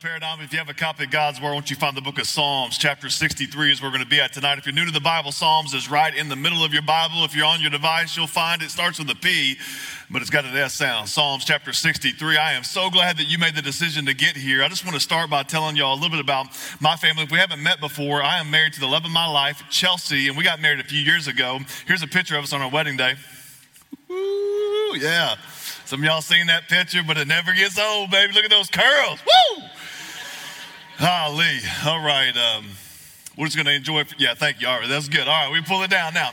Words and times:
Paradigm? 0.00 0.40
If 0.40 0.50
you 0.50 0.58
have 0.58 0.70
a 0.70 0.74
copy 0.74 1.04
of 1.04 1.10
God's 1.10 1.42
Word, 1.42 1.52
won't 1.52 1.68
you 1.68 1.76
find 1.76 1.94
the 1.94 2.00
book 2.00 2.18
of 2.18 2.26
Psalms, 2.26 2.78
chapter 2.78 3.10
63 3.10 3.70
is 3.70 3.82
where 3.82 3.90
we're 3.90 3.98
going 3.98 4.04
to 4.04 4.08
be 4.08 4.18
at 4.18 4.32
tonight. 4.32 4.56
If 4.56 4.64
you're 4.64 4.74
new 4.74 4.86
to 4.86 4.90
the 4.90 4.98
Bible, 4.98 5.30
Psalms 5.30 5.74
is 5.74 5.90
right 5.90 6.16
in 6.16 6.30
the 6.30 6.36
middle 6.36 6.64
of 6.64 6.72
your 6.72 6.80
Bible. 6.80 7.22
If 7.22 7.36
you're 7.36 7.44
on 7.44 7.60
your 7.60 7.70
device, 7.70 8.16
you'll 8.16 8.26
find 8.26 8.62
it 8.62 8.70
starts 8.70 8.98
with 8.98 9.10
a 9.10 9.14
P, 9.14 9.58
but 10.08 10.22
it's 10.22 10.30
got 10.30 10.46
an 10.46 10.56
S 10.56 10.72
sound. 10.72 11.10
Psalms 11.10 11.44
chapter 11.44 11.74
63. 11.74 12.38
I 12.38 12.54
am 12.54 12.64
so 12.64 12.88
glad 12.88 13.18
that 13.18 13.24
you 13.24 13.36
made 13.36 13.54
the 13.54 13.60
decision 13.60 14.06
to 14.06 14.14
get 14.14 14.38
here. 14.38 14.64
I 14.64 14.68
just 14.68 14.86
want 14.86 14.94
to 14.94 15.02
start 15.02 15.28
by 15.28 15.42
telling 15.42 15.76
y'all 15.76 15.92
a 15.92 16.00
little 16.00 16.08
bit 16.08 16.20
about 16.20 16.46
my 16.80 16.96
family. 16.96 17.24
If 17.24 17.30
we 17.30 17.36
haven't 17.36 17.62
met 17.62 17.78
before, 17.78 18.22
I 18.22 18.38
am 18.38 18.50
married 18.50 18.72
to 18.74 18.80
the 18.80 18.88
love 18.88 19.04
of 19.04 19.10
my 19.10 19.30
life, 19.30 19.62
Chelsea, 19.68 20.28
and 20.28 20.36
we 20.36 20.44
got 20.44 20.62
married 20.62 20.80
a 20.80 20.84
few 20.84 21.00
years 21.00 21.28
ago. 21.28 21.58
Here's 21.86 22.02
a 22.02 22.08
picture 22.08 22.38
of 22.38 22.44
us 22.44 22.54
on 22.54 22.62
our 22.62 22.70
wedding 22.70 22.96
day. 22.96 23.16
Woo, 24.08 24.96
yeah. 24.96 25.34
Some 25.84 26.02
y'all 26.04 26.22
seen 26.22 26.46
that 26.46 26.68
picture, 26.68 27.02
but 27.06 27.18
it 27.18 27.28
never 27.28 27.52
gets 27.52 27.78
old, 27.78 28.10
baby. 28.10 28.32
Look 28.32 28.44
at 28.44 28.50
those 28.50 28.70
curls. 28.70 29.18
Woo! 29.20 29.64
Holly. 31.02 31.60
All 31.86 32.04
right. 32.04 32.36
Um, 32.36 32.66
we're 33.38 33.46
just 33.46 33.56
going 33.56 33.64
to 33.64 33.72
enjoy 33.72 34.00
it. 34.00 34.14
Yeah, 34.18 34.34
thank 34.34 34.60
you. 34.60 34.68
All 34.68 34.78
right. 34.78 34.88
That's 34.88 35.08
good. 35.08 35.26
All 35.26 35.46
right. 35.46 35.50
We 35.50 35.62
pull 35.62 35.82
it 35.82 35.90
down 35.90 36.12
now. 36.12 36.30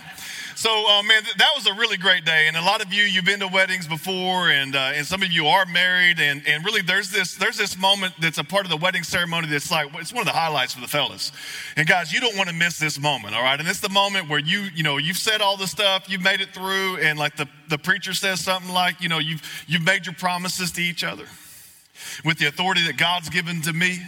So, 0.56 0.70
uh, 0.70 1.04
man, 1.04 1.24
th- 1.24 1.36
that 1.36 1.52
was 1.56 1.68
a 1.68 1.74
really 1.76 1.96
great 1.96 2.26
day. 2.26 2.48
And 2.50 2.58
a 2.58 2.62
lot 2.62 2.84
of 2.84 2.92
you, 2.92 3.04
you've 3.04 3.24
been 3.24 3.40
to 3.40 3.48
weddings 3.48 3.88
before, 3.88 4.50
and, 4.50 4.76
uh, 4.76 4.92
and 4.94 5.06
some 5.06 5.24
of 5.24 5.32
you 5.32 5.48
are 5.48 5.66
married. 5.68 6.20
And, 6.20 6.46
and 6.46 6.66
really, 6.66 6.82
there's 6.82 7.12
this, 7.12 7.36
there's 7.36 7.58
this 7.58 7.78
moment 7.78 8.16
that's 8.20 8.40
a 8.40 8.44
part 8.44 8.66
of 8.66 8.70
the 8.70 8.76
wedding 8.76 9.04
ceremony 9.04 9.48
that's 9.48 9.72
like, 9.72 9.88
it's 9.96 10.12
one 10.12 10.22
of 10.22 10.26
the 10.26 10.38
highlights 10.38 10.74
for 10.74 10.82
the 10.82 10.88
fellas. 10.88 11.32
And 11.78 11.88
guys, 11.88 12.12
you 12.12 12.20
don't 12.20 12.36
want 12.36 12.50
to 12.50 12.56
miss 12.56 12.78
this 12.78 13.00
moment, 13.00 13.36
all 13.36 13.44
right? 13.44 13.58
And 13.58 13.70
it's 13.70 13.80
the 13.80 13.88
moment 13.88 14.28
where 14.28 14.40
you, 14.40 14.64
you 14.76 14.84
know, 14.84 14.98
you've 14.98 15.16
said 15.16 15.40
all 15.40 15.56
the 15.56 15.68
stuff, 15.68 16.10
you've 16.10 16.24
made 16.24 16.42
it 16.42 16.54
through, 16.54 16.98
and 16.98 17.18
like 17.18 17.38
the, 17.38 17.48
the 17.70 17.78
preacher 17.78 18.14
says 18.14 18.42
something 18.42 18.74
like, 18.74 19.00
you 19.00 19.08
know, 19.08 19.20
you've, 19.20 19.64
you've 19.66 19.86
made 19.86 20.06
your 20.08 20.16
promises 20.16 20.74
to 20.74 20.82
each 20.82 21.06
other 21.06 21.26
with 22.26 22.38
the 22.38 22.48
authority 22.48 22.86
that 22.88 22.98
God's 22.98 23.30
given 23.30 23.62
to 23.62 23.72
me. 23.72 24.02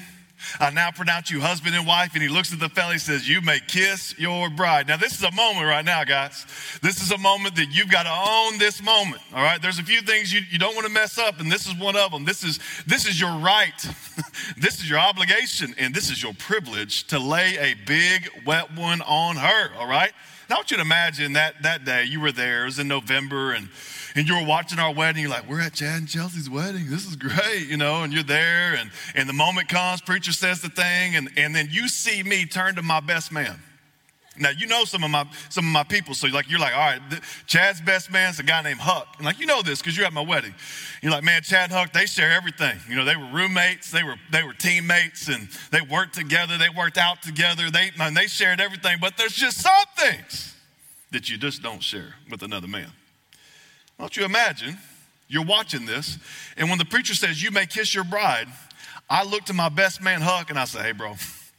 I 0.59 0.69
now 0.69 0.92
pronounce 0.92 1.30
you 1.30 1.42
husband 1.42 1.75
and 1.75 1.86
wife. 1.86 2.14
And 2.14 2.23
he 2.23 2.30
looks 2.30 2.53
at 2.53 2.59
the 2.59 2.69
fella, 2.69 2.94
he 2.94 3.00
says, 3.00 3.28
You 3.28 3.42
may 3.42 3.59
kiss 3.59 4.17
your 4.17 4.50
bride. 4.50 4.88
Now, 4.88 4.97
this 4.97 5.14
is 5.14 5.23
a 5.23 5.31
moment 5.31 5.66
right 5.66 5.86
now, 5.86 6.03
guys. 6.03 6.45
This 6.81 7.02
is 7.02 7.11
a 7.11 7.17
moment 7.17 7.55
that 7.55 7.67
you've 7.72 7.92
got 7.92 8.03
to 8.03 8.31
own 8.31 8.58
this 8.58 8.81
moment. 8.81 9.22
All 9.33 9.44
right. 9.44 9.61
There's 9.61 9.80
a 9.80 9.83
few 9.83 10.02
things 10.02 10.33
you, 10.33 10.42
you 10.50 10.59
don't 10.59 10.75
want 10.75 10.88
to 10.88 10.94
mess 10.94 11.17
up, 11.17 11.39
and 11.39 11.52
this 11.52 11.67
is 11.67 11.75
one 11.75 11.95
of 11.95 12.11
them. 12.11 12.25
This 12.25 12.44
is 12.44 12.59
this 12.86 13.05
is 13.05 13.20
your 13.20 13.38
right. 13.39 13.73
this 14.58 14.80
is 14.80 14.89
your 14.89 15.00
obligation, 15.00 15.73
and 15.77 15.94
this 15.94 16.09
is 16.09 16.22
your 16.22 16.33
privilege 16.33 17.05
to 17.08 17.20
lay 17.20 17.58
a 17.58 17.75
big 17.86 18.30
wet 18.45 18.75
one 18.75 19.02
on 19.02 19.36
her. 19.36 19.72
All 19.77 19.88
right. 19.88 20.11
I 20.50 20.55
want 20.55 20.72
you 20.72 20.78
to 20.78 20.81
imagine 20.81 21.33
that 21.33 21.61
that 21.64 21.86
day 21.86 22.05
you 22.05 22.19
were 22.19 22.31
there. 22.31 22.64
It 22.64 22.66
was 22.66 22.80
in 22.80 22.88
November, 22.88 23.53
and 23.53 23.69
and 24.16 24.28
you 24.28 24.36
were 24.36 24.45
watching 24.45 24.80
our 24.80 24.94
wedding, 24.94 25.22
you're 25.22 25.31
like, 25.31 25.47
we're 25.47 25.61
at 25.61 25.73
Chad 25.73 26.00
and 26.00 26.08
Chelsea's 26.08 26.50
wedding. 26.50 26.89
This 26.89 27.05
is 27.05 27.16
great, 27.16 27.67
you 27.67 27.78
know, 27.78 28.03
and 28.03 28.11
you're 28.11 28.23
there, 28.23 28.73
and, 28.73 28.89
and 29.14 29.30
the 29.30 29.33
moment 29.33 29.70
comes, 29.70 30.02
preacher 30.02 30.31
says 30.31 30.61
the 30.61 30.70
thing, 30.70 31.16
and, 31.16 31.30
and 31.38 31.55
then 31.55 31.67
you 31.70 31.88
see 31.88 32.23
me 32.23 32.45
turn 32.45 32.75
to 32.75 32.81
my 32.81 33.00
best 33.00 33.31
man. 33.31 33.59
Now 34.39 34.51
you 34.51 34.67
know 34.67 34.85
some 34.85 35.03
of 35.03 35.11
my 35.11 35.25
some 35.49 35.65
of 35.65 35.71
my 35.71 35.83
people, 35.83 36.13
so 36.13 36.27
like 36.27 36.49
you're 36.49 36.59
like, 36.59 36.73
all 36.73 36.79
right, 36.79 37.01
th- 37.09 37.21
Chad's 37.45 37.81
best 37.81 38.09
man's 38.11 38.39
a 38.39 38.43
guy 38.43 38.61
named 38.61 38.79
Huck, 38.79 39.07
and 39.17 39.25
like 39.25 39.37
you 39.39 39.45
know 39.45 39.61
this 39.61 39.79
because 39.79 39.97
you're 39.97 40.05
at 40.05 40.13
my 40.13 40.23
wedding. 40.23 40.55
You're 41.01 41.11
like, 41.11 41.23
man, 41.23 41.41
Chad 41.41 41.71
Huck, 41.71 41.91
they 41.91 42.05
share 42.05 42.31
everything. 42.31 42.79
You 42.89 42.95
know, 42.95 43.05
they 43.05 43.17
were 43.17 43.27
roommates, 43.33 43.91
they 43.91 44.03
were 44.03 44.15
they 44.31 44.43
were 44.43 44.53
teammates, 44.53 45.27
and 45.27 45.49
they 45.71 45.81
worked 45.81 46.15
together, 46.15 46.58
they 46.58 46.69
worked 46.69 46.97
out 46.97 47.21
together, 47.21 47.69
they 47.69 47.91
they 48.15 48.27
shared 48.27 48.61
everything. 48.61 48.97
But 49.02 49.17
there's 49.17 49.33
just 49.33 49.58
some 49.58 49.73
things 49.95 50.55
that 51.11 51.30
you 51.30 51.37
just 51.37 51.61
don't 51.61 51.83
share 51.83 52.15
with 52.30 52.41
another 52.41 52.67
man. 52.67 52.91
Don't 53.99 54.15
you 54.15 54.23
imagine? 54.23 54.77
You're 55.27 55.45
watching 55.45 55.85
this, 55.85 56.17
and 56.58 56.69
when 56.69 56.80
the 56.80 56.85
preacher 56.85 57.14
says, 57.14 57.43
You 57.43 57.52
may 57.52 57.65
kiss 57.65 57.93
your 57.93 58.03
bride, 58.03 58.47
I 59.09 59.23
look 59.23 59.43
to 59.45 59.53
my 59.53 59.69
best 59.69 60.02
man, 60.02 60.21
Huck, 60.21 60.49
and 60.49 60.58
I 60.58 60.65
say, 60.65 60.81
Hey, 60.81 60.91
bro, 60.91 61.15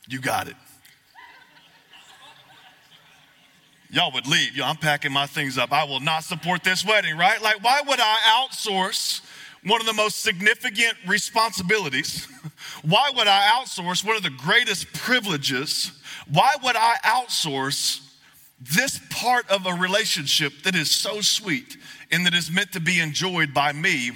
you 0.08 0.20
got 0.20 0.48
it. 0.48 0.56
Y'all 3.90 4.12
would 4.12 4.26
leave. 4.26 4.56
Know, 4.56 4.64
I'm 4.64 4.76
packing 4.76 5.12
my 5.12 5.26
things 5.26 5.58
up. 5.58 5.72
I 5.72 5.84
will 5.84 6.00
not 6.00 6.24
support 6.24 6.62
this 6.62 6.84
wedding, 6.84 7.16
right? 7.16 7.40
Like, 7.42 7.62
why 7.62 7.80
would 7.86 8.00
I 8.00 8.16
outsource 8.46 9.20
one 9.64 9.80
of 9.80 9.86
the 9.86 9.92
most 9.92 10.22
significant 10.22 10.94
responsibilities? 11.06 12.26
Why 12.82 13.10
would 13.14 13.26
I 13.26 13.42
outsource 13.54 14.06
one 14.06 14.16
of 14.16 14.22
the 14.22 14.30
greatest 14.30 14.90
privileges? 14.94 15.92
Why 16.30 16.54
would 16.62 16.76
I 16.76 16.94
outsource 17.04 18.00
this 18.58 19.00
part 19.10 19.50
of 19.50 19.66
a 19.66 19.74
relationship 19.74 20.62
that 20.64 20.74
is 20.74 20.90
so 20.90 21.20
sweet 21.20 21.76
and 22.10 22.26
that 22.26 22.34
is 22.34 22.50
meant 22.50 22.72
to 22.72 22.80
be 22.80 23.00
enjoyed 23.00 23.54
by 23.54 23.72
me 23.72 24.12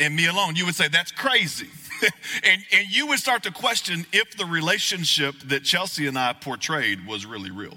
and 0.00 0.16
me 0.16 0.26
alone. 0.26 0.56
You 0.56 0.66
would 0.66 0.74
say, 0.74 0.88
that's 0.88 1.12
crazy. 1.12 1.68
and, 2.44 2.62
and 2.72 2.88
you 2.88 3.06
would 3.08 3.18
start 3.18 3.42
to 3.44 3.50
question 3.50 4.06
if 4.12 4.36
the 4.36 4.46
relationship 4.46 5.34
that 5.46 5.64
Chelsea 5.64 6.06
and 6.06 6.18
I 6.18 6.32
portrayed 6.32 7.06
was 7.06 7.26
really 7.26 7.50
real. 7.50 7.76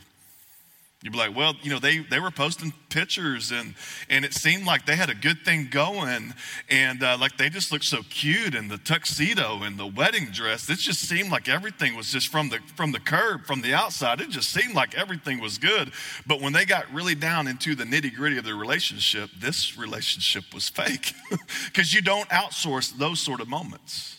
You'd 1.06 1.12
be 1.12 1.20
like, 1.20 1.36
well, 1.36 1.54
you 1.62 1.70
know, 1.70 1.78
they, 1.78 2.00
they 2.00 2.20
were 2.20 2.32
posting 2.32 2.74
pictures 2.90 3.52
and, 3.52 3.76
and 4.10 4.26
it 4.26 4.34
seemed 4.34 4.66
like 4.66 4.88
they 4.88 4.96
had 4.96 5.12
a 5.12 5.14
good 5.14 5.46
thing 5.46 5.68
going. 5.70 6.34
And 6.68 7.04
uh, 7.04 7.16
like 7.22 7.38
they 7.38 7.48
just 7.48 7.72
looked 7.72 7.86
so 7.86 8.02
cute 8.10 8.56
in 8.56 8.70
the 8.70 8.80
tuxedo 8.80 9.62
and 9.62 9.78
the 9.78 9.86
wedding 9.86 10.32
dress. 10.32 10.68
It 10.68 10.80
just 10.80 11.02
seemed 11.02 11.30
like 11.30 11.48
everything 11.48 11.96
was 11.96 12.12
just 12.12 12.30
from 12.30 12.50
the, 12.50 12.58
from 12.76 12.92
the 12.92 13.00
curb, 13.00 13.46
from 13.46 13.62
the 13.62 13.72
outside. 13.72 14.20
It 14.20 14.32
just 14.32 14.50
seemed 14.50 14.74
like 14.74 14.96
everything 14.96 15.40
was 15.40 15.60
good. 15.60 15.92
But 16.26 16.42
when 16.42 16.54
they 16.54 16.66
got 16.66 16.92
really 16.92 17.14
down 17.14 17.48
into 17.48 17.76
the 17.76 17.84
nitty 17.84 18.16
gritty 18.16 18.40
of 18.40 18.44
their 18.44 18.56
relationship, 18.56 19.30
this 19.40 19.78
relationship 19.78 20.56
was 20.56 20.70
fake 20.70 21.14
because 21.66 21.94
you 21.94 22.02
don't 22.02 22.28
outsource 22.30 22.98
those 22.98 23.20
sort 23.20 23.42
of 23.42 23.48
moments. 23.48 24.18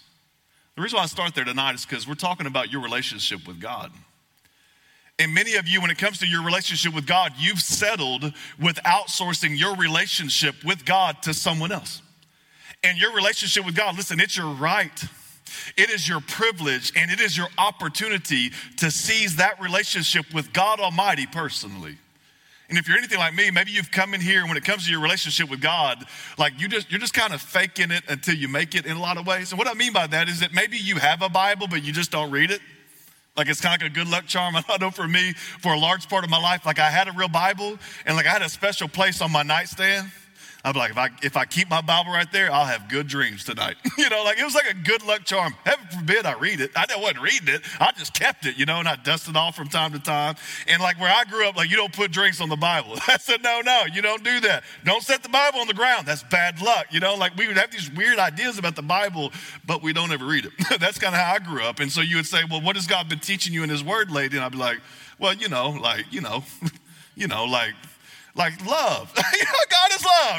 The 0.77 0.83
reason 0.83 0.99
why 0.99 1.03
I 1.03 1.07
start 1.07 1.35
there 1.35 1.45
tonight 1.45 1.75
is 1.75 1.85
because 1.85 2.07
we're 2.07 2.15
talking 2.15 2.47
about 2.47 2.71
your 2.71 2.81
relationship 2.81 3.45
with 3.45 3.61
God. 3.61 3.91
And 5.19 5.33
many 5.33 5.55
of 5.55 5.67
you, 5.67 5.81
when 5.81 5.91
it 5.91 5.97
comes 5.97 6.19
to 6.19 6.27
your 6.27 6.45
relationship 6.45 6.95
with 6.95 7.07
God, 7.07 7.33
you've 7.39 7.61
settled 7.61 8.35
with 8.61 8.77
outsourcing 8.85 9.59
your 9.59 9.75
relationship 9.77 10.63
with 10.63 10.85
God 10.85 11.23
to 11.23 11.33
someone 11.33 11.73
else. 11.73 12.03
And 12.83 12.99
your 12.99 13.15
relationship 13.15 13.65
with 13.65 13.75
God, 13.75 13.97
listen, 13.97 14.21
it's 14.21 14.37
your 14.37 14.53
right. 14.53 15.05
It 15.77 15.91
is 15.91 16.09
your 16.09 16.21
privilege 16.21 16.93
and 16.95 17.11
it 17.11 17.21
is 17.21 17.37
your 17.37 17.49
opportunity 17.57 18.51
to 18.77 18.91
seize 18.91 19.37
that 19.37 19.61
relationship 19.61 20.33
with 20.35 20.53
God 20.53 20.81
Almighty 20.81 21.27
personally. 21.27 21.97
And 22.69 22.77
if 22.79 22.89
you're 22.89 22.99
anything 22.99 23.19
like 23.19 23.35
me, 23.35 23.51
maybe 23.51 23.71
you've 23.71 23.93
come 23.93 24.13
in 24.13 24.21
here 24.21 24.41
and 24.41 24.49
when 24.49 24.59
it 24.59 24.65
comes 24.65 24.87
to 24.87 24.91
your 24.91 25.01
relationship 25.01 25.49
with 25.49 25.61
God, 25.61 26.05
like 26.37 26.61
you 26.61 26.69
just 26.69 26.91
you're 26.91 27.01
just 27.01 27.15
kind 27.15 27.33
of 27.33 27.41
faking 27.41 27.93
it 27.93 28.03
until 28.09 28.35
you 28.35 28.49
make 28.49 28.75
it 28.75 28.87
in 28.87 28.97
a 28.97 29.01
lot 29.01 29.17
of 29.17 29.27
ways. 29.27 29.53
And 29.53 29.59
what 29.59 29.69
I 29.69 29.75
mean 29.75 29.93
by 29.93 30.09
that 30.09 30.29
is 30.29 30.41
that 30.41 30.53
maybe 30.53 30.77
you 30.77 30.97
have 30.97 31.23
a 31.23 31.29
Bible, 31.29 31.69
but 31.69 31.85
you 31.85 31.93
just 31.93 32.11
don't 32.11 32.31
read 32.31 32.51
it. 32.51 32.61
Like 33.37 33.49
it's 33.49 33.61
kind 33.61 33.75
of 33.75 33.83
like 33.83 33.91
a 33.91 33.95
good 33.95 34.09
luck 34.09 34.27
charm. 34.27 34.57
I 34.69 34.79
know 34.79 34.91
for 34.91 35.07
me, 35.07 35.33
for 35.33 35.73
a 35.73 35.79
large 35.79 36.09
part 36.09 36.25
of 36.25 36.31
my 36.31 36.41
life, 36.41 36.65
like 36.65 36.79
I 36.79 36.91
had 36.91 37.09
a 37.09 37.13
real 37.13 37.29
Bible 37.29 37.79
and 38.07 38.17
like 38.17 38.27
I 38.27 38.31
had 38.31 38.43
a 38.43 38.49
special 38.49 38.89
place 38.89 39.21
on 39.21 39.31
my 39.31 39.43
nightstand. 39.43 40.11
Be 40.73 40.79
like, 40.79 40.91
if 40.91 40.99
I, 40.99 41.11
if 41.23 41.37
I 41.37 41.45
keep 41.45 41.71
my 41.71 41.81
Bible 41.81 42.11
right 42.11 42.31
there, 42.33 42.53
I'll 42.53 42.65
have 42.65 42.89
good 42.89 43.07
dreams 43.07 43.45
tonight. 43.45 43.77
you 43.99 44.09
know, 44.11 44.25
like 44.25 44.39
it 44.39 44.45
was 44.45 44.55
like 44.55 44.69
a 44.71 44.75
good 44.75 45.05
luck 45.05 45.25
charm. 45.25 45.55
Heaven 45.65 45.87
forbid 45.99 46.27
I 46.27 46.35
read 46.35 46.61
it. 46.61 46.71
I 46.75 46.87
wasn't 46.97 47.21
reading 47.21 47.55
it. 47.55 47.63
I 47.81 47.93
just 47.93 48.15
kept 48.15 48.47
it, 48.47 48.59
you 48.59 48.67
know, 48.67 48.79
and 48.79 48.89
I 48.89 48.97
dusted 48.97 49.37
off 49.37 49.55
from 49.55 49.69
time 49.69 49.93
to 49.93 49.99
time. 49.99 50.35
And 50.67 50.83
like 50.83 51.01
where 51.01 51.13
I 51.13 51.25
grew 51.25 51.47
up, 51.47 51.57
like 51.57 51.71
you 51.71 51.77
don't 51.77 51.93
put 51.93 52.11
drinks 52.11 52.41
on 52.41 52.49
the 52.49 52.57
Bible. 52.57 52.95
I 53.09 53.17
said, 53.19 53.43
no, 53.43 53.61
no, 53.65 53.85
you 53.93 54.03
don't 54.03 54.25
do 54.25 54.41
that. 54.41 54.65
Don't 54.85 55.03
set 55.03 55.23
the 55.23 55.29
Bible 55.29 55.61
on 55.61 55.67
the 55.67 55.75
ground. 55.75 56.07
That's 56.07 56.23
bad 56.25 56.61
luck. 56.61 56.87
You 56.91 57.01
know, 57.01 57.15
like 57.15 57.37
we 57.37 57.47
would 57.47 57.59
have 57.59 57.71
these 57.71 57.91
weird 57.91 58.19
ideas 58.19 58.59
about 58.59 58.77
the 58.77 58.83
Bible, 58.83 59.33
but 59.67 59.83
we 59.83 59.93
don't 59.93 60.11
ever 60.13 60.25
read 60.25 60.47
it. 60.47 60.53
That's 60.81 60.99
kind 60.99 61.15
of 61.15 61.21
how 61.21 61.35
I 61.35 61.39
grew 61.39 61.63
up. 61.63 61.81
And 61.81 61.91
so 61.93 62.01
you 62.01 62.17
would 62.17 62.27
say, 62.27 62.43
well, 62.51 62.61
what 62.61 62.77
has 62.77 62.87
God 62.87 63.09
been 63.09 63.21
teaching 63.21 63.53
you 63.53 63.63
in 63.63 63.71
his 63.71 63.85
word 63.85 64.11
lately? 64.11 64.39
And 64.39 64.45
I'd 64.45 64.53
be 64.53 64.59
like, 64.59 64.81
well, 65.19 65.35
you 65.35 65.49
know, 65.49 65.71
like, 65.71 66.07
you 66.11 66.21
know, 66.21 66.45
you 67.15 67.29
know, 67.29 67.45
like, 67.45 67.75
like 68.35 68.65
love. 68.67 69.13
God 69.15 69.93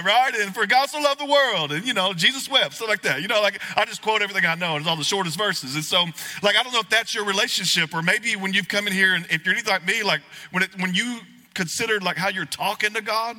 right? 0.07 0.33
And 0.33 0.53
for 0.53 0.65
God 0.65 0.89
so 0.89 0.99
loved 0.99 1.19
the 1.19 1.25
world, 1.25 1.71
and 1.71 1.85
you 1.85 1.93
know, 1.93 2.13
Jesus 2.13 2.49
wept, 2.49 2.73
stuff 2.73 2.87
like 2.87 3.01
that. 3.03 3.21
You 3.21 3.27
know, 3.27 3.41
like 3.41 3.61
I 3.75 3.85
just 3.85 4.01
quote 4.01 4.21
everything 4.21 4.45
I 4.45 4.55
know, 4.55 4.71
and 4.71 4.81
it's 4.81 4.89
all 4.89 4.95
the 4.95 5.03
shortest 5.03 5.37
verses. 5.37 5.75
And 5.75 5.83
so, 5.83 6.05
like, 6.41 6.55
I 6.55 6.63
don't 6.63 6.73
know 6.73 6.79
if 6.79 6.89
that's 6.89 7.13
your 7.13 7.25
relationship, 7.25 7.93
or 7.93 8.01
maybe 8.01 8.35
when 8.35 8.53
you've 8.53 8.67
come 8.67 8.87
in 8.87 8.93
here, 8.93 9.13
and 9.13 9.25
if 9.29 9.45
you're 9.45 9.53
anything 9.53 9.71
like 9.71 9.85
me, 9.85 10.01
like 10.01 10.21
when 10.51 10.63
it, 10.63 10.69
when 10.79 10.93
you 10.93 11.19
considered 11.53 12.03
like 12.03 12.17
how 12.17 12.29
you're 12.29 12.45
talking 12.45 12.93
to 12.93 13.01
God, 13.01 13.35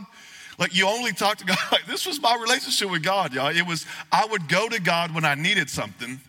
like 0.59 0.76
you 0.76 0.87
only 0.87 1.12
talk 1.12 1.38
to 1.38 1.44
God. 1.47 1.59
Like 1.73 1.87
this 1.87 2.06
was 2.06 2.20
my 2.20 2.37
relationship 2.41 2.91
with 2.91 3.03
God, 3.03 3.32
y'all. 3.32 3.49
It 3.49 3.67
was 3.67 3.87
I 4.12 4.26
would 4.26 4.49
go 4.49 4.69
to 4.69 4.81
God 4.81 5.15
when 5.15 5.25
I 5.25 5.35
needed 5.35 5.70
something, 5.70 6.20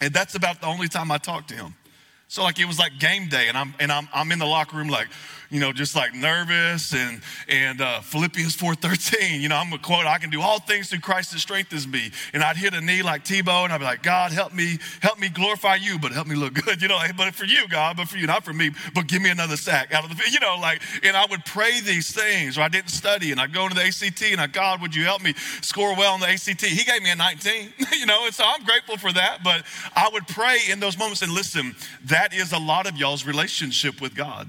and 0.00 0.14
that's 0.14 0.34
about 0.34 0.60
the 0.60 0.66
only 0.66 0.88
time 0.88 1.10
I 1.10 1.18
talked 1.18 1.48
to 1.48 1.54
Him. 1.54 1.74
So 2.32 2.42
like 2.42 2.58
it 2.58 2.64
was 2.64 2.78
like 2.78 2.98
game 2.98 3.28
day, 3.28 3.48
and 3.48 3.58
I'm 3.58 3.74
and 3.78 3.92
I'm 3.92 4.08
I'm 4.14 4.32
in 4.32 4.38
the 4.38 4.46
locker 4.46 4.78
room 4.78 4.88
like, 4.88 5.08
you 5.52 5.60
know, 5.60 5.70
just 5.70 5.94
like 5.94 6.14
nervous 6.14 6.94
and, 6.94 7.20
and 7.46 7.82
uh, 7.82 8.00
Philippians 8.00 8.56
4.13, 8.56 9.38
you 9.38 9.50
know, 9.50 9.56
I'm 9.56 9.68
gonna 9.68 9.82
quote, 9.82 10.06
I 10.06 10.16
can 10.16 10.30
do 10.30 10.40
all 10.40 10.58
things 10.58 10.88
through 10.88 11.00
Christ 11.00 11.32
that 11.32 11.40
strengthens 11.40 11.86
me. 11.86 12.10
And 12.32 12.42
I'd 12.42 12.56
hit 12.56 12.72
a 12.72 12.80
knee 12.80 13.02
like 13.02 13.22
Tebow 13.22 13.64
and 13.64 13.72
I'd 13.72 13.78
be 13.78 13.84
like, 13.84 14.02
God, 14.02 14.32
help 14.32 14.54
me, 14.54 14.78
help 15.02 15.18
me 15.18 15.28
glorify 15.28 15.74
you, 15.74 15.98
but 15.98 16.10
help 16.10 16.26
me 16.26 16.34
look 16.34 16.54
good. 16.54 16.72
You 16.82 16.88
know, 16.88 16.98
but 17.16 17.32
for 17.34 17.44
you, 17.44 17.68
God, 17.68 17.96
but 17.96 18.08
for 18.08 18.16
you, 18.16 18.26
not 18.26 18.44
for 18.44 18.52
me, 18.52 18.70
but 18.92 19.06
give 19.06 19.22
me 19.22 19.30
another 19.30 19.56
sack 19.56 19.92
out 19.94 20.02
of 20.02 20.10
the, 20.10 20.16
you 20.32 20.40
know, 20.40 20.56
like, 20.60 20.82
and 21.04 21.16
I 21.16 21.26
would 21.26 21.44
pray 21.44 21.80
these 21.80 22.12
things 22.12 22.58
or 22.58 22.62
I 22.62 22.68
didn't 22.68 22.90
study 22.90 23.30
and 23.30 23.40
I'd 23.40 23.52
go 23.52 23.64
into 23.64 23.76
the 23.76 23.82
ACT 23.82 24.22
and 24.22 24.40
I, 24.40 24.48
God, 24.48 24.80
would 24.80 24.94
you 24.94 25.04
help 25.04 25.22
me 25.22 25.34
score 25.60 25.94
well 25.94 26.14
on 26.14 26.20
the 26.20 26.28
ACT? 26.28 26.62
He 26.62 26.82
gave 26.82 27.02
me 27.02 27.10
a 27.10 27.14
19, 27.14 27.74
you 27.92 28.06
know, 28.06 28.24
and 28.24 28.34
so 28.34 28.42
I'm 28.44 28.64
grateful 28.64 28.96
for 28.96 29.12
that. 29.12 29.44
But 29.44 29.64
I 29.94 30.08
would 30.12 30.26
pray 30.26 30.58
in 30.70 30.80
those 30.80 30.98
moments 30.98 31.22
and 31.22 31.30
listen, 31.30 31.76
that 32.06 32.34
is 32.34 32.52
a 32.52 32.58
lot 32.58 32.88
of 32.88 32.96
y'all's 32.96 33.26
relationship 33.26 34.00
with 34.00 34.14
God. 34.16 34.48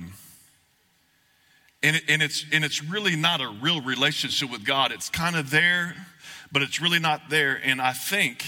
And, 1.83 2.01
and, 2.07 2.21
it's, 2.23 2.45
and 2.51 2.63
it's 2.63 2.81
really 2.81 3.17
not 3.17 3.41
a 3.41 3.49
real 3.61 3.81
relationship 3.81 4.49
with 4.49 4.65
God. 4.65 4.93
It's 4.93 5.09
kind 5.09 5.35
of 5.35 5.49
there, 5.49 5.95
but 6.51 6.61
it's 6.61 6.81
really 6.81 6.99
not 6.99 7.29
there. 7.29 7.59
And 7.61 7.81
I 7.81 7.91
think 7.91 8.45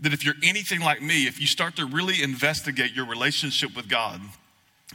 that 0.00 0.12
if 0.12 0.24
you're 0.24 0.34
anything 0.42 0.80
like 0.80 1.00
me, 1.00 1.26
if 1.26 1.40
you 1.40 1.46
start 1.46 1.76
to 1.76 1.86
really 1.86 2.22
investigate 2.22 2.92
your 2.92 3.06
relationship 3.06 3.76
with 3.76 3.88
God, 3.88 4.20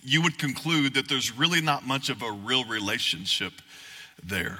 you 0.03 0.21
would 0.21 0.37
conclude 0.37 0.93
that 0.95 1.07
there's 1.07 1.35
really 1.37 1.61
not 1.61 1.87
much 1.87 2.09
of 2.09 2.21
a 2.21 2.31
real 2.31 2.65
relationship 2.65 3.53
there. 4.21 4.59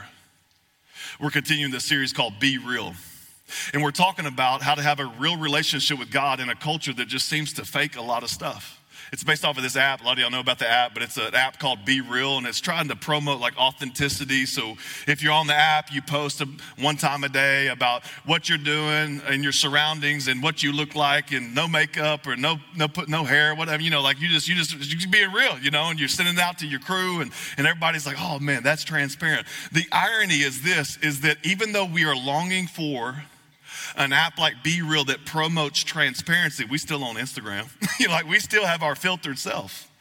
We're 1.20 1.32
continuing 1.32 1.72
this 1.72 1.84
series 1.84 2.14
called 2.14 2.40
Be 2.40 2.58
Real. 2.58 2.94
And 3.74 3.84
we're 3.84 3.92
talking 3.92 4.26
about 4.26 4.62
how 4.62 4.76
to 4.76 4.82
have 4.82 5.00
a 5.00 5.06
real 5.20 5.38
relationship 5.38 6.00
with 6.00 6.12
God 6.12 6.40
in 6.40 6.50
a 6.50 6.56
culture 6.56 6.94
that 6.94 7.08
just 7.08 7.28
seems 7.28 7.54
to 7.54 7.66
fake 7.66 7.96
a 7.96 8.02
lot 8.02 8.24
of 8.24 8.30
stuff. 8.30 8.82
It's 9.16 9.24
based 9.24 9.46
off 9.46 9.56
of 9.56 9.64
this 9.64 9.78
app. 9.78 10.02
A 10.02 10.04
lot 10.04 10.12
of 10.12 10.20
y'all 10.20 10.30
know 10.30 10.42
about 10.42 10.60
the 10.60 10.70
app, 10.70 10.94
but 10.94 11.02
it's 11.02 11.16
an 11.16 11.34
app 11.34 11.58
called 11.58 11.86
Be 11.86 12.02
Real, 12.02 12.38
and 12.38 12.46
it's 12.46 12.60
trying 12.60 12.90
to 12.90 12.98
promote 12.98 13.40
like 13.40 13.58
authenticity. 13.58 14.46
So 14.46 14.76
if 15.08 15.24
you're 15.24 15.32
on 15.32 15.48
the 15.48 15.54
app, 15.54 15.90
you 15.94 16.02
post 16.02 16.42
a, 16.42 16.50
one 16.78 16.98
time 16.98 17.24
a 17.24 17.30
day 17.30 17.70
about 17.70 18.06
what 18.26 18.50
you're 18.50 18.58
doing 18.58 19.22
and 19.26 19.42
your 19.42 19.54
surroundings 19.54 20.28
and 20.28 20.44
what 20.44 20.64
you 20.64 20.74
look 20.74 20.96
like, 20.96 21.32
and 21.32 21.56
no 21.56 21.66
makeup 21.66 22.28
or 22.28 22.36
no 22.36 22.58
no 22.76 22.90
put 22.90 23.08
no 23.08 23.24
hair, 23.24 23.56
whatever. 23.56 23.82
You 23.82 23.90
know, 23.90 24.02
like 24.02 24.20
you 24.20 24.28
just 24.28 24.50
you 24.50 24.56
just 24.56 24.74
you 24.74 25.08
being 25.08 25.32
real, 25.32 25.58
you 25.60 25.72
know, 25.72 25.86
and 25.86 25.98
you're 25.98 26.10
sending 26.10 26.36
it 26.36 26.42
out 26.42 26.58
to 26.58 26.68
your 26.68 26.82
crew, 26.82 27.22
and 27.22 27.32
and 27.56 27.66
everybody's 27.66 28.06
like, 28.06 28.18
oh 28.20 28.40
man, 28.40 28.64
that's 28.64 28.84
transparent. 28.84 29.48
The 29.72 29.86
irony 29.94 30.42
is 30.42 30.62
this: 30.62 30.98
is 30.98 31.22
that 31.22 31.38
even 31.42 31.72
though 31.72 31.86
we 31.86 32.04
are 32.04 32.18
longing 32.18 32.68
for 32.68 33.24
an 33.98 34.14
app 34.14 34.38
like 34.38 34.64
Be 34.64 34.82
Real 34.82 35.06
that 35.06 35.26
promotes 35.26 35.84
transparency, 35.84 36.66
we 36.66 36.78
still 36.78 37.04
on 37.04 37.16
Instagram. 37.16 37.70
like 38.10 38.28
we 38.28 38.40
still 38.40 38.66
have 38.66 38.84
our 38.84 38.96
filtered 38.96 39.40
self. 39.40 39.92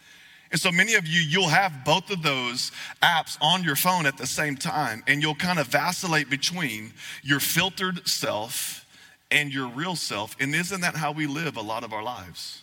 And 0.51 0.61
so 0.61 0.71
many 0.71 0.95
of 0.95 1.07
you, 1.07 1.21
you'll 1.21 1.49
have 1.49 1.85
both 1.85 2.11
of 2.11 2.23
those 2.23 2.71
apps 3.03 3.37
on 3.41 3.65
your 3.65 3.75
phone 3.75 4.07
at 4.07 4.17
the 4.17 4.27
same 4.27 4.57
time, 4.57 5.03
and 5.07 5.21
you'll 5.21 5.35
kind 5.35 5.59
of 5.59 5.67
vacillate 5.67 6.31
between 6.31 6.93
your 7.23 7.41
filtered 7.41 8.07
self 8.07 8.87
and 9.31 9.53
your 9.53 9.69
real 9.69 9.97
self. 9.97 10.37
And 10.39 10.55
isn't 10.55 10.81
that 10.83 10.95
how 10.95 11.11
we 11.11 11.27
live 11.27 11.57
a 11.57 11.61
lot 11.61 11.83
of 11.83 11.93
our 11.93 12.03
lives? 12.03 12.63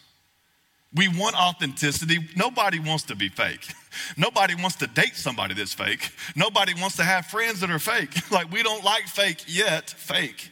We 0.93 1.07
want 1.07 1.35
authenticity. 1.35 2.19
Nobody 2.35 2.79
wants 2.79 3.03
to 3.05 3.15
be 3.15 3.29
fake. 3.29 3.67
Nobody 4.17 4.55
wants 4.55 4.77
to 4.77 4.87
date 4.87 5.15
somebody 5.15 5.53
that's 5.53 5.73
fake. 5.73 6.11
Nobody 6.35 6.73
wants 6.73 6.97
to 6.97 7.03
have 7.03 7.25
friends 7.25 7.61
that 7.61 7.71
are 7.71 7.79
fake. 7.79 8.13
Like, 8.31 8.51
we 8.51 8.63
don't 8.63 8.83
like 8.83 9.07
fake 9.07 9.43
yet, 9.47 9.89
fake 9.89 10.51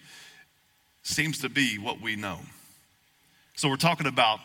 seems 1.09 1.39
to 1.39 1.49
be 1.49 1.77
what 1.77 1.99
we 2.01 2.15
know. 2.15 2.39
So 3.55 3.67
we're 3.67 3.75
talking 3.75 4.07
about 4.07 4.39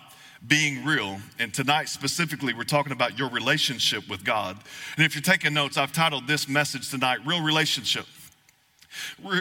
being 0.46 0.84
real. 0.84 1.18
And 1.38 1.52
tonight, 1.52 1.88
specifically, 1.88 2.52
we're 2.52 2.64
talking 2.64 2.92
about 2.92 3.18
your 3.18 3.28
relationship 3.30 4.08
with 4.08 4.24
God. 4.24 4.58
And 4.96 5.06
if 5.06 5.14
you're 5.14 5.22
taking 5.22 5.54
notes, 5.54 5.76
I've 5.76 5.92
titled 5.92 6.26
this 6.26 6.48
message 6.48 6.90
tonight, 6.90 7.18
Real 7.24 7.42
Relationship. 7.42 8.06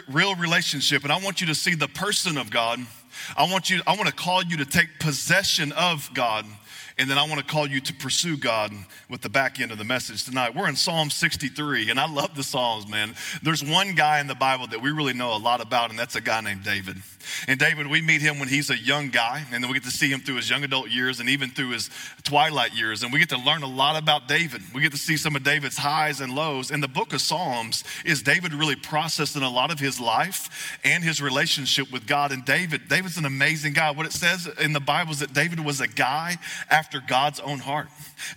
real 0.10 0.36
relationship. 0.36 1.04
And 1.04 1.12
I 1.12 1.20
want 1.20 1.42
you 1.42 1.48
to 1.48 1.56
see 1.56 1.76
the 1.76 1.88
person 1.88 2.38
of 2.38 2.50
God. 2.50 2.80
I 3.38 3.50
want 3.50 3.70
you, 3.70 3.82
I 3.86 3.96
want 3.96 4.08
to 4.08 4.16
call 4.16 4.44
you 4.44 4.58
to 4.58 4.66
take 4.66 5.00
possession 5.00 5.72
of 5.74 6.10
God 6.14 6.46
and 6.98 7.10
then 7.10 7.18
I 7.18 7.28
want 7.28 7.40
to 7.40 7.46
call 7.46 7.68
you 7.68 7.80
to 7.82 7.94
pursue 7.94 8.38
God 8.38 8.72
with 9.10 9.22
the 9.22 9.30
back 9.30 9.60
end 9.60 9.72
of 9.72 9.78
the 9.78 9.84
message 9.84 10.26
tonight. 10.26 10.56
We're 10.56 10.70
in 10.70 10.76
Psalm 10.76 11.10
63, 11.10 11.90
and 11.90 12.00
I 12.00 12.10
love 12.10 12.36
the 12.36 12.44
Psalms, 12.44 12.88
man. 12.88 13.16
There's 13.42 13.64
one 13.64 13.96
guy 13.96 14.20
in 14.20 14.28
the 14.28 14.36
Bible 14.36 14.68
that 14.68 14.82
we 14.82 14.92
really 14.92 15.14
know 15.14 15.36
a 15.36 15.38
lot 15.38 15.62
about, 15.62 15.90
and 15.90 15.98
that's 15.98 16.16
a 16.16 16.22
guy 16.22 16.42
named 16.42 16.64
David. 16.64 16.98
And 17.48 17.60
David, 17.60 17.88
we 17.88 18.02
meet 18.02 18.22
him 18.22 18.40
when 18.40 18.50
he's 18.50 18.70
a 18.70 18.78
young 18.78 19.10
guy, 19.10 19.46
and 19.52 19.64
then 19.64 19.70
we 19.70 19.76
get 19.76 19.84
to 19.84 19.92
see 19.92 20.10
him 20.10 20.20
through 20.20 20.36
his 20.36 20.50
young 20.50 20.64
adult 20.64 20.90
years 20.90 21.20
and 21.20 21.30
even 21.30 21.50
through 21.50 21.72
his 21.72 21.90
twilight 22.24 22.74
years. 22.76 23.04
And 23.04 23.12
we 23.12 23.20
get 23.20 23.30
to 23.30 23.38
learn 23.38 23.64
a 23.64 23.68
lot 23.68 24.02
about 24.02 24.28
David. 24.28 24.62
We 24.74 24.82
get 24.82 24.92
to 24.92 24.98
see 24.98 25.18
some 25.18 25.36
of 25.36 25.44
David's 25.44 25.78
highs 25.78 26.22
and 26.22 26.36
lows. 26.36 26.72
And 26.72 26.84
the 26.84 26.88
book 26.88 27.14
of 27.14 27.22
Psalms 27.22 27.84
is 28.06 28.22
David 28.22 28.54
really 28.54 28.76
processing 28.76 29.42
a 29.42 29.50
lot 29.50 29.72
of 29.72 29.80
his 29.80 30.00
life 30.00 30.80
and 30.84 31.04
his 31.04 31.22
relationship 31.22 31.92
with 31.92 32.06
God. 32.06 32.32
And 32.32 32.46
David, 32.46 32.88
David's 32.88 33.18
an 33.18 33.26
amazing 33.26 33.74
guy. 33.74 33.92
What 33.92 34.06
it 34.06 34.14
says 34.14 34.48
in 34.60 34.74
the 34.74 34.80
Bible 34.80 35.14
is 35.14 35.20
that 35.20 35.34
David 35.34 35.60
was 35.60 35.82
a 35.82 35.88
guy 35.88 36.38
after 36.70 36.83
God's 36.92 37.40
own 37.40 37.60
heart. 37.60 37.88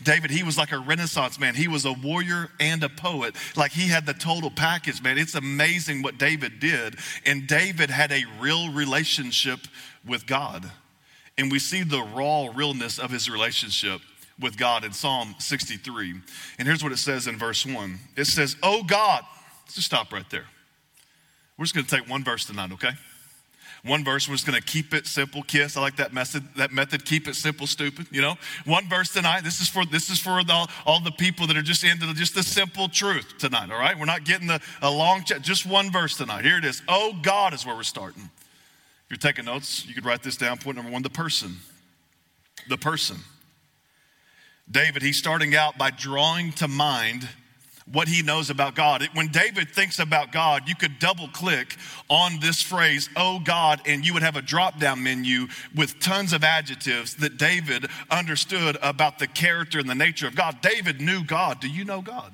David, 0.02 0.31
he 0.31 0.43
was 0.43 0.58
like 0.58 0.72
a 0.72 0.78
renaissance 0.78 1.38
man. 1.38 1.54
He 1.54 1.69
was 1.69 1.84
a 1.84 1.93
warrior 1.93 2.50
and 2.60 2.82
a 2.82 2.88
poet. 2.88 3.34
Like 3.56 3.72
he 3.72 3.88
had 3.88 4.06
the 4.06 4.14
total 4.14 4.50
package, 4.50 5.02
man. 5.02 5.19
It's 5.19 5.34
amazing 5.34 6.02
what 6.02 6.19
David 6.19 6.60
did. 6.60 6.96
And 7.25 7.46
David 7.46 7.90
had 7.90 8.12
a 8.12 8.25
real 8.40 8.72
relationship 8.72 9.60
with 10.06 10.26
God. 10.26 10.70
And 11.38 11.50
we 11.50 11.58
see 11.58 11.82
the 11.82 12.02
raw 12.02 12.48
realness 12.54 12.98
of 12.98 13.10
his 13.10 13.28
relationship 13.28 14.00
with 14.40 14.56
God 14.56 14.84
in 14.84 14.92
Psalm 14.92 15.34
63. 15.38 16.14
And 16.58 16.69
here's 16.69 16.82
what 16.82 16.92
it 16.92 16.99
says 16.99 17.26
in 17.26 17.38
verse 17.38 17.64
1 17.64 17.99
it 18.16 18.26
says, 18.26 18.56
Oh 18.62 18.82
God, 18.82 19.25
let's 19.64 19.75
just 19.75 19.87
stop 19.87 20.12
right 20.12 20.28
there. 20.31 20.46
We're 21.58 21.64
just 21.64 21.75
going 21.75 21.87
to 21.87 21.96
take 21.96 22.08
one 22.08 22.22
verse 22.22 22.44
tonight, 22.44 22.72
okay? 22.72 22.90
One 23.86 24.04
verse, 24.04 24.28
we're 24.28 24.34
just 24.34 24.46
going 24.46 24.60
to 24.60 24.66
keep 24.66 24.92
it 24.92 25.06
simple, 25.06 25.42
kiss. 25.42 25.76
I 25.76 25.80
like 25.80 25.96
that 25.96 26.12
method. 26.12 26.42
That 26.56 26.72
method, 26.72 27.04
keep 27.04 27.28
it 27.28 27.36
simple, 27.36 27.66
stupid. 27.66 28.06
You 28.10 28.20
know, 28.20 28.34
one 28.64 28.88
verse 28.88 29.12
tonight. 29.12 29.44
This 29.44 29.60
is 29.60 29.68
for 29.68 29.86
this 29.86 30.10
is 30.10 30.18
for 30.18 30.42
the, 30.42 30.68
all 30.84 31.00
the 31.00 31.12
people 31.12 31.46
that 31.46 31.56
are 31.56 31.62
just 31.62 31.84
into 31.84 32.12
just 32.14 32.34
the 32.34 32.42
simple 32.42 32.88
truth 32.88 33.38
tonight. 33.38 33.70
All 33.70 33.78
right, 33.78 33.96
we're 33.96 34.06
not 34.06 34.24
getting 34.24 34.48
the, 34.48 34.60
a 34.82 34.90
long 34.90 35.22
chat. 35.22 35.42
Just 35.42 35.66
one 35.66 35.92
verse 35.92 36.16
tonight. 36.16 36.44
Here 36.44 36.58
it 36.58 36.64
is. 36.64 36.82
Oh 36.88 37.12
God 37.22 37.54
is 37.54 37.64
where 37.64 37.76
we're 37.76 37.84
starting. 37.84 38.22
If 38.22 39.10
you're 39.10 39.18
taking 39.18 39.44
notes, 39.44 39.86
you 39.86 39.94
could 39.94 40.04
write 40.04 40.22
this 40.22 40.36
down. 40.36 40.58
Point 40.58 40.76
number 40.76 40.90
one: 40.90 41.02
the 41.02 41.10
person. 41.10 41.56
The 42.68 42.78
person. 42.78 43.18
David. 44.68 45.02
He's 45.02 45.16
starting 45.16 45.54
out 45.54 45.78
by 45.78 45.90
drawing 45.90 46.50
to 46.54 46.66
mind 46.66 47.28
what 47.92 48.08
he 48.08 48.22
knows 48.22 48.50
about 48.50 48.74
God. 48.74 49.08
When 49.14 49.28
David 49.28 49.70
thinks 49.70 49.98
about 49.98 50.32
God, 50.32 50.68
you 50.68 50.75
could 50.75 50.99
double 50.99 51.28
click 51.28 51.76
on 52.08 52.40
this 52.40 52.61
phrase, 52.61 53.08
oh 53.16 53.38
God, 53.38 53.80
and 53.87 54.04
you 54.04 54.12
would 54.14 54.22
have 54.22 54.37
a 54.37 54.42
drop 54.42 54.78
down 54.78 55.02
menu 55.02 55.46
with 55.75 56.00
tons 56.00 56.32
of 56.32 56.42
adjectives 56.42 57.14
that 57.16 57.37
David 57.37 57.87
understood 58.11 58.76
about 58.82 59.18
the 59.18 59.26
character 59.26 59.78
and 59.78 59.88
the 59.88 59.94
nature 59.94 60.26
of 60.26 60.34
God. 60.34 60.61
David 60.62 61.00
knew 61.00 61.22
God. 61.25 61.61
Do 61.61 61.68
you 61.68 61.84
know 61.84 62.02
God? 62.02 62.32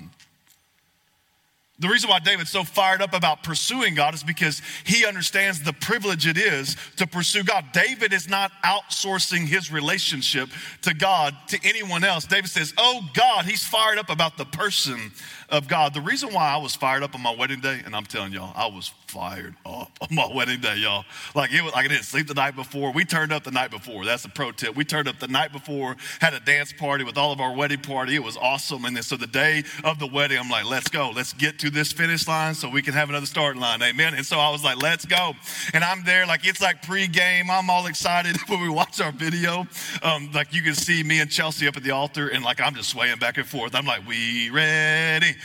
The 1.79 1.89
reason 1.89 2.09
why 2.09 2.19
David's 2.19 2.51
so 2.51 2.63
fired 2.63 3.01
up 3.01 3.13
about 3.13 3.43
pursuing 3.43 3.95
God 3.95 4.13
is 4.13 4.23
because 4.23 4.61
he 4.85 5.05
understands 5.05 5.61
the 5.61 5.73
privilege 5.73 6.27
it 6.27 6.37
is 6.37 6.77
to 6.97 7.07
pursue 7.07 7.43
God. 7.43 7.65
David 7.73 8.13
is 8.13 8.29
not 8.29 8.51
outsourcing 8.63 9.47
his 9.47 9.71
relationship 9.71 10.49
to 10.83 10.93
God 10.93 11.35
to 11.47 11.59
anyone 11.63 12.03
else. 12.03 12.25
David 12.25 12.51
says, 12.51 12.73
Oh 12.77 13.01
God, 13.13 13.45
he's 13.45 13.65
fired 13.65 13.97
up 13.97 14.09
about 14.09 14.37
the 14.37 14.45
person 14.45 15.11
of 15.49 15.67
God. 15.67 15.93
The 15.93 16.01
reason 16.01 16.33
why 16.33 16.49
I 16.49 16.57
was 16.57 16.75
fired 16.75 17.03
up 17.03 17.15
on 17.15 17.21
my 17.21 17.35
wedding 17.35 17.59
day, 17.59 17.81
and 17.85 17.95
I'm 17.95 18.05
telling 18.05 18.33
y'all, 18.33 18.53
I 18.55 18.67
was 18.67 18.91
fired 19.07 19.55
up 19.65 19.91
on 20.01 20.07
my 20.11 20.27
wedding 20.33 20.59
day, 20.59 20.77
y'all. 20.77 21.05
Like 21.35 21.51
it 21.51 21.63
was 21.63 21.73
like 21.73 21.85
I 21.85 21.87
didn't 21.87 22.05
sleep 22.05 22.27
the 22.27 22.33
night 22.33 22.55
before. 22.55 22.91
We 22.91 23.05
turned 23.05 23.31
up 23.31 23.43
the 23.43 23.51
night 23.51 23.71
before. 23.71 24.05
That's 24.05 24.25
a 24.25 24.29
pro 24.29 24.51
tip. 24.51 24.75
We 24.75 24.85
turned 24.85 25.07
up 25.07 25.19
the 25.19 25.27
night 25.27 25.51
before, 25.51 25.95
had 26.19 26.33
a 26.33 26.39
dance 26.39 26.73
party 26.73 27.03
with 27.03 27.17
all 27.17 27.31
of 27.31 27.39
our 27.39 27.55
wedding 27.55 27.81
party. 27.81 28.15
It 28.15 28.23
was 28.23 28.37
awesome. 28.37 28.85
And 28.85 28.95
then 28.95 29.03
so 29.03 29.17
the 29.17 29.27
day 29.27 29.63
of 29.83 29.99
the 29.99 30.07
wedding, 30.07 30.39
I'm 30.39 30.49
like, 30.49 30.65
let's 30.65 30.89
go. 30.89 31.11
Let's 31.11 31.33
get 31.33 31.59
to 31.59 31.69
this 31.69 31.91
finish 31.91 32.27
line 32.27 32.55
so 32.55 32.69
we 32.69 32.81
can 32.81 32.93
have 32.93 33.09
another 33.09 33.25
starting 33.25 33.61
line. 33.61 33.81
Amen. 33.81 34.13
And 34.15 34.25
so 34.25 34.39
I 34.39 34.49
was 34.49 34.63
like, 34.63 34.81
let's 34.81 35.05
go. 35.05 35.33
And 35.73 35.83
I'm 35.83 36.03
there, 36.03 36.25
like 36.25 36.45
it's 36.45 36.61
like 36.61 36.81
pre-game. 36.81 37.49
I'm 37.49 37.69
all 37.69 37.85
excited 37.85 38.37
when 38.47 38.61
we 38.61 38.69
watch 38.69 38.99
our 38.99 39.11
video. 39.11 39.67
Um, 40.01 40.31
like 40.33 40.53
you 40.53 40.61
can 40.61 40.75
see 40.75 41.03
me 41.03 41.19
and 41.19 41.29
Chelsea 41.29 41.67
up 41.67 41.77
at 41.77 41.83
the 41.83 41.91
altar, 41.91 42.27
and 42.29 42.43
like 42.43 42.59
I'm 42.59 42.75
just 42.75 42.89
swaying 42.89 43.19
back 43.19 43.37
and 43.37 43.45
forth. 43.45 43.75
I'm 43.75 43.85
like, 43.85 44.07
we 44.07 44.49
ready? 44.49 45.35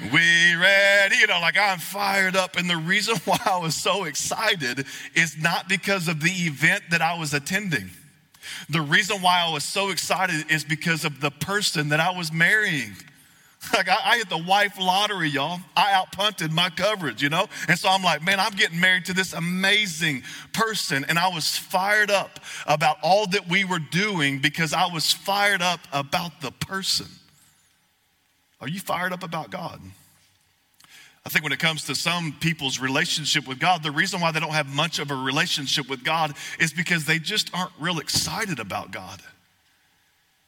We 0.00 0.54
ready? 0.54 1.16
You 1.16 1.26
know, 1.26 1.40
like 1.40 1.58
I'm 1.58 1.78
fired 1.78 2.36
up. 2.36 2.56
And 2.56 2.68
the 2.68 2.76
reason 2.76 3.16
why 3.24 3.38
I 3.44 3.58
was 3.58 3.74
so 3.74 4.04
excited 4.04 4.86
is 5.14 5.36
not 5.38 5.68
because 5.68 6.08
of 6.08 6.20
the 6.20 6.30
event 6.30 6.84
that 6.90 7.02
I 7.02 7.18
was 7.18 7.34
attending. 7.34 7.90
The 8.68 8.80
reason 8.80 9.22
why 9.22 9.44
I 9.46 9.52
was 9.52 9.64
so 9.64 9.90
excited 9.90 10.50
is 10.50 10.64
because 10.64 11.04
of 11.04 11.20
the 11.20 11.30
person 11.30 11.88
that 11.90 12.00
I 12.00 12.16
was 12.16 12.32
marrying. 12.32 12.92
Like 13.72 13.88
I, 13.88 13.96
I 14.04 14.16
hit 14.18 14.28
the 14.28 14.38
wife 14.38 14.78
lottery, 14.78 15.28
y'all. 15.28 15.60
I 15.76 15.92
outpunted 15.92 16.50
my 16.52 16.68
coverage, 16.70 17.22
you 17.22 17.30
know? 17.30 17.46
And 17.68 17.78
so 17.78 17.88
I'm 17.88 18.02
like, 18.02 18.22
man, 18.22 18.38
I'm 18.38 18.52
getting 18.52 18.78
married 18.78 19.06
to 19.06 19.14
this 19.14 19.32
amazing 19.32 20.22
person. 20.52 21.04
And 21.08 21.18
I 21.18 21.28
was 21.28 21.56
fired 21.56 22.10
up 22.10 22.40
about 22.66 22.98
all 23.02 23.26
that 23.28 23.48
we 23.48 23.64
were 23.64 23.78
doing 23.78 24.40
because 24.40 24.72
I 24.72 24.92
was 24.92 25.12
fired 25.12 25.62
up 25.62 25.80
about 25.92 26.40
the 26.40 26.50
person. 26.52 27.06
Are 28.64 28.68
you 28.68 28.80
fired 28.80 29.12
up 29.12 29.22
about 29.22 29.50
God? 29.50 29.78
I 31.26 31.28
think 31.28 31.42
when 31.42 31.52
it 31.52 31.58
comes 31.58 31.84
to 31.84 31.94
some 31.94 32.34
people's 32.40 32.80
relationship 32.80 33.46
with 33.46 33.58
God, 33.58 33.82
the 33.82 33.90
reason 33.90 34.22
why 34.22 34.30
they 34.30 34.40
don't 34.40 34.54
have 34.54 34.74
much 34.74 34.98
of 34.98 35.10
a 35.10 35.14
relationship 35.14 35.86
with 35.90 36.02
God 36.02 36.32
is 36.58 36.72
because 36.72 37.04
they 37.04 37.18
just 37.18 37.54
aren't 37.54 37.72
real 37.78 37.98
excited 37.98 38.58
about 38.58 38.90
God. 38.90 39.20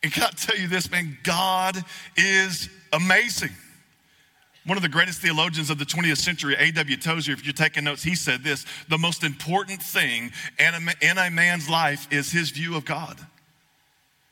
And 0.02 0.10
can 0.10 0.22
I 0.22 0.30
tell 0.30 0.58
you 0.58 0.66
this, 0.66 0.90
man? 0.90 1.18
God 1.24 1.76
is 2.16 2.70
amazing. 2.90 3.52
One 4.64 4.78
of 4.78 4.82
the 4.82 4.88
greatest 4.88 5.20
theologians 5.20 5.68
of 5.68 5.78
the 5.78 5.84
20th 5.84 6.16
century, 6.16 6.56
A.W. 6.58 6.96
Tozer, 6.96 7.32
if 7.32 7.44
you're 7.44 7.52
taking 7.52 7.84
notes, 7.84 8.02
he 8.02 8.14
said 8.14 8.42
this 8.42 8.64
the 8.88 8.96
most 8.96 9.24
important 9.24 9.82
thing 9.82 10.32
in 10.58 11.18
a 11.18 11.30
man's 11.30 11.68
life 11.68 12.08
is 12.10 12.32
his 12.32 12.48
view 12.48 12.76
of 12.76 12.86
God. 12.86 13.18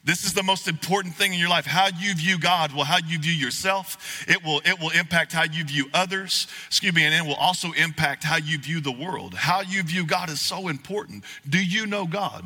This 0.05 0.25
is 0.25 0.35
the 0.35 0.43
most 0.43 0.69
important 0.69 1.15
thing 1.15 1.33
in 1.33 1.39
your 1.39 1.49
life. 1.49 1.65
How 1.65 1.89
you 1.99 2.15
view 2.15 2.39
God 2.39 2.73
will 2.73 2.85
how 2.85 2.99
you 2.99 3.19
view 3.19 3.33
yourself. 3.33 4.27
It 4.29 4.45
will, 4.45 4.61
it 4.67 4.79
will 4.79 4.91
impact 4.91 5.33
how 5.33 5.45
you 5.45 5.65
view 5.65 5.87
others. 5.95 6.47
Excuse 6.67 6.95
me, 6.95 7.05
and 7.05 7.15
it 7.15 7.27
will 7.27 7.37
also 7.37 7.73
impact 7.73 8.23
how 8.23 8.37
you 8.37 8.59
view 8.59 8.81
the 8.81 8.93
world. 8.93 9.33
How 9.33 9.63
you 9.63 9.83
view 9.83 10.05
God 10.05 10.29
is 10.29 10.43
so 10.43 10.69
important. 10.69 11.25
Do 11.49 11.65
you 11.65 11.87
know 11.87 12.07
God? 12.07 12.45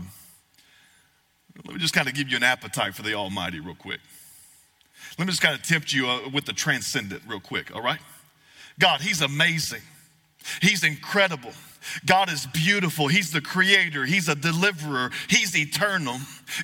Let 1.67 1.75
me 1.75 1.81
just 1.81 1.95
kind 1.95 2.07
of 2.07 2.15
give 2.15 2.29
you 2.29 2.37
an 2.37 2.45
appetite 2.45 2.95
for 2.95 3.03
the 3.03 3.15
Almighty, 3.15 3.59
real 3.59 3.75
quick. 3.75 3.99
Let 5.19 5.27
me 5.27 5.33
just 5.33 5.43
kind 5.43 5.57
of 5.57 5.63
tempt 5.63 5.93
you 5.93 6.09
uh, 6.09 6.29
with 6.33 6.45
the 6.45 6.53
transcendent, 6.53 7.23
real 7.27 7.41
quick, 7.41 7.75
all 7.75 7.83
right? 7.83 7.99
God, 8.79 9.01
He's 9.01 9.21
amazing, 9.21 9.83
He's 10.63 10.85
incredible. 10.85 11.53
God 12.07 12.31
is 12.31 12.47
beautiful. 12.47 13.09
He's 13.09 13.31
the 13.31 13.41
creator. 13.41 14.05
He's 14.05 14.29
a 14.29 14.35
deliverer. 14.35 15.11
He's 15.29 15.57
eternal. 15.57 16.19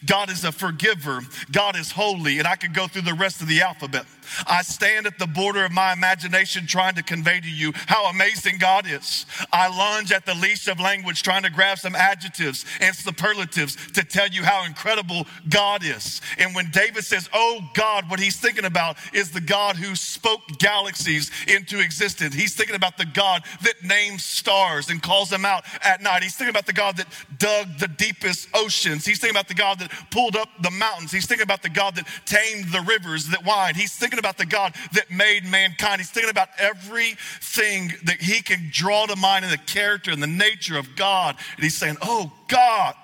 God 0.07 0.31
is 0.31 0.45
a 0.45 0.53
forgiver. 0.53 1.21
God 1.53 1.77
is 1.77 1.93
holy. 1.93 2.39
And 2.39 2.49
I 2.49 2.57
could 2.57 2.75
go 2.75 2.87
through 2.87 3.03
the 3.03 3.15
rest 3.15 3.41
of 3.41 3.49
the 3.49 3.63
alphabet. 3.63 4.07
I 4.47 4.63
stand 4.63 5.07
at 5.07 5.19
the 5.19 5.27
border 5.27 5.65
of 5.65 5.73
my 5.73 5.93
imagination 5.93 6.67
trying 6.67 6.95
to 6.95 7.03
convey 7.03 7.41
to 7.41 7.51
you 7.51 7.73
how 7.87 8.07
amazing 8.07 8.59
God 8.59 8.87
is. 8.87 9.27
I 9.53 9.69
lunge 9.69 10.13
at 10.13 10.27
the 10.27 10.35
leash 10.35 10.69
of 10.69 10.81
language 10.81 11.23
trying 11.23 11.43
to 11.43 11.51
grab 11.51 11.79
some 11.79 11.95
adjectives 11.95 12.65
and 12.81 12.95
superlatives 12.95 13.77
to 13.93 14.05
tell 14.05 14.29
you 14.29 14.43
how 14.43 14.65
incredible 14.65 15.27
God 15.49 15.85
is. 15.85 16.21
And 16.39 16.55
when 16.55 16.71
David 16.71 17.05
says, 17.05 17.29
Oh 17.33 17.61
God, 17.75 18.11
what 18.11 18.21
he's 18.21 18.37
thinking 18.37 18.65
about 18.65 18.97
is 19.13 19.31
the 19.31 19.41
God 19.41 19.77
who 19.77 19.95
spoke 19.95 20.43
galaxies 20.59 21.31
into 21.49 21.81
existence. 21.81 22.35
He's 22.35 22.55
thinking 22.55 22.77
about 22.77 22.97
the 22.97 23.07
God 23.07 23.43
that 23.63 23.83
names 23.83 24.25
stars 24.25 24.91
and 24.91 25.03
calls 25.03 25.31
them 25.31 25.45
out 25.45 25.65
at 25.83 26.03
night. 26.03 26.23
He's 26.23 26.37
thinking 26.37 26.51
about 26.51 26.67
the 26.67 26.73
God 26.73 26.97
that 26.97 27.07
dug 27.39 27.79
the 27.79 27.89
deepest 27.89 28.49
oceans. 28.55 29.05
He's 29.05 29.19
thinking 29.19 29.37
about 29.37 29.49
the 29.49 29.55
God 29.55 29.79
that 29.81 29.91
pulled 30.11 30.37
up 30.37 30.49
the 30.63 30.71
mountains. 30.71 31.13
He's 31.13 31.27
thinking 31.27 31.45
about 31.45 31.63
the 31.63 31.69
God 31.69 31.97
that 31.97 32.07
tamed 32.25 32.73
the 32.73 32.81
rivers 32.81 33.29
that 33.29 33.45
wind. 33.45 33.77
He's 33.77 33.95
thinking 33.95 34.14
about 34.19 34.39
the 34.39 34.47
God 34.47 34.75
that 34.93 35.11
made 35.11 35.45
mankind. 35.45 36.01
He's 36.01 36.11
thinking 36.11 36.31
about 36.31 36.49
everything 36.59 37.93
that 38.05 38.21
he 38.21 38.43
can 38.43 38.69
draw 38.71 39.07
to 39.07 39.17
mind 39.17 39.45
in 39.45 39.51
the 39.51 39.59
character 39.59 40.11
and 40.11 40.23
the 40.23 40.27
nature 40.27 40.79
of 40.79 40.97
God. 40.97 41.37
And 41.57 41.65
he's 41.65 41.77
saying, 41.77 41.97
Oh 42.03 42.33
God. 42.49 42.95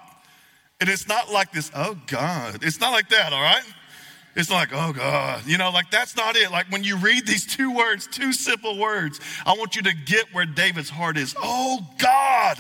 And 0.81 0.89
it's 0.89 1.07
not 1.07 1.31
like 1.31 1.53
this, 1.53 1.71
oh 1.75 1.97
God. 2.07 2.65
It's 2.65 2.81
not 2.81 2.91
like 2.93 3.11
that, 3.11 3.35
all 3.35 3.43
right? 3.43 3.63
It's 4.35 4.51
like, 4.51 4.71
oh 4.73 4.93
God, 4.93 5.45
you 5.45 5.59
know, 5.59 5.71
like 5.71 5.91
that's 5.91 6.17
not 6.17 6.37
it. 6.37 6.51
Like 6.51 6.71
when 6.71 6.85
you 6.85 6.97
read 6.97 7.27
these 7.27 7.45
two 7.45 7.75
words, 7.75 8.07
two 8.07 8.33
simple 8.33 8.79
words, 8.79 9.21
I 9.45 9.55
want 9.55 9.77
you 9.77 9.83
to 9.83 9.95
get 9.95 10.33
where 10.33 10.47
David's 10.47 10.89
heart 10.89 11.19
is. 11.19 11.35
Oh 11.39 11.87
God. 11.99 12.59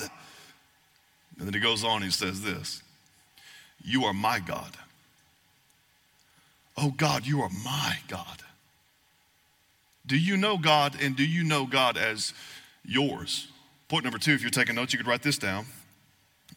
And 1.38 1.46
then 1.46 1.54
he 1.54 1.60
goes 1.60 1.84
on, 1.84 2.02
he 2.02 2.10
says 2.10 2.42
this 2.42 2.82
You 3.82 4.04
are 4.04 4.12
my 4.12 4.40
God. 4.40 4.76
Oh 6.76 6.90
God, 6.90 7.26
you 7.26 7.42
are 7.42 7.50
my 7.64 7.98
God. 8.08 8.42
Do 10.06 10.18
you 10.18 10.36
know 10.36 10.58
God 10.58 10.96
and 11.00 11.16
do 11.16 11.24
you 11.24 11.44
know 11.44 11.66
God 11.66 11.96
as 11.96 12.34
yours? 12.84 13.48
Point 13.88 14.04
number 14.04 14.18
two, 14.18 14.32
if 14.32 14.40
you're 14.40 14.50
taking 14.50 14.74
notes, 14.74 14.92
you 14.92 14.98
could 14.98 15.06
write 15.06 15.22
this 15.22 15.38
down 15.38 15.66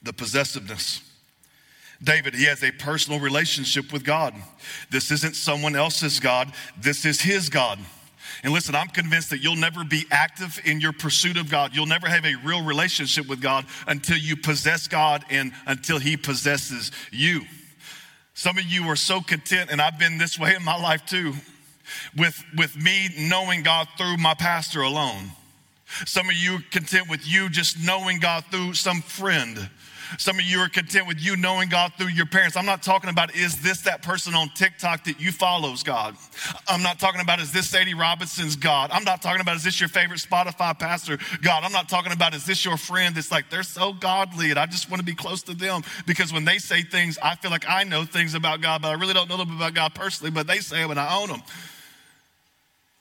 the 0.02 0.14
possessiveness. 0.14 1.02
David, 2.04 2.36
he 2.36 2.46
has 2.46 2.62
a 2.64 2.72
personal 2.72 3.20
relationship 3.20 3.94
with 3.94 4.04
God. 4.04 4.34
This 4.90 5.12
isn't 5.12 5.36
someone 5.36 5.76
else's 5.76 6.20
God, 6.20 6.52
this 6.78 7.06
is 7.06 7.22
his 7.22 7.50
God. 7.50 7.80
And 8.44 8.52
listen, 8.52 8.76
I'm 8.76 8.88
convinced 8.88 9.30
that 9.30 9.42
you'll 9.42 9.56
never 9.56 9.84
be 9.86 10.06
active 10.12 10.60
in 10.66 10.82
your 10.82 10.92
pursuit 10.92 11.38
of 11.38 11.50
God. 11.50 11.74
You'll 11.74 11.86
never 11.86 12.08
have 12.08 12.26
a 12.26 12.36
real 12.44 12.64
relationship 12.64 13.28
with 13.28 13.42
God 13.42 13.66
until 13.88 14.18
you 14.18 14.36
possess 14.36 14.88
God 14.88 15.24
and 15.30 15.54
until 15.66 16.00
he 16.00 16.18
possesses 16.18 16.92
you. 17.12 17.44
Some 18.34 18.58
of 18.58 18.66
you 18.66 18.86
are 18.86 18.96
so 18.96 19.22
content, 19.22 19.70
and 19.72 19.82
I've 19.82 20.00
been 20.00 20.18
this 20.18 20.40
way 20.40 20.56
in 20.56 20.64
my 20.64 20.76
life 20.76 21.06
too, 21.06 21.34
with, 22.18 22.44
with 22.58 22.76
me 22.76 23.10
knowing 23.18 23.64
God 23.64 23.88
through 23.98 24.18
my 24.18 24.34
pastor 24.34 24.82
alone. 24.82 25.32
Some 26.06 26.30
of 26.30 26.36
you 26.36 26.56
are 26.56 26.64
content 26.72 27.10
with 27.10 27.28
you 27.28 27.50
just 27.50 27.78
knowing 27.86 28.20
God 28.20 28.46
through 28.50 28.74
some 28.74 29.02
friend 29.02 29.70
some 30.18 30.38
of 30.38 30.46
you 30.46 30.60
are 30.60 30.70
content 30.70 31.08
with 31.08 31.20
you 31.20 31.36
knowing 31.36 31.70
God 31.70 31.94
through 31.98 32.10
your 32.10 32.26
parents. 32.26 32.56
I'm 32.56 32.66
not 32.66 32.84
talking 32.84 33.10
about 33.10 33.36
is 33.36 33.62
this 33.62 33.82
that 33.82 34.02
person 34.02 34.36
on 34.36 34.50
TikTok 34.50 35.06
that 35.06 35.20
you 35.20 35.32
follows 35.32 35.84
God. 35.84 36.16
I'm 36.68 36.82
not 36.82 37.00
talking 37.00 37.22
about 37.22 37.40
is 37.40 37.52
this 37.52 37.70
Sadie 37.70 37.94
Robertson's 37.94 38.56
God. 38.56 38.92
I'm 38.92 39.04
not 39.04 39.22
talking 39.22 39.42
about 39.42 39.56
is 39.56 39.64
this 39.64 39.80
your 39.80 39.90
favorite 39.90 40.20
Spotify 40.20 40.78
pastor 40.78 41.18
God. 41.42 41.64
I'm 41.64 41.72
not 41.72 41.90
talking 41.90 42.12
about 42.12 42.34
is 42.34 42.46
this 42.46 42.64
your 42.64 42.78
friend 42.78 43.16
that's 43.16 43.32
like 43.32 43.50
they're 43.50 43.64
so 43.64 43.94
godly 43.94 44.50
and 44.50 44.60
I 44.60 44.66
just 44.66 44.90
want 44.90 45.00
to 45.00 45.06
be 45.06 45.16
close 45.16 45.44
to 45.44 45.54
them 45.54 45.84
because 46.06 46.34
when 46.34 46.46
they 46.46 46.58
say 46.58 46.82
things, 46.82 47.18
I 47.22 47.36
feel 47.36 47.52
like 47.52 47.66
I 47.68 47.84
know 47.84 48.06
things 48.06 48.34
about 48.34 48.62
God, 48.62 48.82
but 48.82 48.90
I 48.90 48.94
really 48.94 49.14
don't 49.14 49.30
know 49.30 49.38
them 49.38 49.56
about 49.56 49.74
God 49.74 49.96
personally, 49.96 50.32
but 50.32 50.48
they 50.48 50.60
say 50.60 50.82
them 50.82 50.92
and 50.92 51.00
I 51.00 51.20
own 51.22 51.30
them. 51.30 51.42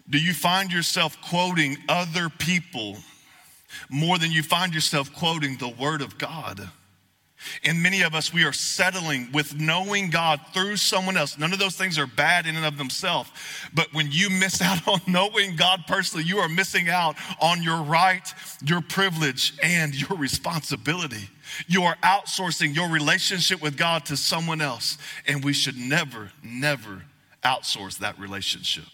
Do 0.08 0.18
you 0.18 0.34
find 0.34 0.72
yourself 0.72 1.20
quoting 1.22 1.76
other 1.88 2.28
people 2.28 2.96
more 3.88 4.18
than 4.18 4.30
you 4.30 4.42
find 4.42 4.74
yourself 4.74 5.12
quoting 5.14 5.56
the 5.58 5.68
Word 5.68 6.02
of 6.02 6.18
God? 6.18 6.70
And 7.64 7.82
many 7.82 8.02
of 8.02 8.14
us, 8.14 8.32
we 8.32 8.44
are 8.44 8.52
settling 8.52 9.30
with 9.32 9.58
knowing 9.58 10.10
God 10.10 10.40
through 10.52 10.76
someone 10.76 11.16
else. 11.16 11.38
None 11.38 11.52
of 11.52 11.58
those 11.58 11.76
things 11.76 11.98
are 11.98 12.06
bad 12.06 12.46
in 12.46 12.56
and 12.56 12.64
of 12.64 12.78
themselves. 12.78 13.30
But 13.74 13.92
when 13.92 14.08
you 14.10 14.30
miss 14.30 14.60
out 14.62 14.86
on 14.86 15.00
knowing 15.06 15.56
God 15.56 15.84
personally, 15.86 16.24
you 16.24 16.38
are 16.38 16.48
missing 16.48 16.88
out 16.88 17.16
on 17.40 17.62
your 17.62 17.82
right, 17.82 18.32
your 18.64 18.80
privilege, 18.80 19.54
and 19.62 19.94
your 19.94 20.18
responsibility. 20.18 21.28
You 21.66 21.84
are 21.84 21.96
outsourcing 22.02 22.74
your 22.74 22.88
relationship 22.88 23.62
with 23.62 23.76
God 23.76 24.06
to 24.06 24.16
someone 24.16 24.60
else. 24.60 24.98
And 25.26 25.44
we 25.44 25.52
should 25.52 25.76
never, 25.76 26.30
never 26.42 27.02
outsource 27.44 27.98
that 27.98 28.18
relationship. 28.18 28.84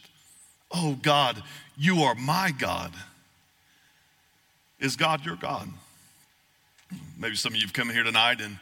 Oh, 0.71 0.99
God, 1.01 1.43
you 1.77 2.03
are 2.03 2.15
my 2.15 2.53
God. 2.57 2.93
Is 4.81 4.97
God 4.97 5.25
your 5.25 5.37
God? 5.37 5.69
Maybe 7.17 7.37
some 7.37 7.53
of 7.53 7.57
you 7.57 7.67
have 7.67 7.73
come 7.73 7.91
here 7.91 8.03
tonight 8.03 8.41
and 8.41 8.59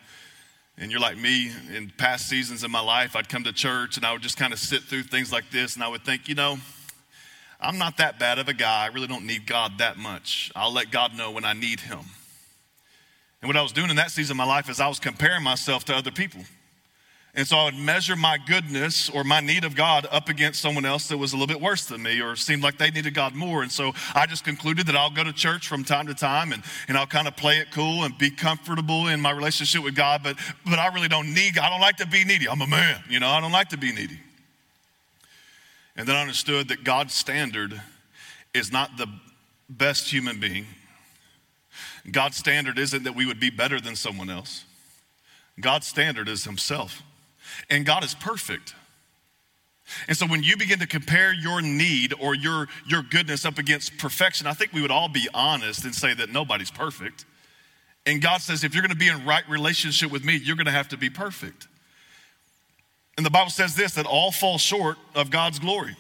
and 0.79 0.91
you're 0.91 1.01
like 1.01 1.17
me 1.17 1.51
in 1.75 1.91
past 1.97 2.29
seasons 2.29 2.63
in 2.63 2.71
my 2.71 2.81
life, 2.81 3.17
I'd 3.17 3.29
come 3.31 3.45
to 3.45 3.53
church 3.53 3.97
and 3.97 4.05
I 4.05 4.13
would 4.13 4.21
just 4.21 4.37
kind 4.37 4.53
of 4.53 4.59
sit 4.59 4.83
through 4.83 5.05
things 5.05 5.33
like 5.33 5.51
this 5.51 5.75
and 5.75 5.83
I 5.83 5.89
would 5.89 6.05
think, 6.05 6.29
you 6.29 6.35
know, 6.35 6.59
I'm 7.59 7.79
not 7.79 7.97
that 7.97 8.19
bad 8.19 8.39
of 8.39 8.49
a 8.49 8.53
guy. 8.53 8.85
I 8.85 8.89
really 8.89 9.07
don't 9.07 9.25
need 9.27 9.47
God 9.47 9.79
that 9.79 9.97
much. 9.97 10.53
I'll 10.55 10.73
let 10.73 10.91
God 10.91 11.17
know 11.17 11.31
when 11.31 11.47
I 11.47 11.55
need 11.55 11.81
Him. 11.81 12.01
And 13.41 13.49
what 13.49 13.57
I 13.57 13.63
was 13.63 13.73
doing 13.73 13.89
in 13.89 13.97
that 13.97 14.11
season 14.11 14.35
of 14.35 14.37
my 14.37 14.45
life 14.45 14.69
is 14.69 14.79
I 14.79 14.89
was 14.89 14.99
comparing 14.99 15.43
myself 15.43 15.85
to 15.87 15.95
other 15.97 16.11
people. 16.11 16.43
And 17.37 17.47
so 17.47 17.59
I 17.59 17.65
would 17.67 17.77
measure 17.77 18.17
my 18.17 18.39
goodness 18.39 19.11
or 19.11 19.23
my 19.23 19.41
need 19.41 19.65
of 19.65 19.77
God 19.77 20.07
up 20.11 20.31
against 20.31 20.59
someone 20.63 20.87
else 20.87 21.09
that 21.09 21.19
was 21.19 21.35
a 21.35 21.37
little 21.37 21.47
bit 21.47 21.61
worse 21.61 21.85
than 21.85 22.03
me 22.03 22.19
or 22.23 22.35
seemed 22.35 22.63
like 22.63 22.79
they 22.79 22.91
needed 22.91 23.13
God 23.13 23.35
more. 23.35 23.63
And 23.63 23.71
so 23.71 23.93
I 24.15 24.25
just 24.25 24.43
concluded 24.43 24.87
that 24.87 24.97
I'll 24.97 25.11
go 25.11 25.23
to 25.23 25.35
church 25.35 25.69
from 25.69 25.85
time 25.85 26.07
to 26.07 26.15
time 26.15 26.53
and, 26.53 26.63
and 26.89 26.97
I'll 26.97 27.07
kind 27.07 27.29
of 27.29 27.37
play 27.37 27.59
it 27.59 27.71
cool 27.71 28.05
and 28.05 28.17
be 28.17 28.31
comfortable 28.31 29.09
in 29.09 29.21
my 29.21 29.33
relationship 29.33 29.85
with 29.85 29.95
God. 29.95 30.23
But, 30.23 30.39
but 30.65 30.79
I 30.79 30.87
really 30.95 31.09
don't 31.09 31.35
need, 31.35 31.57
God. 31.57 31.65
I 31.65 31.69
don't 31.69 31.83
like 31.83 31.99
to 31.99 32.07
be 32.07 32.25
needy. 32.25 32.49
I'm 32.49 32.63
a 32.63 32.67
man, 32.67 33.03
you 33.07 33.21
know, 33.21 33.29
I 33.29 33.39
don't 33.43 33.53
like 33.53 33.69
to 33.69 33.77
be 33.77 33.93
needy. 33.93 34.19
And 35.95 36.09
then 36.09 36.17
I 36.17 36.23
understood 36.23 36.69
that 36.69 36.85
God's 36.85 37.13
standard 37.13 37.79
is 38.55 38.73
not 38.73 38.97
the 38.97 39.09
best 39.69 40.11
human 40.11 40.41
being. 40.41 40.65
God's 42.11 42.39
standard 42.39 42.79
isn't 42.79 43.05
that 43.05 43.15
we 43.15 43.27
would 43.27 43.41
be 43.41 43.51
better 43.51 43.79
than 43.79 43.95
someone 43.95 44.31
else. 44.31 44.65
God's 45.61 45.87
standard 45.87 46.31
is 46.31 46.45
Himself 46.45 47.03
and 47.71 47.85
God 47.85 48.05
is 48.05 48.15
perfect. 48.15 48.75
And 50.09 50.17
so 50.17 50.27
when 50.27 50.43
you 50.43 50.57
begin 50.57 50.81
to 50.81 50.87
compare 50.87 51.33
your 51.33 51.63
need 51.63 52.13
or 52.21 52.35
your, 52.35 52.67
your 52.87 53.03
goodness 53.03 53.45
up 53.45 53.59
against 53.59 53.99
perfection, 53.99 54.47
I 54.47 54.53
think 54.53 54.73
we 54.73 54.83
would 54.83 54.91
all 54.91 55.09
be 55.09 55.29
honest 55.33 55.85
and 55.85 55.95
say 55.95 56.13
that 56.15 56.31
nobody's 56.31 56.71
perfect. 56.71 57.25
And 58.05 58.21
God 58.21 58.41
says, 58.41 58.65
if 58.65 58.75
you're 58.75 58.83
going 58.83 58.93
to 58.93 58.97
be 58.97 59.09
in 59.09 59.25
right 59.25 59.49
relationship 59.49 60.11
with 60.11 60.25
me, 60.25 60.37
you're 60.37 60.57
going 60.57 60.67
to 60.67 60.73
have 60.73 60.89
to 60.89 60.97
be 60.97 61.11
perfect. 61.11 61.69
And 63.17 63.25
the 63.25 63.31
Bible 63.31 63.51
says 63.51 63.75
this 63.75 63.95
that 63.95 64.07
all 64.07 64.33
fall 64.33 64.59
short 64.59 64.97
of 65.15 65.31
God's 65.31 65.59
glory, 65.59 65.97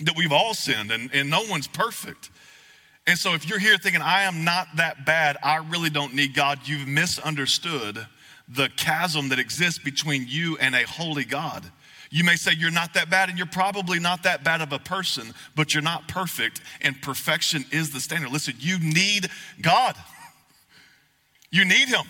that 0.00 0.16
we've 0.16 0.32
all 0.32 0.54
sinned 0.54 0.90
and, 0.90 1.10
and 1.12 1.28
no 1.30 1.44
one's 1.48 1.66
perfect. 1.66 2.30
And 3.06 3.18
so 3.18 3.32
if 3.34 3.48
you're 3.48 3.58
here 3.58 3.78
thinking, 3.78 4.02
I 4.02 4.22
am 4.22 4.44
not 4.44 4.68
that 4.76 5.06
bad, 5.06 5.38
I 5.42 5.56
really 5.56 5.90
don't 5.90 6.14
need 6.14 6.34
God, 6.34 6.60
you've 6.64 6.86
misunderstood 6.86 8.06
the 8.48 8.70
chasm 8.76 9.28
that 9.28 9.38
exists 9.38 9.78
between 9.78 10.26
you 10.26 10.56
and 10.58 10.74
a 10.74 10.86
holy 10.86 11.24
God. 11.24 11.64
You 12.10 12.24
may 12.24 12.36
say 12.36 12.52
you're 12.52 12.70
not 12.70 12.94
that 12.94 13.10
bad, 13.10 13.28
and 13.28 13.36
you're 13.36 13.46
probably 13.46 13.98
not 13.98 14.22
that 14.22 14.42
bad 14.42 14.62
of 14.62 14.72
a 14.72 14.78
person, 14.78 15.34
but 15.54 15.74
you're 15.74 15.82
not 15.82 16.08
perfect, 16.08 16.60
and 16.80 17.00
perfection 17.02 17.64
is 17.70 17.90
the 17.90 18.00
standard. 18.00 18.32
Listen, 18.32 18.54
you 18.58 18.78
need 18.78 19.28
God. 19.60 19.94
You 21.50 21.64
need 21.64 21.88
Him. 21.88 22.04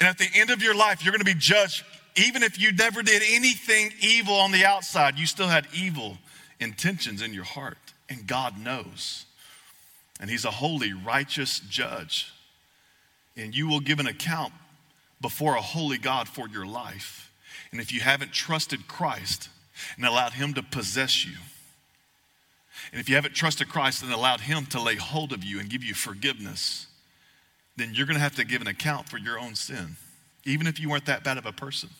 And 0.00 0.08
at 0.08 0.16
the 0.16 0.28
end 0.34 0.50
of 0.50 0.62
your 0.62 0.74
life, 0.74 1.04
you're 1.04 1.12
going 1.12 1.20
to 1.20 1.24
be 1.24 1.34
judged. 1.34 1.84
Even 2.16 2.42
if 2.42 2.58
you 2.58 2.72
never 2.72 3.02
did 3.02 3.22
anything 3.30 3.92
evil 4.00 4.34
on 4.34 4.52
the 4.52 4.64
outside, 4.64 5.18
you 5.18 5.26
still 5.26 5.48
had 5.48 5.66
evil 5.74 6.18
intentions 6.60 7.20
in 7.20 7.34
your 7.34 7.44
heart. 7.44 7.78
And 8.08 8.26
God 8.26 8.58
knows. 8.58 9.26
And 10.18 10.30
He's 10.30 10.46
a 10.46 10.50
holy, 10.50 10.94
righteous 10.94 11.60
judge. 11.60 12.32
And 13.38 13.56
you 13.56 13.68
will 13.68 13.80
give 13.80 14.00
an 14.00 14.06
account 14.06 14.52
before 15.20 15.54
a 15.56 15.62
holy 15.62 15.96
God 15.96 16.28
for 16.28 16.48
your 16.48 16.66
life. 16.66 17.32
And 17.72 17.80
if 17.80 17.92
you 17.92 18.00
haven't 18.00 18.32
trusted 18.32 18.88
Christ 18.88 19.48
and 19.96 20.04
allowed 20.04 20.32
Him 20.32 20.52
to 20.54 20.62
possess 20.62 21.24
you, 21.24 21.36
and 22.92 23.00
if 23.00 23.08
you 23.08 23.14
haven't 23.14 23.34
trusted 23.34 23.68
Christ 23.68 24.02
and 24.02 24.12
allowed 24.12 24.40
Him 24.40 24.66
to 24.66 24.82
lay 24.82 24.96
hold 24.96 25.32
of 25.32 25.44
you 25.44 25.60
and 25.60 25.70
give 25.70 25.84
you 25.84 25.94
forgiveness, 25.94 26.86
then 27.76 27.94
you're 27.94 28.06
going 28.06 28.16
to 28.16 28.22
have 28.22 28.36
to 28.36 28.44
give 28.44 28.60
an 28.60 28.66
account 28.66 29.08
for 29.08 29.18
your 29.18 29.38
own 29.38 29.54
sin, 29.54 29.96
even 30.44 30.66
if 30.66 30.80
you 30.80 30.90
weren't 30.90 31.06
that 31.06 31.24
bad 31.24 31.38
of 31.38 31.46
a 31.46 31.52
person. 31.52 31.90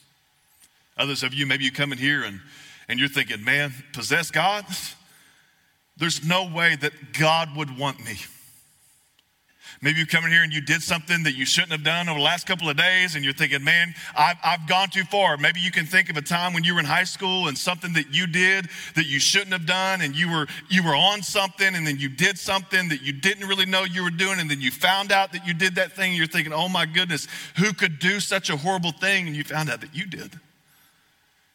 Others 0.96 1.22
of 1.22 1.32
you, 1.32 1.46
maybe 1.46 1.64
you 1.64 1.70
come 1.70 1.92
in 1.92 1.98
here 1.98 2.24
and, 2.24 2.40
and 2.88 2.98
you're 2.98 3.08
thinking, 3.08 3.44
man, 3.44 3.72
possess 3.92 4.30
God? 4.30 4.64
There's 5.96 6.24
no 6.24 6.48
way 6.48 6.76
that 6.76 6.92
God 7.18 7.56
would 7.56 7.76
want 7.76 8.04
me. 8.04 8.16
Maybe 9.80 10.00
you 10.00 10.06
come 10.06 10.24
in 10.24 10.32
here 10.32 10.42
and 10.42 10.52
you 10.52 10.60
did 10.60 10.82
something 10.82 11.22
that 11.22 11.36
you 11.36 11.46
shouldn't 11.46 11.70
have 11.70 11.84
done 11.84 12.08
over 12.08 12.18
the 12.18 12.24
last 12.24 12.46
couple 12.48 12.68
of 12.68 12.76
days, 12.76 13.14
and 13.14 13.24
you're 13.24 13.32
thinking, 13.32 13.62
man, 13.62 13.94
I've, 14.16 14.36
I've 14.44 14.68
gone 14.68 14.88
too 14.88 15.04
far. 15.04 15.36
Maybe 15.36 15.60
you 15.60 15.70
can 15.70 15.86
think 15.86 16.10
of 16.10 16.16
a 16.16 16.22
time 16.22 16.52
when 16.52 16.64
you 16.64 16.74
were 16.74 16.80
in 16.80 16.86
high 16.86 17.04
school 17.04 17.46
and 17.46 17.56
something 17.56 17.92
that 17.92 18.12
you 18.12 18.26
did 18.26 18.68
that 18.96 19.06
you 19.06 19.20
shouldn't 19.20 19.52
have 19.52 19.66
done, 19.66 20.00
and 20.00 20.16
you 20.16 20.30
were, 20.30 20.48
you 20.68 20.82
were 20.82 20.96
on 20.96 21.22
something, 21.22 21.76
and 21.76 21.86
then 21.86 21.98
you 21.98 22.08
did 22.08 22.38
something 22.38 22.88
that 22.88 23.02
you 23.02 23.12
didn't 23.12 23.46
really 23.46 23.66
know 23.66 23.84
you 23.84 24.02
were 24.02 24.10
doing, 24.10 24.40
and 24.40 24.50
then 24.50 24.60
you 24.60 24.72
found 24.72 25.12
out 25.12 25.32
that 25.32 25.46
you 25.46 25.54
did 25.54 25.76
that 25.76 25.92
thing, 25.92 26.10
and 26.10 26.18
you're 26.18 26.26
thinking, 26.26 26.52
oh 26.52 26.68
my 26.68 26.84
goodness, 26.84 27.28
who 27.56 27.72
could 27.72 28.00
do 28.00 28.18
such 28.18 28.50
a 28.50 28.56
horrible 28.56 28.92
thing? 28.92 29.28
And 29.28 29.36
you 29.36 29.44
found 29.44 29.70
out 29.70 29.80
that 29.82 29.94
you 29.94 30.06
did. 30.06 30.40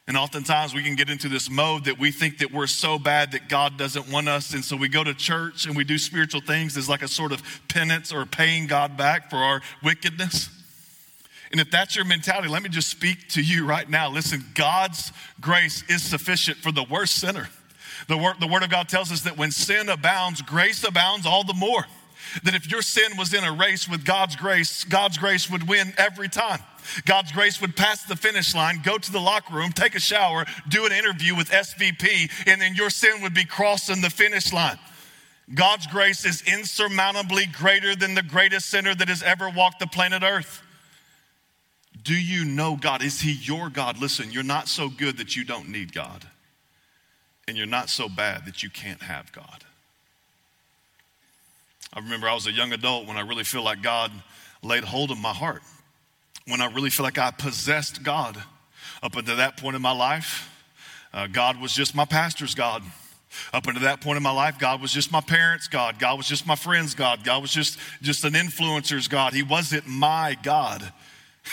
And 0.05 0.17
oftentimes 0.17 0.73
we 0.73 0.83
can 0.83 0.95
get 0.95 1.09
into 1.09 1.29
this 1.29 1.49
mode 1.49 1.85
that 1.85 1.97
we 1.97 2.11
think 2.11 2.39
that 2.39 2.51
we're 2.51 2.67
so 2.67 2.99
bad 2.99 3.31
that 3.31 3.47
God 3.47 3.77
doesn't 3.77 4.11
want 4.11 4.27
us. 4.27 4.53
And 4.53 4.63
so 4.63 4.75
we 4.75 4.89
go 4.89 5.03
to 5.03 5.13
church 5.13 5.65
and 5.65 5.77
we 5.77 5.85
do 5.85 5.97
spiritual 5.97 6.41
things 6.41 6.75
as 6.75 6.89
like 6.89 7.01
a 7.01 7.07
sort 7.07 7.31
of 7.31 7.41
penance 7.69 8.11
or 8.11 8.25
paying 8.25 8.67
God 8.67 8.97
back 8.97 9.29
for 9.29 9.37
our 9.37 9.61
wickedness. 9.81 10.49
And 11.53 11.61
if 11.61 11.71
that's 11.71 11.95
your 11.95 12.03
mentality, 12.03 12.49
let 12.49 12.63
me 12.63 12.69
just 12.69 12.89
speak 12.89 13.29
to 13.29 13.41
you 13.41 13.65
right 13.65 13.89
now. 13.89 14.09
Listen, 14.09 14.43
God's 14.55 15.13
grace 15.39 15.83
is 15.87 16.01
sufficient 16.01 16.57
for 16.57 16.71
the 16.71 16.83
worst 16.83 17.15
sinner. 17.15 17.47
The 18.09 18.17
word, 18.17 18.35
the 18.41 18.47
word 18.47 18.63
of 18.63 18.69
God 18.69 18.89
tells 18.89 19.11
us 19.11 19.21
that 19.21 19.37
when 19.37 19.51
sin 19.51 19.87
abounds, 19.87 20.41
grace 20.41 20.83
abounds 20.83 21.25
all 21.25 21.43
the 21.43 21.53
more. 21.53 21.85
That 22.43 22.55
if 22.55 22.69
your 22.69 22.81
sin 22.81 23.17
was 23.17 23.33
in 23.33 23.43
a 23.43 23.51
race 23.51 23.87
with 23.87 24.05
God's 24.05 24.35
grace, 24.35 24.83
God's 24.83 25.17
grace 25.17 25.49
would 25.49 25.67
win 25.67 25.93
every 25.97 26.29
time. 26.29 26.59
God's 27.05 27.31
grace 27.31 27.61
would 27.61 27.75
pass 27.75 28.03
the 28.03 28.15
finish 28.15 28.53
line, 28.53 28.81
go 28.83 28.97
to 28.97 29.11
the 29.11 29.19
locker 29.19 29.53
room, 29.53 29.71
take 29.71 29.95
a 29.95 29.99
shower, 29.99 30.45
do 30.67 30.85
an 30.85 30.91
interview 30.91 31.35
with 31.35 31.49
SVP, 31.49 32.29
and 32.47 32.59
then 32.59 32.75
your 32.75 32.89
sin 32.89 33.21
would 33.21 33.33
be 33.33 33.45
crossing 33.45 34.01
the 34.01 34.09
finish 34.09 34.51
line. 34.51 34.79
God's 35.53 35.87
grace 35.87 36.25
is 36.25 36.41
insurmountably 36.41 37.47
greater 37.47 37.95
than 37.95 38.15
the 38.15 38.23
greatest 38.23 38.69
sinner 38.69 38.95
that 38.95 39.09
has 39.09 39.23
ever 39.23 39.49
walked 39.49 39.79
the 39.79 39.87
planet 39.87 40.23
Earth. 40.23 40.61
Do 42.01 42.15
you 42.15 42.45
know 42.45 42.75
God? 42.75 43.03
Is 43.03 43.21
He 43.21 43.33
your 43.33 43.69
God? 43.69 43.99
Listen, 43.99 44.31
you're 44.31 44.43
not 44.43 44.67
so 44.67 44.89
good 44.89 45.17
that 45.17 45.35
you 45.35 45.43
don't 45.43 45.69
need 45.69 45.93
God, 45.93 46.27
and 47.47 47.57
you're 47.57 47.65
not 47.65 47.89
so 47.89 48.09
bad 48.09 48.45
that 48.45 48.63
you 48.63 48.69
can't 48.69 49.01
have 49.01 49.31
God. 49.31 49.63
I 51.93 51.99
remember 51.99 52.27
I 52.27 52.33
was 52.33 52.47
a 52.47 52.51
young 52.51 52.73
adult 52.73 53.07
when 53.07 53.17
I 53.17 53.21
really 53.21 53.43
feel 53.43 53.63
like 53.63 53.81
God 53.81 54.11
laid 54.61 54.83
hold 54.83 55.11
of 55.11 55.17
my 55.17 55.33
heart 55.33 55.61
when 56.47 56.61
I 56.61 56.65
really 56.65 56.89
feel 56.89 57.03
like 57.03 57.17
I 57.17 57.31
possessed 57.31 58.03
God. 58.03 58.41
Up 59.01 59.15
until 59.15 59.37
that 59.37 59.57
point 59.57 59.75
in 59.75 59.81
my 59.81 59.91
life, 59.91 60.49
uh, 61.13 61.27
God 61.27 61.59
was 61.59 61.73
just 61.73 61.95
my 61.95 62.05
pastor's 62.05 62.55
God. 62.55 62.83
Up 63.51 63.67
until 63.67 63.83
that 63.83 64.01
point 64.01 64.17
in 64.17 64.23
my 64.23 64.31
life, 64.31 64.59
God 64.59 64.81
was 64.81 64.91
just 64.91 65.11
my 65.11 65.21
parents' 65.21 65.67
God. 65.67 65.99
God 65.99 66.17
was 66.17 66.27
just 66.27 66.45
my 66.45 66.55
friends' 66.55 66.95
God. 66.95 67.23
God 67.23 67.41
was 67.41 67.51
just, 67.51 67.79
just 68.01 68.23
an 68.23 68.33
influencer's 68.33 69.07
God. 69.07 69.33
He 69.33 69.43
wasn't 69.43 69.87
my 69.87 70.37
God. 70.43 70.93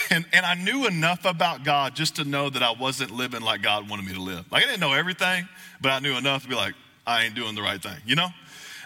And, 0.09 0.25
and 0.31 0.45
I 0.45 0.53
knew 0.53 0.87
enough 0.87 1.25
about 1.25 1.65
God 1.65 1.95
just 1.95 2.15
to 2.15 2.23
know 2.23 2.49
that 2.49 2.63
I 2.63 2.71
wasn't 2.71 3.11
living 3.11 3.41
like 3.41 3.61
God 3.61 3.89
wanted 3.89 4.05
me 4.05 4.13
to 4.13 4.21
live. 4.21 4.49
Like 4.49 4.63
I 4.63 4.67
didn't 4.67 4.79
know 4.79 4.93
everything, 4.93 5.49
but 5.81 5.89
I 5.89 5.99
knew 5.99 6.15
enough 6.15 6.43
to 6.43 6.49
be 6.49 6.55
like, 6.55 6.75
I 7.05 7.23
ain't 7.23 7.35
doing 7.35 7.55
the 7.55 7.61
right 7.61 7.81
thing, 7.81 7.97
you 8.05 8.15
know? 8.15 8.29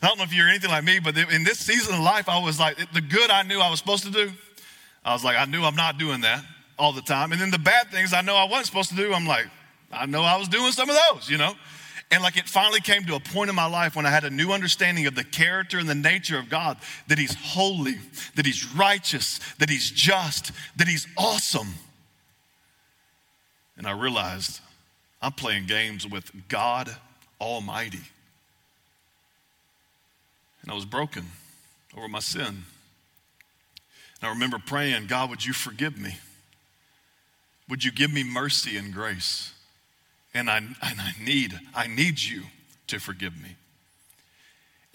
I 0.06 0.10
don't 0.10 0.20
know 0.20 0.24
if 0.24 0.34
you're 0.34 0.48
anything 0.48 0.70
like 0.70 0.84
me, 0.84 1.00
but 1.00 1.18
in 1.18 1.44
this 1.44 1.58
season 1.58 1.96
of 1.96 2.02
life, 2.02 2.30
I 2.30 2.38
was 2.38 2.60
like, 2.60 2.78
the 2.94 3.02
good 3.02 3.32
I 3.32 3.42
knew 3.42 3.60
I 3.60 3.72
was 3.72 3.80
supposed 3.80 4.04
to 4.04 4.12
do, 4.12 4.32
I 5.04 5.14
was 5.14 5.24
like, 5.24 5.36
I 5.36 5.46
knew 5.46 5.64
I'm 5.64 5.76
not 5.76 5.98
doing 5.98 6.22
that 6.22 6.44
all 6.78 6.94
the 6.94 7.02
time. 7.02 7.32
And 7.32 7.42
then 7.42 7.50
the 7.50 7.58
bad 7.58 7.90
things 7.90 8.14
I 8.14 8.22
know 8.22 8.36
I 8.36 8.44
wasn't 8.44 8.68
supposed 8.68 8.90
to 8.90 8.96
do, 8.96 9.14
I'm 9.14 9.26
like, 9.26 9.48
I 9.92 10.06
know 10.06 10.22
I 10.22 10.38
was 10.38 10.48
doing 10.48 10.72
some 10.74 10.90
of 10.90 10.96
those, 11.10 11.28
you 11.28 11.40
know? 11.40 11.56
And 12.12 12.22
like 12.22 12.38
it 12.38 12.48
finally 12.48 12.82
came 12.82 13.06
to 13.06 13.16
a 13.16 13.20
point 13.20 13.50
in 13.50 13.56
my 13.56 13.66
life 13.66 13.96
when 13.96 14.06
I 14.06 14.12
had 14.12 14.24
a 14.24 14.30
new 14.30 14.52
understanding 14.52 15.08
of 15.08 15.16
the 15.16 15.24
character 15.24 15.80
and 15.80 15.90
the 15.90 15.96
nature 15.96 16.38
of 16.38 16.50
God 16.50 16.78
that 17.08 17.18
He's 17.18 17.34
holy, 17.34 17.96
that 18.36 18.46
He's 18.46 18.64
righteous, 18.76 19.40
that 19.58 19.72
He's 19.72 19.90
just, 19.90 20.52
that 20.78 20.88
He's 20.88 21.08
awesome. 21.18 21.74
And 23.76 23.88
I 23.88 23.92
realized 23.92 24.60
I'm 25.20 25.32
playing 25.32 25.66
games 25.66 26.08
with 26.08 26.32
God 26.48 26.96
Almighty. 27.42 28.02
And 30.66 30.72
I 30.72 30.76
was 30.76 30.86
broken 30.86 31.26
over 31.96 32.08
my 32.08 32.20
sin. 32.20 32.48
And 32.48 34.24
I 34.24 34.30
remember 34.30 34.58
praying, 34.58 35.06
God, 35.06 35.30
would 35.30 35.46
you 35.46 35.54
forgive 35.54 36.00
me? 36.00 36.18
Would 37.70 37.84
you 37.84 37.92
give 37.92 38.12
me 38.12 38.24
mercy 38.24 38.76
and 38.76 38.92
grace? 38.92 39.54
And 40.34 40.50
I, 40.50 40.58
and 40.58 40.76
I 40.82 41.12
need, 41.24 41.54
I 41.76 41.86
need 41.86 42.20
you 42.20 42.44
to 42.88 43.00
forgive 43.00 43.40
me. 43.40 43.56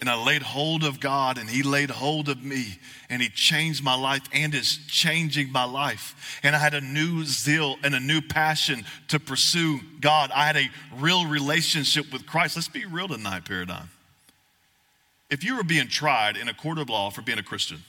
And 0.01 0.09
I 0.09 0.21
laid 0.21 0.41
hold 0.41 0.83
of 0.83 0.99
God, 0.99 1.37
and 1.37 1.49
He 1.49 1.63
laid 1.63 1.89
hold 1.89 2.27
of 2.27 2.43
me, 2.43 2.79
and 3.09 3.21
He 3.21 3.29
changed 3.29 3.81
my 3.81 3.95
life 3.95 4.23
and 4.33 4.53
is 4.53 4.79
changing 4.87 5.53
my 5.53 5.63
life. 5.63 6.39
And 6.43 6.53
I 6.53 6.59
had 6.59 6.73
a 6.73 6.81
new 6.81 7.23
zeal 7.23 7.77
and 7.81 7.95
a 7.95 7.99
new 7.99 8.19
passion 8.19 8.83
to 9.07 9.21
pursue 9.21 9.79
God. 10.01 10.31
I 10.35 10.47
had 10.47 10.57
a 10.57 10.69
real 10.97 11.27
relationship 11.27 12.11
with 12.11 12.25
Christ. 12.25 12.57
Let's 12.57 12.67
be 12.67 12.83
real 12.83 13.07
tonight, 13.07 13.45
Paradigm. 13.45 13.89
If 15.31 15.45
you 15.45 15.55
were 15.55 15.63
being 15.63 15.87
tried 15.87 16.35
in 16.35 16.49
a 16.49 16.53
court 16.53 16.77
of 16.77 16.89
law 16.89 17.09
for 17.09 17.21
being 17.21 17.39
a 17.39 17.43
Christian, 17.43 17.81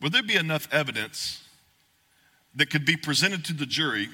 would 0.00 0.12
there 0.12 0.22
be 0.22 0.36
enough 0.36 0.68
evidence 0.70 1.42
that 2.54 2.68
could 2.70 2.84
be 2.84 2.96
presented 2.96 3.46
to 3.46 3.54
the 3.54 3.66
jury 3.66 4.10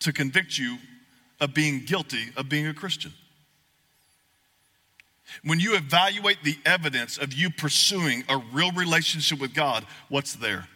to 0.00 0.12
convict 0.12 0.58
you 0.58 0.76
of 1.40 1.54
being 1.54 1.84
guilty 1.86 2.26
of 2.36 2.50
being 2.50 2.66
a 2.66 2.74
Christian? 2.74 3.14
When 5.42 5.58
you 5.58 5.74
evaluate 5.74 6.44
the 6.44 6.58
evidence 6.66 7.16
of 7.16 7.32
you 7.32 7.50
pursuing 7.50 8.24
a 8.28 8.38
real 8.52 8.72
relationship 8.72 9.40
with 9.40 9.54
God, 9.54 9.86
what's 10.08 10.34
there? 10.34 10.68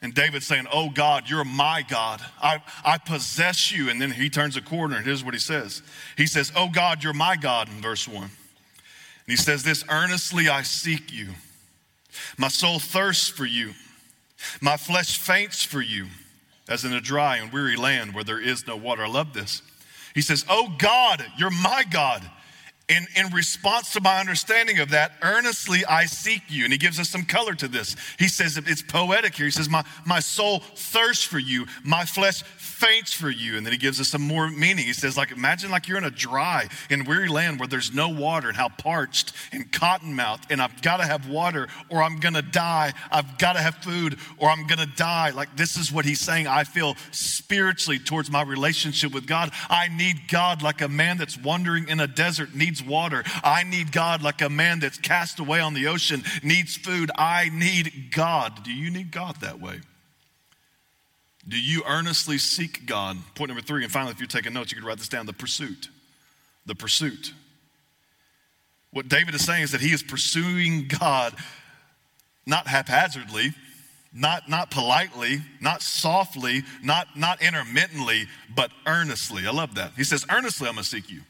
And 0.00 0.14
David 0.14 0.42
saying, 0.42 0.66
Oh 0.72 0.90
God, 0.90 1.28
you're 1.28 1.44
my 1.44 1.82
God. 1.88 2.20
I, 2.40 2.62
I 2.84 2.98
possess 2.98 3.72
you. 3.72 3.90
And 3.90 4.00
then 4.00 4.12
he 4.12 4.30
turns 4.30 4.56
a 4.56 4.62
corner, 4.62 4.96
and 4.96 5.04
here's 5.04 5.24
what 5.24 5.34
he 5.34 5.40
says 5.40 5.82
He 6.16 6.26
says, 6.26 6.52
Oh 6.54 6.68
God, 6.68 7.02
you're 7.02 7.12
my 7.12 7.36
God, 7.36 7.68
in 7.68 7.80
verse 7.82 8.06
1. 8.06 8.16
And 8.16 8.30
he 9.26 9.36
says, 9.36 9.64
This 9.64 9.84
earnestly 9.88 10.48
I 10.48 10.62
seek 10.62 11.12
you. 11.12 11.28
My 12.36 12.48
soul 12.48 12.78
thirsts 12.78 13.28
for 13.28 13.44
you. 13.44 13.74
My 14.60 14.76
flesh 14.76 15.18
faints 15.18 15.64
for 15.64 15.80
you, 15.80 16.06
as 16.68 16.84
in 16.84 16.92
a 16.92 17.00
dry 17.00 17.38
and 17.38 17.52
weary 17.52 17.76
land 17.76 18.14
where 18.14 18.22
there 18.24 18.40
is 18.40 18.66
no 18.68 18.76
water. 18.76 19.04
I 19.04 19.08
love 19.08 19.34
this. 19.34 19.62
He 20.14 20.20
says, 20.20 20.44
Oh 20.48 20.74
God, 20.78 21.24
you're 21.36 21.50
my 21.50 21.84
God. 21.90 22.28
In, 22.88 23.06
in 23.16 23.30
response 23.34 23.92
to 23.92 24.00
my 24.00 24.18
understanding 24.18 24.78
of 24.78 24.90
that, 24.90 25.12
earnestly 25.20 25.84
I 25.84 26.06
seek 26.06 26.42
you. 26.48 26.64
And 26.64 26.72
he 26.72 26.78
gives 26.78 26.98
us 26.98 27.10
some 27.10 27.24
color 27.24 27.54
to 27.54 27.68
this. 27.68 27.96
He 28.18 28.28
says 28.28 28.56
it's 28.56 28.80
poetic 28.80 29.34
here. 29.34 29.44
He 29.44 29.50
says, 29.50 29.68
My, 29.68 29.84
my 30.06 30.20
soul 30.20 30.60
thirsts 30.60 31.24
for 31.24 31.38
you, 31.38 31.66
my 31.82 32.06
flesh 32.06 32.42
faints 32.78 33.12
for 33.12 33.28
you. 33.28 33.56
And 33.56 33.66
then 33.66 33.72
he 33.72 33.78
gives 33.78 34.00
us 34.00 34.08
some 34.08 34.22
more 34.22 34.48
meaning. 34.48 34.84
He 34.84 34.92
says, 34.92 35.16
like, 35.16 35.32
imagine 35.32 35.70
like 35.70 35.88
you're 35.88 35.98
in 35.98 36.04
a 36.04 36.10
dry 36.10 36.68
and 36.90 37.06
weary 37.06 37.28
land 37.28 37.58
where 37.58 37.66
there's 37.66 37.92
no 37.92 38.08
water 38.08 38.48
and 38.48 38.56
how 38.56 38.68
parched 38.68 39.32
and 39.52 39.70
cotton 39.72 40.14
mouthed, 40.14 40.46
and 40.50 40.62
I've 40.62 40.80
got 40.80 40.98
to 40.98 41.04
have 41.04 41.28
water 41.28 41.68
or 41.88 42.02
I'm 42.02 42.20
gonna 42.20 42.42
die. 42.42 42.92
I've 43.10 43.38
got 43.38 43.54
to 43.54 43.58
have 43.58 43.76
food 43.76 44.18
or 44.38 44.48
I'm 44.48 44.66
gonna 44.66 44.86
die. 44.86 45.30
Like, 45.30 45.56
this 45.56 45.76
is 45.76 45.92
what 45.92 46.04
he's 46.04 46.20
saying. 46.20 46.46
I 46.46 46.64
feel 46.64 46.96
spiritually 47.10 47.98
towards 47.98 48.30
my 48.30 48.42
relationship 48.42 49.12
with 49.12 49.26
God. 49.26 49.50
I 49.68 49.88
need 49.88 50.28
God 50.28 50.62
like 50.62 50.80
a 50.80 50.88
man 50.88 51.18
that's 51.18 51.36
wandering 51.36 51.88
in 51.88 51.98
a 52.00 52.06
desert 52.06 52.54
needs 52.54 52.82
water. 52.82 53.24
I 53.42 53.64
need 53.64 53.90
God 53.90 54.22
like 54.22 54.40
a 54.40 54.48
man 54.48 54.78
that's 54.80 54.98
cast 54.98 55.40
away 55.40 55.60
on 55.60 55.74
the 55.74 55.88
ocean 55.88 56.22
needs 56.42 56.76
food. 56.76 57.10
I 57.16 57.50
need 57.52 58.12
God. 58.12 58.62
Do 58.62 58.72
you 58.72 58.90
need 58.90 59.10
God 59.10 59.36
that 59.40 59.60
way? 59.60 59.80
Do 61.48 61.58
you 61.58 61.82
earnestly 61.86 62.36
seek 62.36 62.84
God? 62.84 63.16
Point 63.34 63.48
number 63.48 63.62
three, 63.62 63.82
and 63.82 63.90
finally, 63.90 64.12
if 64.12 64.20
you're 64.20 64.26
taking 64.26 64.52
notes, 64.52 64.70
you 64.70 64.76
could 64.76 64.86
write 64.86 64.98
this 64.98 65.08
down 65.08 65.24
the 65.24 65.32
pursuit. 65.32 65.88
The 66.66 66.74
pursuit. 66.74 67.32
What 68.90 69.08
David 69.08 69.34
is 69.34 69.44
saying 69.44 69.62
is 69.62 69.72
that 69.72 69.80
he 69.80 69.92
is 69.92 70.02
pursuing 70.02 70.88
God 70.88 71.34
not 72.46 72.66
haphazardly, 72.66 73.52
not, 74.12 74.48
not 74.48 74.70
politely, 74.70 75.40
not 75.60 75.82
softly, 75.82 76.62
not, 76.82 77.08
not 77.14 77.42
intermittently, 77.42 78.26
but 78.54 78.70
earnestly. 78.86 79.46
I 79.46 79.50
love 79.50 79.74
that. 79.74 79.92
He 79.96 80.04
says, 80.04 80.24
Earnestly, 80.30 80.66
I'm 80.66 80.74
going 80.74 80.82
to 80.82 80.88
seek 80.88 81.10
you. 81.10 81.20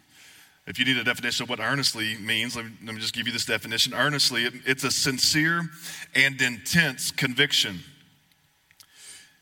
If 0.66 0.78
you 0.78 0.84
need 0.84 0.96
a 0.96 1.04
definition 1.04 1.44
of 1.44 1.50
what 1.50 1.60
earnestly 1.60 2.16
means, 2.18 2.54
let 2.54 2.66
me, 2.66 2.72
let 2.84 2.94
me 2.94 3.00
just 3.00 3.14
give 3.14 3.26
you 3.26 3.32
this 3.32 3.46
definition. 3.46 3.94
Earnestly, 3.94 4.44
it, 4.44 4.54
it's 4.64 4.84
a 4.84 4.90
sincere 4.90 5.62
and 6.14 6.40
intense 6.40 7.10
conviction. 7.10 7.80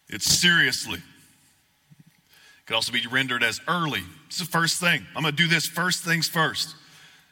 It's 0.08 0.26
seriously. 0.26 0.98
It 0.98 2.66
could 2.66 2.74
also 2.74 2.92
be 2.92 3.06
rendered 3.06 3.42
as 3.42 3.60
early. 3.68 4.02
It's 4.26 4.38
the 4.38 4.44
first 4.44 4.80
thing. 4.80 5.04
I'm 5.14 5.22
going 5.22 5.34
to 5.34 5.42
do 5.42 5.48
this 5.48 5.66
first 5.66 6.04
things 6.04 6.28
first. 6.28 6.74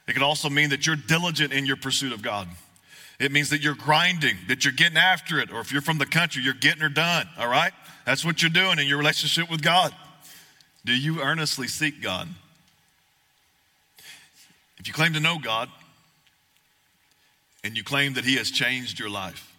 It 0.07 0.13
could 0.13 0.23
also 0.23 0.51
mean 0.51 0.71
that 0.71 0.87
you're 0.87 0.97
diligent 0.97 1.53
in 1.53 1.67
your 1.67 1.77
pursuit 1.77 2.13
of 2.13 2.23
God. 2.23 2.49
It 3.21 3.33
means 3.33 3.51
that 3.51 3.63
you're 3.63 3.75
grinding, 3.75 4.37
that 4.49 4.65
you're 4.65 4.75
getting 4.75 4.99
after 4.99 5.39
it, 5.39 5.53
or 5.53 5.61
if 5.61 5.73
you're 5.73 5.83
from 5.83 5.99
the 5.99 6.07
country, 6.07 6.43
you're 6.43 6.53
getting 6.53 6.83
her 6.83 6.89
done, 6.89 7.29
all 7.39 7.49
right? 7.49 7.73
That's 8.05 8.25
what 8.25 8.43
you're 8.43 8.51
doing 8.51 8.79
in 8.79 8.87
your 8.87 8.99
relationship 8.99 9.51
with 9.51 9.63
God. 9.63 9.95
Do 10.85 10.93
you 10.93 11.23
earnestly 11.23 11.69
seek 11.69 12.03
God? 12.03 12.29
If 14.79 14.89
you 14.89 14.93
claim 14.93 15.15
to 15.15 15.21
know 15.21 15.39
God 15.39 15.71
and 17.63 17.77
you 17.77 17.85
claim 17.85 18.15
that 18.15 18.25
He 18.25 18.37
has 18.37 18.51
changed 18.51 18.99
your 18.99 19.09
life, 19.09 19.51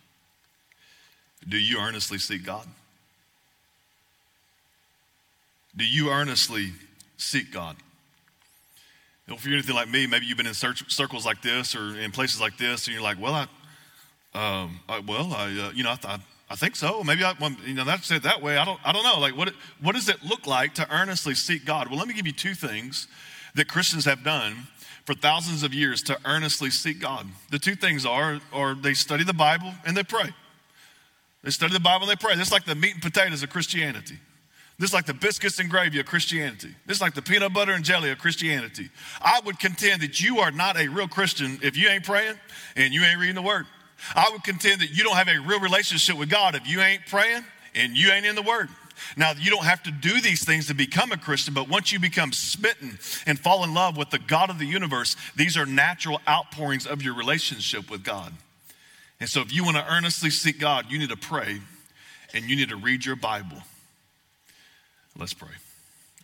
do 1.47 1.57
you 1.57 1.79
earnestly 1.79 2.19
seek 2.19 2.45
God? 2.45 2.67
Do 5.77 5.85
you 5.85 6.09
earnestly 6.09 6.71
seek 7.17 7.51
God? 7.51 7.75
If 9.27 9.43
you're 9.45 9.55
anything 9.55 9.75
like 9.75 9.89
me, 9.89 10.05
maybe 10.05 10.25
you've 10.25 10.37
been 10.37 10.47
in 10.47 10.53
circles 10.53 11.25
like 11.25 11.41
this 11.41 11.75
or 11.75 11.97
in 11.97 12.11
places 12.11 12.39
like 12.39 12.57
this, 12.57 12.85
and 12.85 12.93
you're 12.93 13.03
like, 13.03 13.19
well, 13.19 13.33
I, 13.33 13.41
um, 14.35 14.79
I 14.87 14.99
well, 14.99 15.33
I, 15.33 15.45
uh, 15.45 15.71
you 15.73 15.83
know, 15.83 15.91
I, 15.91 15.95
th- 15.95 16.19
I 16.49 16.55
think 16.55 16.75
so. 16.75 17.03
Maybe 17.03 17.23
I, 17.23 17.33
well, 17.39 17.55
you 17.65 17.73
know, 17.73 17.85
that's 17.85 18.11
it 18.11 18.21
that 18.23 18.41
way. 18.41 18.57
I 18.57 18.65
don't, 18.65 18.79
I 18.85 18.91
don't 18.91 19.03
know. 19.03 19.19
Like, 19.19 19.35
what, 19.35 19.51
what 19.81 19.95
does 19.95 20.09
it 20.09 20.23
look 20.23 20.45
like 20.45 20.75
to 20.75 20.89
earnestly 20.93 21.33
seek 21.33 21.65
God? 21.65 21.89
Well, 21.89 21.97
let 21.97 22.07
me 22.07 22.13
give 22.13 22.27
you 22.27 22.33
two 22.33 22.53
things 22.53 23.07
that 23.55 23.67
Christians 23.67 24.05
have 24.05 24.23
done 24.23 24.67
for 25.05 25.15
thousands 25.15 25.63
of 25.63 25.73
years 25.73 26.03
to 26.03 26.17
earnestly 26.25 26.69
seek 26.69 26.99
God. 26.99 27.27
The 27.49 27.59
two 27.59 27.75
things 27.75 28.05
are, 28.05 28.39
are 28.53 28.75
they 28.75 28.93
study 28.93 29.23
the 29.23 29.33
Bible 29.33 29.73
and 29.85 29.97
they 29.97 30.03
pray. 30.03 30.29
They 31.43 31.51
study 31.51 31.73
the 31.73 31.79
Bible 31.79 32.07
and 32.07 32.11
they 32.11 32.21
pray. 32.21 32.35
That's 32.35 32.51
like 32.51 32.65
the 32.65 32.75
meat 32.75 32.93
and 32.93 33.01
potatoes 33.01 33.41
of 33.41 33.49
Christianity. 33.49 34.17
This 34.77 34.89
is 34.89 34.93
like 34.93 35.05
the 35.05 35.13
biscuits 35.13 35.59
and 35.59 35.69
gravy 35.69 35.99
of 36.01 36.05
Christianity. 36.05 36.75
This 36.85 36.97
is 36.97 37.01
like 37.01 37.13
the 37.13 37.21
peanut 37.21 37.53
butter 37.53 37.71
and 37.71 37.83
jelly 37.83 38.11
of 38.11 38.17
Christianity. 38.17 38.89
I 39.21 39.39
would 39.45 39.57
contend 39.57 40.01
that 40.01 40.21
you 40.21 40.39
are 40.39 40.51
not 40.51 40.77
a 40.77 40.89
real 40.89 41.07
Christian 41.07 41.59
if 41.61 41.77
you 41.77 41.87
ain't 41.87 42.03
praying 42.03 42.35
and 42.75 42.93
you 42.93 43.03
ain't 43.03 43.19
reading 43.19 43.35
the 43.35 43.41
Word. 43.41 43.67
I 44.13 44.29
would 44.31 44.43
contend 44.43 44.81
that 44.81 44.91
you 44.91 45.03
don't 45.03 45.15
have 45.15 45.29
a 45.29 45.39
real 45.39 45.61
relationship 45.61 46.17
with 46.17 46.29
God 46.29 46.55
if 46.55 46.67
you 46.67 46.81
ain't 46.81 47.05
praying 47.07 47.45
and 47.73 47.95
you 47.95 48.11
ain't 48.11 48.25
in 48.25 48.35
the 48.35 48.41
Word. 48.41 48.67
Now, 49.17 49.31
you 49.37 49.49
don't 49.49 49.65
have 49.65 49.83
to 49.83 49.91
do 49.91 50.21
these 50.21 50.45
things 50.45 50.67
to 50.67 50.73
become 50.73 51.11
a 51.11 51.17
Christian, 51.17 51.53
but 51.53 51.69
once 51.69 51.91
you 51.91 51.99
become 51.99 52.31
smitten 52.31 52.97
and 53.25 53.39
fall 53.39 53.63
in 53.63 53.73
love 53.73 53.97
with 53.97 54.09
the 54.09 54.19
God 54.19 54.49
of 54.49 54.57
the 54.59 54.65
universe, 54.65 55.15
these 55.35 55.57
are 55.57 55.65
natural 55.65 56.21
outpourings 56.27 56.85
of 56.85 57.01
your 57.01 57.15
relationship 57.15 57.89
with 57.89 58.03
God. 58.03 58.33
And 59.19 59.29
so, 59.29 59.41
if 59.41 59.53
you 59.53 59.63
want 59.63 59.77
to 59.77 59.93
earnestly 59.93 60.29
seek 60.29 60.59
God, 60.59 60.85
you 60.89 60.97
need 60.97 61.09
to 61.09 61.17
pray 61.17 61.59
and 62.33 62.45
you 62.45 62.55
need 62.55 62.69
to 62.69 62.75
read 62.75 63.05
your 63.05 63.15
Bible. 63.15 63.57
Let's 65.17 65.33
pray. 65.33 65.47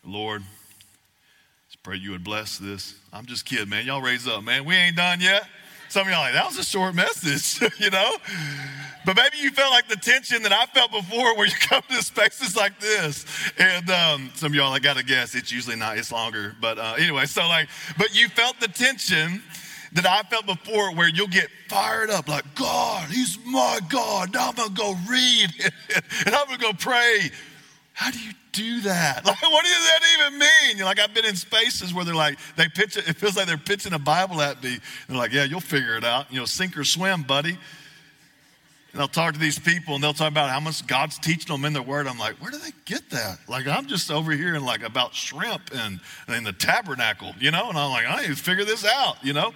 Lord, 0.03 0.41
let's 0.41 1.75
pray 1.81 1.95
you 1.95 2.11
would 2.11 2.25
bless 2.25 2.57
this. 2.57 2.95
I'm 3.13 3.25
just 3.25 3.45
kidding, 3.45 3.69
man. 3.69 3.85
Y'all 3.85 4.01
raise 4.01 4.27
up, 4.27 4.43
man. 4.43 4.65
We 4.65 4.75
ain't 4.75 4.97
done 4.97 5.21
yet. 5.21 5.47
Some 5.87 6.07
of 6.07 6.11
y'all 6.11 6.21
like, 6.21 6.33
that 6.33 6.45
was 6.45 6.57
a 6.57 6.63
short 6.63 6.93
message, 6.93 7.61
you 7.79 7.89
know? 7.89 8.17
But 9.05 9.15
maybe 9.15 9.37
you 9.37 9.51
felt 9.51 9.71
like 9.71 9.87
the 9.87 9.95
tension 9.95 10.43
that 10.43 10.51
I 10.51 10.65
felt 10.65 10.91
before 10.91 11.37
where 11.37 11.47
you 11.47 11.53
come 11.61 11.83
to 11.89 12.03
spaces 12.03 12.55
like 12.57 12.81
this. 12.81 13.25
And 13.57 13.89
um, 13.89 14.29
some 14.35 14.51
of 14.51 14.55
y'all, 14.55 14.73
I 14.73 14.79
got 14.79 14.97
to 14.97 15.05
guess, 15.05 15.35
it's 15.35 15.53
usually 15.53 15.77
not, 15.77 15.97
it's 15.97 16.11
longer. 16.11 16.53
But 16.59 16.77
uh, 16.77 16.95
anyway, 16.97 17.27
so 17.27 17.47
like, 17.47 17.69
but 17.97 18.13
you 18.13 18.27
felt 18.27 18.59
the 18.59 18.67
tension 18.67 19.41
that 19.93 20.05
I 20.05 20.23
felt 20.23 20.45
before 20.45 20.93
where 20.95 21.07
you'll 21.07 21.27
get 21.27 21.47
fired 21.69 22.09
up 22.09 22.27
like, 22.27 22.55
God, 22.55 23.09
He's 23.09 23.37
my 23.45 23.79
God. 23.89 24.33
Now 24.33 24.49
I'm 24.49 24.55
going 24.55 24.69
to 24.69 24.75
go 24.75 24.95
read 25.09 25.49
and 26.25 26.35
I'm 26.35 26.47
going 26.47 26.59
to 26.59 26.65
go 26.65 26.73
pray. 26.73 27.31
How 28.01 28.09
do 28.09 28.19
you 28.19 28.33
do 28.51 28.81
that? 28.81 29.23
Like, 29.25 29.41
what 29.43 29.63
does 29.63 29.87
that 29.87 30.01
even 30.17 30.39
mean? 30.39 30.77
You're 30.77 30.87
like, 30.87 30.99
I've 30.99 31.13
been 31.13 31.23
in 31.23 31.35
spaces 31.35 31.93
where 31.93 32.03
they're 32.03 32.15
like, 32.15 32.39
they 32.55 32.67
pitch 32.67 32.97
it, 32.97 33.07
it 33.07 33.15
feels 33.15 33.37
like 33.37 33.45
they're 33.45 33.57
pitching 33.57 33.93
a 33.93 33.99
Bible 33.99 34.41
at 34.41 34.63
me. 34.63 34.79
They're 35.07 35.17
like, 35.17 35.31
yeah, 35.31 35.43
you'll 35.43 35.59
figure 35.59 35.95
it 35.97 36.03
out. 36.03 36.31
You 36.31 36.39
know, 36.39 36.45
sink 36.45 36.75
or 36.75 36.83
swim, 36.83 37.21
buddy. 37.21 37.59
And 38.93 39.01
I'll 39.01 39.07
talk 39.07 39.33
to 39.35 39.39
these 39.39 39.59
people 39.59 39.93
and 39.93 40.03
they'll 40.03 40.13
talk 40.13 40.31
about 40.31 40.49
how 40.49 40.59
much 40.59 40.85
God's 40.87 41.19
teaching 41.19 41.55
them 41.55 41.63
in 41.63 41.73
their 41.73 41.83
word. 41.83 42.07
I'm 42.07 42.17
like, 42.17 42.41
where 42.41 42.49
do 42.49 42.57
they 42.57 42.71
get 42.85 43.07
that? 43.11 43.37
Like, 43.47 43.67
I'm 43.67 43.85
just 43.85 44.09
over 44.09 44.31
here 44.31 44.55
and 44.55 44.65
like 44.65 44.81
about 44.81 45.13
shrimp 45.13 45.69
and, 45.71 45.99
and 46.27 46.43
the 46.43 46.53
tabernacle, 46.53 47.33
you 47.39 47.51
know? 47.51 47.69
And 47.69 47.77
I'm 47.77 47.91
like, 47.91 48.07
I 48.07 48.21
need 48.21 48.35
to 48.35 48.35
figure 48.35 48.65
this 48.65 48.83
out, 48.83 49.23
you 49.23 49.33
know? 49.33 49.53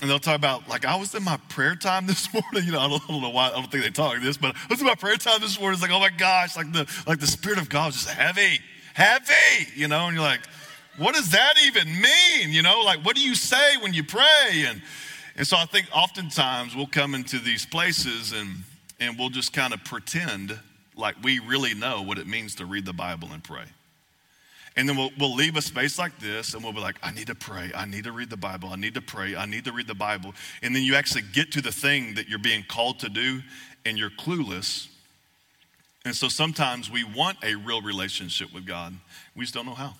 And 0.00 0.08
they'll 0.08 0.18
talk 0.18 0.36
about, 0.36 0.66
like, 0.68 0.86
I 0.86 0.96
was 0.96 1.14
in 1.14 1.22
my 1.22 1.36
prayer 1.48 1.74
time 1.74 2.06
this 2.08 2.32
morning. 2.32 2.64
You 2.64 2.72
know, 2.72 2.80
I 2.80 2.88
don't, 2.88 3.02
I 3.02 3.12
don't, 3.12 3.22
know 3.22 3.30
why, 3.30 3.48
I 3.48 3.52
don't 3.52 3.70
think 3.70 3.84
they 3.84 3.90
talk 3.90 4.20
this, 4.20 4.36
but 4.36 4.54
I 4.56 4.66
was 4.68 4.80
in 4.80 4.86
my 4.86 4.94
prayer 4.94 5.16
time 5.16 5.40
this 5.40 5.58
morning. 5.58 5.74
It's 5.74 5.82
like, 5.82 5.90
oh 5.90 6.00
my 6.00 6.10
gosh, 6.10 6.56
like 6.56 6.72
the, 6.72 6.88
like 7.06 7.20
the 7.20 7.26
Spirit 7.26 7.58
of 7.58 7.68
God 7.68 7.90
is 7.90 8.02
just 8.02 8.08
heavy, 8.10 8.60
heavy, 8.94 9.68
you 9.74 9.88
know? 9.88 10.06
And 10.06 10.14
you're 10.14 10.24
like, 10.24 10.40
what 10.96 11.14
does 11.14 11.30
that 11.30 11.54
even 11.64 11.86
mean? 11.88 12.50
You 12.50 12.62
know, 12.62 12.82
like, 12.84 13.04
what 13.04 13.16
do 13.16 13.22
you 13.22 13.34
say 13.34 13.76
when 13.78 13.94
you 13.94 14.04
pray? 14.04 14.64
And, 14.66 14.82
and 15.36 15.46
so 15.46 15.56
I 15.56 15.64
think 15.64 15.88
oftentimes 15.94 16.74
we'll 16.74 16.86
come 16.86 17.14
into 17.14 17.38
these 17.38 17.64
places 17.64 18.32
and, 18.32 18.48
and 18.98 19.18
we'll 19.18 19.30
just 19.30 19.52
kind 19.52 19.72
of 19.72 19.84
pretend 19.84 20.58
like 20.96 21.16
we 21.22 21.38
really 21.38 21.74
know 21.74 22.02
what 22.02 22.18
it 22.18 22.26
means 22.26 22.54
to 22.56 22.66
read 22.66 22.84
the 22.84 22.92
Bible 22.92 23.28
and 23.32 23.42
pray. 23.42 23.64
And 24.80 24.88
then 24.88 24.96
we'll, 24.96 25.10
we'll 25.18 25.34
leave 25.34 25.56
a 25.56 25.62
space 25.62 25.98
like 25.98 26.18
this 26.20 26.54
and 26.54 26.64
we'll 26.64 26.72
be 26.72 26.80
like, 26.80 26.96
I 27.02 27.10
need 27.10 27.26
to 27.26 27.34
pray. 27.34 27.70
I 27.76 27.84
need 27.84 28.04
to 28.04 28.12
read 28.12 28.30
the 28.30 28.38
Bible. 28.38 28.70
I 28.70 28.76
need 28.76 28.94
to 28.94 29.02
pray. 29.02 29.36
I 29.36 29.44
need 29.44 29.66
to 29.66 29.72
read 29.72 29.86
the 29.86 29.94
Bible. 29.94 30.32
And 30.62 30.74
then 30.74 30.82
you 30.84 30.94
actually 30.94 31.20
get 31.34 31.52
to 31.52 31.60
the 31.60 31.70
thing 31.70 32.14
that 32.14 32.30
you're 32.30 32.38
being 32.38 32.64
called 32.66 32.98
to 33.00 33.10
do 33.10 33.42
and 33.84 33.98
you're 33.98 34.08
clueless. 34.08 34.88
And 36.06 36.16
so 36.16 36.30
sometimes 36.30 36.90
we 36.90 37.04
want 37.04 37.36
a 37.44 37.56
real 37.56 37.82
relationship 37.82 38.54
with 38.54 38.64
God, 38.64 38.94
we 39.36 39.44
just 39.44 39.52
don't 39.52 39.66
know 39.66 39.74
how. 39.74 39.92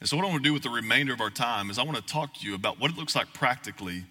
And 0.00 0.08
so, 0.08 0.14
what 0.18 0.26
I 0.26 0.28
want 0.28 0.44
to 0.44 0.48
do 0.48 0.52
with 0.52 0.62
the 0.62 0.68
remainder 0.68 1.14
of 1.14 1.22
our 1.22 1.30
time 1.30 1.70
is 1.70 1.78
I 1.78 1.84
want 1.84 1.96
to 1.96 2.02
talk 2.02 2.34
to 2.34 2.46
you 2.46 2.54
about 2.54 2.78
what 2.78 2.90
it 2.90 2.98
looks 2.98 3.16
like 3.16 3.32
practically 3.32 4.04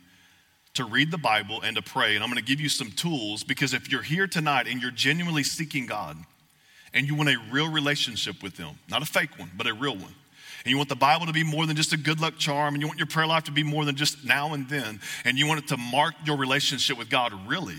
to 0.74 0.86
read 0.86 1.12
the 1.12 1.20
Bible 1.20 1.62
and 1.62 1.76
to 1.76 1.84
pray. 1.84 2.16
And 2.16 2.24
I'm 2.24 2.32
going 2.32 2.44
to 2.44 2.50
give 2.50 2.60
you 2.60 2.68
some 2.68 2.90
tools 2.90 3.44
because 3.44 3.76
if 3.76 3.92
you're 3.92 4.02
here 4.02 4.26
tonight 4.26 4.68
and 4.68 4.82
you're 4.82 4.90
genuinely 4.90 5.44
seeking 5.44 5.86
God, 5.86 6.18
and 6.98 7.08
you 7.08 7.14
want 7.14 7.30
a 7.30 7.38
real 7.52 7.72
relationship 7.72 8.42
with 8.42 8.58
them, 8.58 8.72
not 8.90 9.04
a 9.04 9.06
fake 9.06 9.38
one, 9.38 9.52
but 9.56 9.68
a 9.68 9.74
real 9.74 9.96
one. 9.96 10.16
And 10.66 10.72
you 10.72 10.78
want 10.78 10.90
the 10.90 10.96
Bible 10.96 11.28
to 11.28 11.32
be 11.32 11.44
more 11.44 11.68
than 11.68 11.76
just 11.76 11.94
a 11.94 11.98
good 11.98 12.20
luck 12.20 12.40
charm, 12.40 12.74
and 12.74 12.82
you 12.82 12.88
want 12.88 12.98
your 12.98 13.06
prayer 13.06 13.28
life 13.28 13.44
to 13.44 13.52
be 13.52 13.62
more 13.62 13.86
than 13.86 13.96
just 13.96 14.26
now 14.26 14.54
and 14.56 14.68
then, 14.68 15.00
and 15.24 15.38
you 15.38 15.46
want 15.46 15.60
it 15.60 15.68
to 15.68 15.78
mark 15.78 16.16
your 16.26 16.38
relationship 16.38 16.98
with 16.98 17.08
God 17.08 17.34
really, 17.48 17.78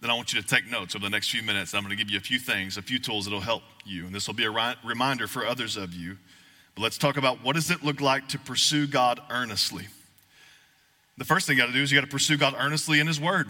then 0.00 0.10
I 0.10 0.14
want 0.14 0.32
you 0.32 0.42
to 0.42 0.46
take 0.46 0.68
notes 0.68 0.96
over 0.96 1.04
the 1.04 1.10
next 1.10 1.30
few 1.30 1.44
minutes. 1.44 1.74
I'm 1.74 1.82
going 1.82 1.96
to 1.96 1.96
give 1.96 2.10
you 2.10 2.18
a 2.18 2.20
few 2.20 2.40
things, 2.40 2.76
a 2.76 2.82
few 2.82 2.98
tools 2.98 3.24
that'll 3.24 3.40
help 3.40 3.62
you. 3.84 4.06
And 4.06 4.14
this 4.14 4.26
will 4.26 4.34
be 4.34 4.44
a 4.44 4.50
ri- 4.50 4.76
reminder 4.84 5.28
for 5.28 5.46
others 5.46 5.76
of 5.76 5.94
you. 5.94 6.16
But 6.74 6.82
let's 6.82 6.98
talk 6.98 7.16
about 7.16 7.42
what 7.44 7.54
does 7.54 7.70
it 7.70 7.84
look 7.84 8.00
like 8.00 8.28
to 8.28 8.38
pursue 8.38 8.88
God 8.88 9.20
earnestly. 9.30 9.86
The 11.16 11.24
first 11.24 11.46
thing 11.46 11.56
you 11.56 11.62
got 11.62 11.68
to 11.68 11.72
do 11.72 11.82
is 11.82 11.90
you 11.90 11.96
got 11.96 12.04
to 12.04 12.10
pursue 12.10 12.36
God 12.36 12.54
earnestly 12.58 13.00
in 13.00 13.06
His 13.06 13.20
Word. 13.20 13.48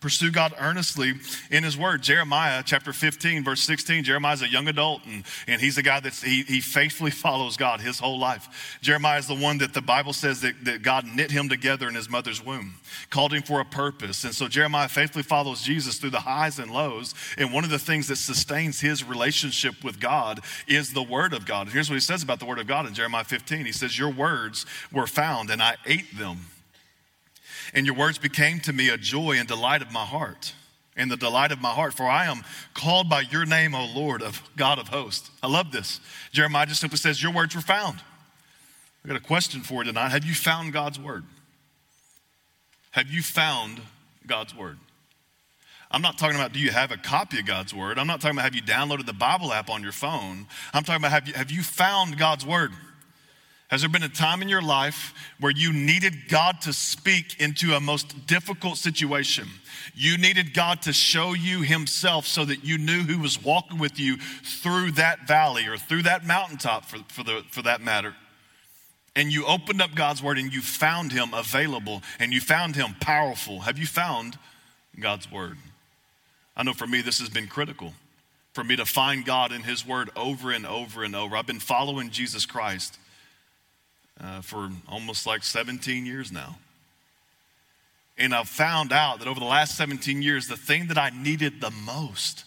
Pursue 0.00 0.30
God 0.30 0.54
earnestly 0.58 1.14
in 1.50 1.64
His 1.64 1.76
Word. 1.76 2.02
Jeremiah 2.02 2.62
chapter 2.64 2.92
15, 2.92 3.42
verse 3.42 3.62
16. 3.62 4.04
Jeremiah's 4.04 4.42
a 4.42 4.48
young 4.48 4.68
adult, 4.68 5.00
and, 5.06 5.24
and 5.46 5.58
he's 5.58 5.78
a 5.78 5.82
guy 5.82 6.00
that 6.00 6.14
he, 6.14 6.42
he 6.42 6.60
faithfully 6.60 7.10
follows 7.26 7.56
God 7.56 7.80
his 7.80 7.98
whole 7.98 8.18
life. 8.18 8.78
Jeremiah 8.82 9.18
is 9.18 9.26
the 9.26 9.34
one 9.34 9.56
that 9.58 9.72
the 9.72 9.80
Bible 9.80 10.12
says 10.12 10.42
that, 10.42 10.64
that 10.66 10.82
God 10.82 11.06
knit 11.06 11.30
him 11.30 11.48
together 11.48 11.88
in 11.88 11.94
his 11.94 12.10
mother's 12.10 12.44
womb, 12.44 12.74
called 13.08 13.32
him 13.32 13.42
for 13.42 13.60
a 13.60 13.64
purpose. 13.64 14.24
And 14.24 14.34
so 14.34 14.48
Jeremiah 14.48 14.88
faithfully 14.88 15.22
follows 15.22 15.62
Jesus 15.62 15.96
through 15.96 16.10
the 16.10 16.20
highs 16.20 16.58
and 16.58 16.70
lows. 16.70 17.14
And 17.38 17.52
one 17.52 17.64
of 17.64 17.70
the 17.70 17.78
things 17.78 18.08
that 18.08 18.16
sustains 18.16 18.80
his 18.80 19.02
relationship 19.02 19.82
with 19.82 19.98
God 19.98 20.40
is 20.68 20.92
the 20.92 21.02
Word 21.02 21.32
of 21.32 21.46
God. 21.46 21.62
And 21.62 21.72
here's 21.72 21.88
what 21.88 21.94
he 21.94 22.00
says 22.00 22.22
about 22.22 22.38
the 22.38 22.46
Word 22.46 22.58
of 22.58 22.66
God 22.66 22.86
in 22.86 22.92
Jeremiah 22.92 23.24
15. 23.24 23.64
He 23.64 23.72
says, 23.72 23.98
Your 23.98 24.12
words 24.12 24.66
were 24.92 25.06
found, 25.06 25.48
and 25.48 25.62
I 25.62 25.76
ate 25.86 26.18
them 26.18 26.40
and 27.74 27.86
your 27.86 27.94
words 27.94 28.18
became 28.18 28.60
to 28.60 28.72
me 28.72 28.88
a 28.88 28.96
joy 28.96 29.36
and 29.38 29.48
delight 29.48 29.82
of 29.82 29.92
my 29.92 30.04
heart, 30.04 30.54
and 30.96 31.10
the 31.10 31.16
delight 31.16 31.52
of 31.52 31.60
my 31.60 31.70
heart. 31.70 31.94
For 31.94 32.04
I 32.04 32.26
am 32.26 32.42
called 32.74 33.08
by 33.08 33.22
your 33.22 33.44
name, 33.44 33.74
O 33.74 33.86
Lord, 33.94 34.22
of 34.22 34.42
God 34.56 34.78
of 34.78 34.88
hosts. 34.88 35.30
I 35.42 35.48
love 35.48 35.72
this. 35.72 36.00
Jeremiah 36.32 36.66
just 36.66 36.80
simply 36.80 36.98
says, 36.98 37.22
Your 37.22 37.32
words 37.32 37.54
were 37.54 37.60
found. 37.60 38.00
I 39.04 39.08
got 39.08 39.16
a 39.16 39.20
question 39.20 39.60
for 39.60 39.82
you 39.82 39.84
tonight. 39.84 40.08
Have 40.08 40.24
you 40.24 40.34
found 40.34 40.72
God's 40.72 40.98
word? 40.98 41.24
Have 42.90 43.08
you 43.08 43.22
found 43.22 43.80
God's 44.26 44.56
word? 44.56 44.78
I'm 45.90 46.02
not 46.02 46.18
talking 46.18 46.36
about 46.36 46.52
do 46.52 46.58
you 46.58 46.70
have 46.70 46.90
a 46.90 46.96
copy 46.96 47.38
of 47.38 47.46
God's 47.46 47.72
word. 47.72 47.98
I'm 47.98 48.06
not 48.06 48.20
talking 48.20 48.36
about 48.36 48.44
have 48.44 48.54
you 48.54 48.62
downloaded 48.62 49.06
the 49.06 49.12
Bible 49.12 49.52
app 49.52 49.70
on 49.70 49.82
your 49.82 49.92
phone. 49.92 50.46
I'm 50.72 50.82
talking 50.82 51.00
about 51.00 51.12
have 51.12 51.28
you, 51.28 51.34
have 51.34 51.50
you 51.50 51.62
found 51.62 52.18
God's 52.18 52.44
word? 52.44 52.72
Has 53.68 53.80
there 53.80 53.90
been 53.90 54.04
a 54.04 54.08
time 54.08 54.42
in 54.42 54.48
your 54.48 54.62
life 54.62 55.12
where 55.40 55.50
you 55.50 55.72
needed 55.72 56.28
God 56.28 56.60
to 56.62 56.72
speak 56.72 57.40
into 57.40 57.74
a 57.74 57.80
most 57.80 58.26
difficult 58.26 58.78
situation? 58.78 59.48
You 59.92 60.18
needed 60.18 60.54
God 60.54 60.82
to 60.82 60.92
show 60.92 61.32
you 61.32 61.62
Himself 61.62 62.26
so 62.26 62.44
that 62.44 62.64
you 62.64 62.78
knew 62.78 63.02
who 63.02 63.18
was 63.20 63.42
walking 63.42 63.78
with 63.78 63.98
you 63.98 64.18
through 64.18 64.92
that 64.92 65.26
valley 65.26 65.66
or 65.66 65.76
through 65.76 66.04
that 66.04 66.24
mountaintop, 66.24 66.84
for, 66.84 66.98
for, 67.08 67.24
the, 67.24 67.42
for 67.50 67.62
that 67.62 67.80
matter. 67.80 68.14
And 69.16 69.32
you 69.32 69.44
opened 69.46 69.82
up 69.82 69.96
God's 69.96 70.22
Word 70.22 70.38
and 70.38 70.52
you 70.52 70.60
found 70.60 71.10
Him 71.10 71.34
available 71.34 72.02
and 72.20 72.32
you 72.32 72.40
found 72.40 72.76
Him 72.76 72.94
powerful. 73.00 73.60
Have 73.60 73.78
you 73.78 73.86
found 73.86 74.38
God's 75.00 75.30
Word? 75.30 75.58
I 76.56 76.62
know 76.62 76.72
for 76.72 76.86
me, 76.86 77.00
this 77.00 77.18
has 77.18 77.30
been 77.30 77.48
critical 77.48 77.94
for 78.52 78.62
me 78.62 78.76
to 78.76 78.86
find 78.86 79.24
God 79.24 79.50
in 79.50 79.64
His 79.64 79.84
Word 79.84 80.10
over 80.14 80.52
and 80.52 80.64
over 80.64 81.02
and 81.02 81.16
over. 81.16 81.36
I've 81.36 81.46
been 81.46 81.58
following 81.58 82.10
Jesus 82.10 82.46
Christ 82.46 82.98
uh, 84.20 84.40
for 84.40 84.70
almost 84.88 85.26
like 85.26 85.42
17 85.42 86.06
years 86.06 86.32
now. 86.32 86.56
And 88.18 88.34
I've 88.34 88.48
found 88.48 88.92
out 88.92 89.18
that 89.18 89.28
over 89.28 89.38
the 89.38 89.46
last 89.46 89.76
17 89.76 90.22
years, 90.22 90.48
the 90.48 90.56
thing 90.56 90.86
that 90.88 90.96
I 90.96 91.10
needed 91.10 91.60
the 91.60 91.70
most 91.70 92.44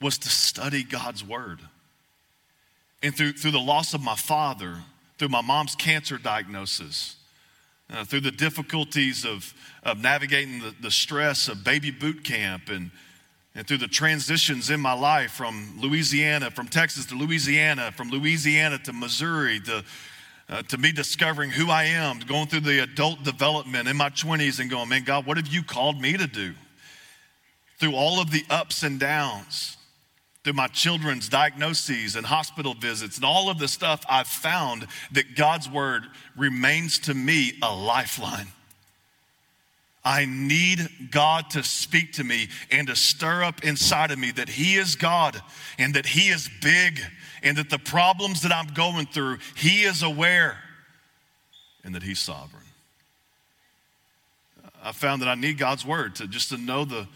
was 0.00 0.18
to 0.18 0.28
study 0.28 0.82
God's 0.82 1.24
Word. 1.24 1.60
And 3.02 3.16
through, 3.16 3.32
through 3.32 3.52
the 3.52 3.58
loss 3.58 3.94
of 3.94 4.02
my 4.02 4.14
father, 4.14 4.76
through 5.18 5.28
my 5.28 5.40
mom's 5.40 5.74
cancer 5.74 6.18
diagnosis, 6.18 7.16
uh, 7.90 8.04
through 8.04 8.20
the 8.20 8.30
difficulties 8.30 9.24
of, 9.24 9.54
of 9.84 9.98
navigating 9.98 10.60
the, 10.60 10.74
the 10.82 10.90
stress 10.90 11.48
of 11.48 11.64
baby 11.64 11.90
boot 11.90 12.24
camp 12.24 12.68
and, 12.68 12.90
and 13.54 13.66
through 13.66 13.78
the 13.78 13.88
transitions 13.88 14.68
in 14.68 14.80
my 14.80 14.92
life 14.92 15.30
from 15.30 15.78
Louisiana, 15.78 16.50
from 16.50 16.68
Texas 16.68 17.06
to 17.06 17.14
Louisiana, 17.14 17.92
from 17.92 18.10
Louisiana 18.10 18.78
to 18.78 18.92
Missouri, 18.92 19.60
to, 19.60 19.82
uh, 20.48 20.62
to 20.62 20.78
me 20.78 20.92
discovering 20.92 21.50
who 21.50 21.70
I 21.70 21.84
am, 21.84 22.20
going 22.20 22.46
through 22.46 22.60
the 22.60 22.82
adult 22.82 23.24
development 23.24 23.88
in 23.88 23.96
my 23.96 24.10
20s 24.10 24.60
and 24.60 24.70
going, 24.70 24.88
man, 24.88 25.04
God, 25.04 25.26
what 25.26 25.36
have 25.36 25.48
you 25.48 25.62
called 25.62 26.00
me 26.00 26.16
to 26.16 26.26
do? 26.26 26.54
Through 27.78 27.94
all 27.94 28.20
of 28.20 28.30
the 28.30 28.44
ups 28.48 28.82
and 28.82 28.98
downs, 29.00 29.76
through 30.44 30.52
my 30.52 30.68
children's 30.68 31.28
diagnoses 31.28 32.14
and 32.14 32.24
hospital 32.24 32.74
visits 32.74 33.16
and 33.16 33.24
all 33.24 33.50
of 33.50 33.58
the 33.58 33.66
stuff, 33.66 34.04
I've 34.08 34.28
found 34.28 34.86
that 35.10 35.34
God's 35.34 35.68
word 35.68 36.04
remains 36.36 37.00
to 37.00 37.14
me 37.14 37.54
a 37.62 37.74
lifeline. 37.74 38.46
I 40.04 40.24
need 40.24 40.88
God 41.10 41.50
to 41.50 41.64
speak 41.64 42.12
to 42.12 42.24
me 42.24 42.48
and 42.70 42.86
to 42.86 42.94
stir 42.94 43.42
up 43.42 43.64
inside 43.64 44.12
of 44.12 44.20
me 44.20 44.30
that 44.30 44.48
He 44.48 44.76
is 44.76 44.94
God 44.94 45.42
and 45.80 45.94
that 45.94 46.06
He 46.06 46.28
is 46.28 46.48
big 46.62 47.00
and 47.46 47.56
that 47.58 47.70
the 47.70 47.78
problems 47.78 48.42
that 48.42 48.52
I'm 48.52 48.68
going 48.68 49.06
through, 49.06 49.38
He 49.54 49.84
is 49.84 50.02
aware 50.02 50.58
and 51.84 51.94
that 51.94 52.02
He's 52.02 52.18
sovereign. 52.18 52.62
I 54.82 54.92
found 54.92 55.22
that 55.22 55.28
I 55.28 55.34
need 55.34 55.58
God's 55.58 55.84
word 55.84 56.16
to 56.16 56.28
just 56.28 56.50
to 56.50 56.58
know 56.58 56.84
the, 56.84 57.06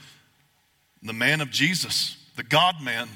the 1.03 1.13
man 1.13 1.41
of 1.41 1.51
Jesus, 1.51 2.17
the 2.37 2.43
God 2.43 2.77
man, 2.83 3.09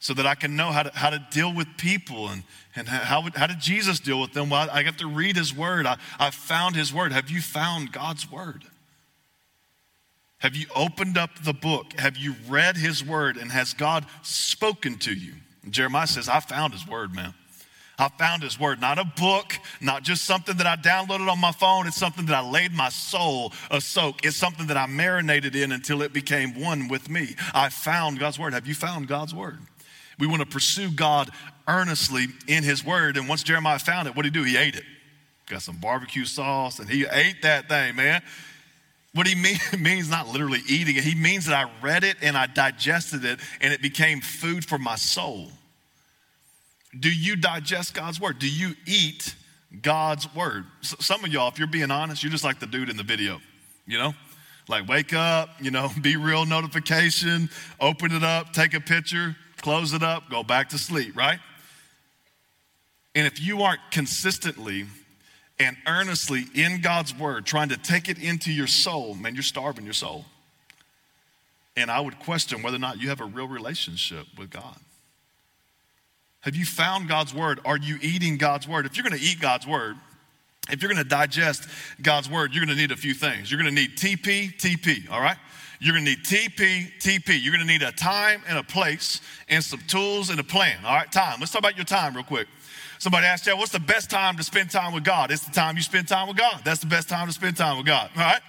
so 0.00 0.14
that 0.14 0.26
I 0.26 0.36
can 0.36 0.54
know 0.54 0.70
how 0.70 0.84
to, 0.84 0.90
how 0.94 1.10
to 1.10 1.24
deal 1.32 1.52
with 1.52 1.66
people 1.76 2.28
and, 2.28 2.44
and 2.76 2.88
how, 2.88 3.22
how 3.34 3.48
did 3.48 3.58
Jesus 3.58 3.98
deal 3.98 4.20
with 4.20 4.32
them? 4.32 4.48
Well, 4.48 4.68
I 4.70 4.84
got 4.84 4.98
to 4.98 5.08
read 5.08 5.36
his 5.36 5.54
word. 5.54 5.86
I, 5.86 5.96
I 6.20 6.30
found 6.30 6.76
his 6.76 6.94
word. 6.94 7.10
Have 7.10 7.30
you 7.30 7.40
found 7.40 7.90
God's 7.90 8.30
word? 8.30 8.62
Have 10.38 10.54
you 10.54 10.66
opened 10.74 11.18
up 11.18 11.30
the 11.42 11.52
book? 11.52 11.94
Have 11.98 12.16
you 12.16 12.36
read 12.48 12.76
his 12.76 13.04
word? 13.04 13.36
And 13.36 13.50
has 13.50 13.74
God 13.74 14.06
spoken 14.22 14.98
to 14.98 15.12
you? 15.12 15.32
Jeremiah 15.70 16.06
says, 16.06 16.28
I 16.28 16.40
found 16.40 16.72
his 16.72 16.86
word, 16.86 17.14
man. 17.14 17.34
I 18.00 18.08
found 18.08 18.44
his 18.44 18.60
word, 18.60 18.80
not 18.80 18.98
a 18.98 19.04
book, 19.04 19.58
not 19.80 20.04
just 20.04 20.24
something 20.24 20.56
that 20.58 20.66
I 20.66 20.76
downloaded 20.76 21.28
on 21.28 21.40
my 21.40 21.50
phone. 21.50 21.88
It's 21.88 21.96
something 21.96 22.26
that 22.26 22.34
I 22.34 22.48
laid 22.48 22.72
my 22.72 22.90
soul 22.90 23.52
a 23.72 23.80
soak. 23.80 24.24
It's 24.24 24.36
something 24.36 24.68
that 24.68 24.76
I 24.76 24.86
marinated 24.86 25.56
in 25.56 25.72
until 25.72 26.02
it 26.02 26.12
became 26.12 26.60
one 26.60 26.86
with 26.86 27.10
me. 27.10 27.34
I 27.52 27.70
found 27.70 28.20
God's 28.20 28.38
word. 28.38 28.52
Have 28.52 28.68
you 28.68 28.74
found 28.74 29.08
God's 29.08 29.34
word? 29.34 29.58
We 30.18 30.28
want 30.28 30.40
to 30.40 30.46
pursue 30.46 30.92
God 30.92 31.30
earnestly 31.66 32.26
in 32.46 32.62
his 32.62 32.84
word. 32.84 33.16
And 33.16 33.28
once 33.28 33.42
Jeremiah 33.42 33.80
found 33.80 34.06
it, 34.06 34.14
what 34.14 34.22
did 34.22 34.34
he 34.34 34.40
do? 34.40 34.46
He 34.46 34.56
ate 34.56 34.76
it. 34.76 34.84
Got 35.46 35.62
some 35.62 35.76
barbecue 35.76 36.24
sauce 36.24 36.78
and 36.78 36.88
he 36.88 37.04
ate 37.10 37.42
that 37.42 37.68
thing, 37.68 37.96
man. 37.96 38.22
What 39.12 39.26
he 39.26 39.34
mean, 39.34 39.58
means 39.80 40.08
not 40.08 40.28
literally 40.28 40.60
eating 40.68 40.96
it, 40.96 41.02
he 41.02 41.16
means 41.16 41.46
that 41.46 41.54
I 41.54 41.70
read 41.82 42.04
it 42.04 42.18
and 42.22 42.36
I 42.36 42.46
digested 42.46 43.24
it 43.24 43.40
and 43.60 43.72
it 43.72 43.82
became 43.82 44.20
food 44.20 44.64
for 44.64 44.78
my 44.78 44.94
soul. 44.94 45.50
Do 46.98 47.12
you 47.12 47.36
digest 47.36 47.94
God's 47.94 48.20
word? 48.20 48.38
Do 48.38 48.48
you 48.48 48.74
eat 48.86 49.34
God's 49.82 50.32
word? 50.34 50.66
Some 50.82 51.24
of 51.24 51.32
y'all, 51.32 51.48
if 51.48 51.58
you're 51.58 51.68
being 51.68 51.90
honest, 51.90 52.22
you're 52.22 52.32
just 52.32 52.44
like 52.44 52.60
the 52.60 52.66
dude 52.66 52.88
in 52.88 52.96
the 52.96 53.02
video, 53.02 53.40
you 53.86 53.98
know? 53.98 54.14
Like 54.68 54.88
wake 54.88 55.12
up, 55.12 55.50
you 55.60 55.70
know, 55.70 55.90
be 56.00 56.16
real 56.16 56.46
notification, 56.46 57.50
open 57.80 58.12
it 58.12 58.22
up, 58.22 58.52
take 58.52 58.74
a 58.74 58.80
picture, 58.80 59.36
close 59.60 59.92
it 59.92 60.02
up, 60.02 60.30
go 60.30 60.42
back 60.42 60.70
to 60.70 60.78
sleep, 60.78 61.16
right? 61.16 61.38
And 63.14 63.26
if 63.26 63.40
you 63.40 63.62
aren't 63.62 63.80
consistently 63.90 64.86
and 65.58 65.76
earnestly 65.86 66.46
in 66.54 66.80
God's 66.80 67.14
word, 67.14 67.46
trying 67.46 67.70
to 67.70 67.76
take 67.76 68.08
it 68.08 68.18
into 68.18 68.52
your 68.52 68.66
soul, 68.66 69.14
man, 69.14 69.34
you're 69.34 69.42
starving 69.42 69.84
your 69.84 69.94
soul. 69.94 70.24
And 71.76 71.90
I 71.90 72.00
would 72.00 72.18
question 72.20 72.62
whether 72.62 72.76
or 72.76 72.80
not 72.80 73.00
you 73.00 73.08
have 73.08 73.20
a 73.20 73.24
real 73.24 73.48
relationship 73.48 74.26
with 74.36 74.50
God. 74.50 74.76
Have 76.42 76.54
you 76.54 76.64
found 76.64 77.08
God's 77.08 77.34
word? 77.34 77.60
Are 77.64 77.76
you 77.76 77.98
eating 78.00 78.36
God's 78.36 78.68
word? 78.68 78.86
If 78.86 78.96
you're 78.96 79.06
going 79.06 79.18
to 79.18 79.24
eat 79.24 79.40
God's 79.40 79.66
word, 79.66 79.96
if 80.70 80.82
you're 80.82 80.92
going 80.92 81.02
to 81.02 81.08
digest 81.08 81.68
God's 82.02 82.28
word, 82.30 82.52
you're 82.52 82.64
going 82.64 82.76
to 82.76 82.80
need 82.80 82.92
a 82.92 82.96
few 82.96 83.14
things. 83.14 83.50
You're 83.50 83.60
going 83.60 83.74
to 83.74 83.80
need 83.80 83.96
TP, 83.96 84.54
TP, 84.56 85.10
all 85.10 85.20
right? 85.20 85.36
You're 85.80 85.94
going 85.94 86.04
to 86.04 86.10
need 86.10 86.24
TP, 86.24 86.92
TP. 87.00 87.38
You're 87.40 87.54
going 87.54 87.66
to 87.66 87.72
need 87.72 87.82
a 87.82 87.92
time 87.92 88.42
and 88.48 88.58
a 88.58 88.62
place 88.62 89.20
and 89.48 89.62
some 89.62 89.80
tools 89.86 90.30
and 90.30 90.38
a 90.38 90.44
plan, 90.44 90.76
all 90.84 90.94
right? 90.94 91.10
Time. 91.10 91.40
Let's 91.40 91.52
talk 91.52 91.60
about 91.60 91.76
your 91.76 91.84
time 91.84 92.14
real 92.14 92.24
quick. 92.24 92.48
Somebody 92.98 93.26
asked 93.26 93.46
you, 93.46 93.56
what's 93.56 93.70
the 93.70 93.78
best 93.78 94.10
time 94.10 94.36
to 94.36 94.42
spend 94.42 94.70
time 94.70 94.92
with 94.92 95.04
God? 95.04 95.30
It's 95.30 95.44
the 95.44 95.52
time 95.52 95.76
you 95.76 95.82
spend 95.82 96.08
time 96.08 96.26
with 96.26 96.36
God. 96.36 96.62
That's 96.64 96.80
the 96.80 96.86
best 96.86 97.08
time 97.08 97.28
to 97.28 97.32
spend 97.32 97.56
time 97.56 97.76
with 97.76 97.86
God, 97.86 98.10
all 98.16 98.22
right? 98.22 98.40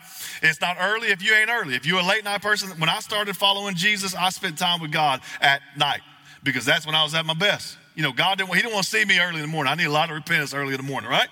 It's 0.41 0.60
not 0.60 0.78
early 0.80 1.10
if 1.10 1.23
you 1.23 1.34
ain't 1.34 1.52
early. 1.52 1.75
If 1.75 1.86
you're 1.86 1.99
a 1.99 2.06
late 2.06 2.23
night 2.23 2.41
person, 2.41 2.69
when 2.80 2.89
I 2.89 2.99
started 2.99 3.38
following 3.38 3.75
Jesus, 3.75 4.15
I 4.15 4.30
spent 4.30 4.58
time 4.58 4.82
with 4.82 4.91
God 4.91 5.21
at 5.39 5.62
night 5.78 6.02
because 6.41 6.65
that's 6.65 6.86
when 6.86 6.95
I 6.95 7.04
was 7.04 7.13
at 7.13 7.25
my 7.25 7.36
best. 7.36 7.78
You 7.95 8.04
know, 8.04 8.12
God 8.12 8.38
didn't, 8.38 8.54
He 8.54 8.62
didn't 8.62 8.73
want 8.73 8.86
to 8.86 8.89
see 8.89 9.04
me 9.06 9.19
early 9.19 9.36
in 9.36 9.41
the 9.41 9.47
morning. 9.47 9.71
I 9.71 9.75
need 9.75 9.86
a 9.86 9.91
lot 9.91 10.10
of 10.10 10.15
repentance 10.15 10.54
early 10.54 10.73
in 10.73 10.78
the 10.78 10.88
morning, 10.88 11.10
right? 11.10 11.28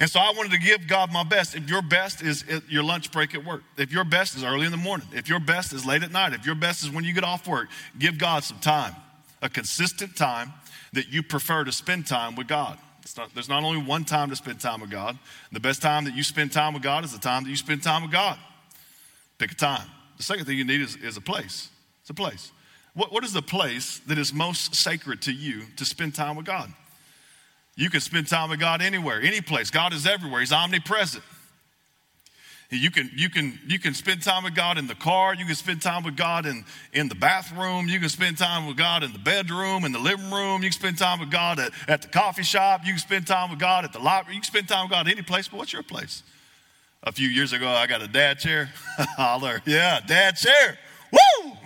And 0.00 0.08
so 0.08 0.18
I 0.18 0.32
wanted 0.34 0.52
to 0.52 0.58
give 0.58 0.86
God 0.86 1.12
my 1.12 1.22
best. 1.22 1.54
If 1.54 1.68
your 1.68 1.82
best 1.82 2.22
is 2.22 2.44
your 2.68 2.82
lunch 2.82 3.12
break 3.12 3.34
at 3.34 3.44
work, 3.44 3.62
if 3.76 3.92
your 3.92 4.04
best 4.04 4.34
is 4.34 4.42
early 4.42 4.64
in 4.64 4.72
the 4.72 4.78
morning, 4.78 5.06
if 5.12 5.28
your 5.28 5.40
best 5.40 5.72
is 5.72 5.84
late 5.84 6.02
at 6.02 6.10
night, 6.10 6.32
if 6.32 6.46
your 6.46 6.54
best 6.54 6.82
is 6.82 6.90
when 6.90 7.04
you 7.04 7.12
get 7.12 7.22
off 7.22 7.46
work, 7.46 7.68
give 7.98 8.18
God 8.18 8.42
some 8.42 8.58
time, 8.60 8.96
a 9.42 9.48
consistent 9.48 10.16
time 10.16 10.52
that 10.94 11.08
you 11.08 11.22
prefer 11.22 11.64
to 11.64 11.72
spend 11.72 12.06
time 12.06 12.34
with 12.34 12.48
God. 12.48 12.78
Not, 13.16 13.34
there's 13.34 13.48
not 13.48 13.64
only 13.64 13.82
one 13.82 14.04
time 14.04 14.30
to 14.30 14.36
spend 14.36 14.60
time 14.60 14.80
with 14.80 14.90
God. 14.90 15.18
The 15.52 15.60
best 15.60 15.82
time 15.82 16.04
that 16.04 16.14
you 16.14 16.22
spend 16.22 16.52
time 16.52 16.74
with 16.74 16.82
God 16.82 17.04
is 17.04 17.12
the 17.12 17.18
time 17.18 17.44
that 17.44 17.50
you 17.50 17.56
spend 17.56 17.82
time 17.82 18.02
with 18.02 18.12
God. 18.12 18.38
Pick 19.38 19.52
a 19.52 19.54
time. 19.54 19.86
The 20.16 20.22
second 20.22 20.44
thing 20.44 20.58
you 20.58 20.64
need 20.64 20.80
is, 20.80 20.96
is 20.96 21.16
a 21.16 21.20
place. 21.20 21.70
It's 22.02 22.10
a 22.10 22.14
place. 22.14 22.52
What, 22.94 23.12
what 23.12 23.24
is 23.24 23.32
the 23.32 23.42
place 23.42 24.00
that 24.06 24.18
is 24.18 24.32
most 24.32 24.74
sacred 24.74 25.22
to 25.22 25.32
you 25.32 25.62
to 25.76 25.84
spend 25.84 26.14
time 26.14 26.36
with 26.36 26.46
God? 26.46 26.72
You 27.76 27.88
can 27.88 28.00
spend 28.00 28.28
time 28.28 28.50
with 28.50 28.60
God 28.60 28.82
anywhere, 28.82 29.20
any 29.20 29.40
place. 29.40 29.70
God 29.70 29.92
is 29.92 30.06
everywhere, 30.06 30.40
He's 30.40 30.52
omnipresent. 30.52 31.24
You 32.72 32.92
can, 32.92 33.10
you, 33.16 33.28
can, 33.28 33.58
you 33.66 33.80
can 33.80 33.94
spend 33.94 34.22
time 34.22 34.44
with 34.44 34.54
God 34.54 34.78
in 34.78 34.86
the 34.86 34.94
car. 34.94 35.34
You 35.34 35.44
can 35.44 35.56
spend 35.56 35.82
time 35.82 36.04
with 36.04 36.16
God 36.16 36.46
in, 36.46 36.64
in 36.92 37.08
the 37.08 37.16
bathroom. 37.16 37.88
You 37.88 37.98
can 37.98 38.08
spend 38.08 38.38
time 38.38 38.68
with 38.68 38.76
God 38.76 39.02
in 39.02 39.12
the 39.12 39.18
bedroom, 39.18 39.84
in 39.84 39.90
the 39.90 39.98
living 39.98 40.30
room. 40.30 40.62
You 40.62 40.70
can 40.70 40.78
spend 40.78 40.96
time 40.96 41.18
with 41.18 41.32
God 41.32 41.58
at, 41.58 41.72
at 41.88 42.02
the 42.02 42.08
coffee 42.08 42.44
shop. 42.44 42.82
You 42.84 42.92
can 42.92 43.00
spend 43.00 43.26
time 43.26 43.50
with 43.50 43.58
God 43.58 43.84
at 43.84 43.92
the 43.92 43.98
library. 43.98 44.36
You 44.36 44.40
can 44.42 44.46
spend 44.46 44.68
time 44.68 44.84
with 44.84 44.92
God 44.92 45.08
any 45.08 45.22
place, 45.22 45.48
but 45.48 45.56
what's 45.56 45.72
your 45.72 45.82
place? 45.82 46.22
A 47.02 47.10
few 47.10 47.28
years 47.28 47.52
ago, 47.52 47.68
I 47.68 47.88
got 47.88 48.02
a 48.02 48.08
dad 48.08 48.38
chair. 48.38 48.70
Holler. 49.16 49.62
Yeah, 49.66 49.98
dad 50.06 50.36
chair. 50.36 50.78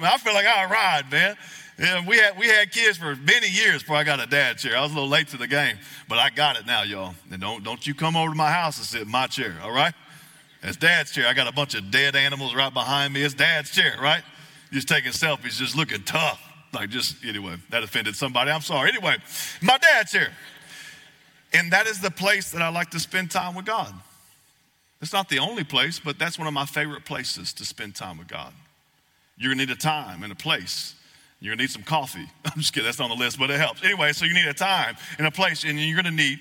I 0.02 0.18
feel 0.18 0.34
like 0.34 0.46
I 0.46 0.64
ride, 0.66 1.10
man. 1.10 1.36
Yeah, 1.78 2.06
we 2.06 2.16
had 2.16 2.38
we 2.38 2.46
had 2.46 2.70
kids 2.70 2.98
for 2.98 3.16
many 3.16 3.48
years 3.48 3.82
before 3.82 3.96
I 3.96 4.04
got 4.04 4.20
a 4.20 4.26
dad 4.26 4.58
chair. 4.58 4.76
I 4.76 4.82
was 4.82 4.92
a 4.92 4.94
little 4.94 5.08
late 5.08 5.28
to 5.28 5.36
the 5.36 5.48
game, 5.48 5.76
but 6.08 6.18
I 6.18 6.30
got 6.30 6.56
it 6.56 6.66
now, 6.66 6.82
y'all. 6.82 7.14
And 7.32 7.40
don't 7.40 7.64
don't 7.64 7.84
you 7.84 7.94
come 7.94 8.16
over 8.16 8.30
to 8.30 8.36
my 8.36 8.50
house 8.50 8.78
and 8.78 8.86
sit 8.86 9.02
in 9.02 9.08
my 9.08 9.26
chair, 9.26 9.56
all 9.62 9.72
right? 9.72 9.94
It's 10.62 10.76
dad's 10.76 11.10
chair. 11.10 11.26
I 11.26 11.34
got 11.34 11.46
a 11.46 11.52
bunch 11.52 11.74
of 11.74 11.90
dead 11.90 12.16
animals 12.16 12.54
right 12.54 12.72
behind 12.72 13.12
me. 13.12 13.22
It's 13.22 13.34
dad's 13.34 13.70
chair, 13.70 13.96
right? 14.00 14.22
Just 14.72 14.88
taking 14.88 15.12
selfies, 15.12 15.58
just 15.58 15.76
looking 15.76 16.02
tough. 16.04 16.40
Like 16.72 16.90
just 16.90 17.24
anyway, 17.24 17.56
that 17.70 17.82
offended 17.82 18.16
somebody. 18.16 18.50
I'm 18.50 18.60
sorry. 18.60 18.90
Anyway, 18.90 19.16
my 19.60 19.76
dad's 19.78 20.12
chair. 20.12 20.32
And 21.52 21.72
that 21.72 21.86
is 21.86 22.00
the 22.00 22.10
place 22.10 22.50
that 22.52 22.62
I 22.62 22.68
like 22.68 22.90
to 22.90 23.00
spend 23.00 23.30
time 23.30 23.54
with 23.54 23.66
God. 23.66 23.94
It's 25.00 25.12
not 25.12 25.28
the 25.28 25.38
only 25.38 25.64
place, 25.64 26.00
but 26.00 26.18
that's 26.18 26.38
one 26.38 26.48
of 26.48 26.54
my 26.54 26.66
favorite 26.66 27.04
places 27.04 27.52
to 27.54 27.64
spend 27.64 27.94
time 27.94 28.18
with 28.18 28.26
God. 28.26 28.52
You're 29.36 29.52
gonna 29.52 29.66
need 29.66 29.72
a 29.72 29.78
time 29.78 30.22
and 30.22 30.32
a 30.32 30.36
place. 30.36 30.94
You're 31.40 31.54
gonna 31.54 31.62
need 31.62 31.70
some 31.70 31.82
coffee. 31.82 32.26
I'm 32.44 32.60
just 32.60 32.72
kidding, 32.72 32.86
that's 32.86 32.98
not 32.98 33.10
on 33.10 33.18
the 33.18 33.24
list, 33.24 33.38
but 33.38 33.50
it 33.50 33.58
helps. 33.58 33.82
Anyway, 33.84 34.12
so 34.12 34.24
you 34.24 34.34
need 34.34 34.46
a 34.46 34.54
time 34.54 34.96
and 35.18 35.26
a 35.26 35.30
place, 35.30 35.64
and 35.64 35.78
you're 35.78 35.96
gonna 35.96 36.10
need, 36.10 36.38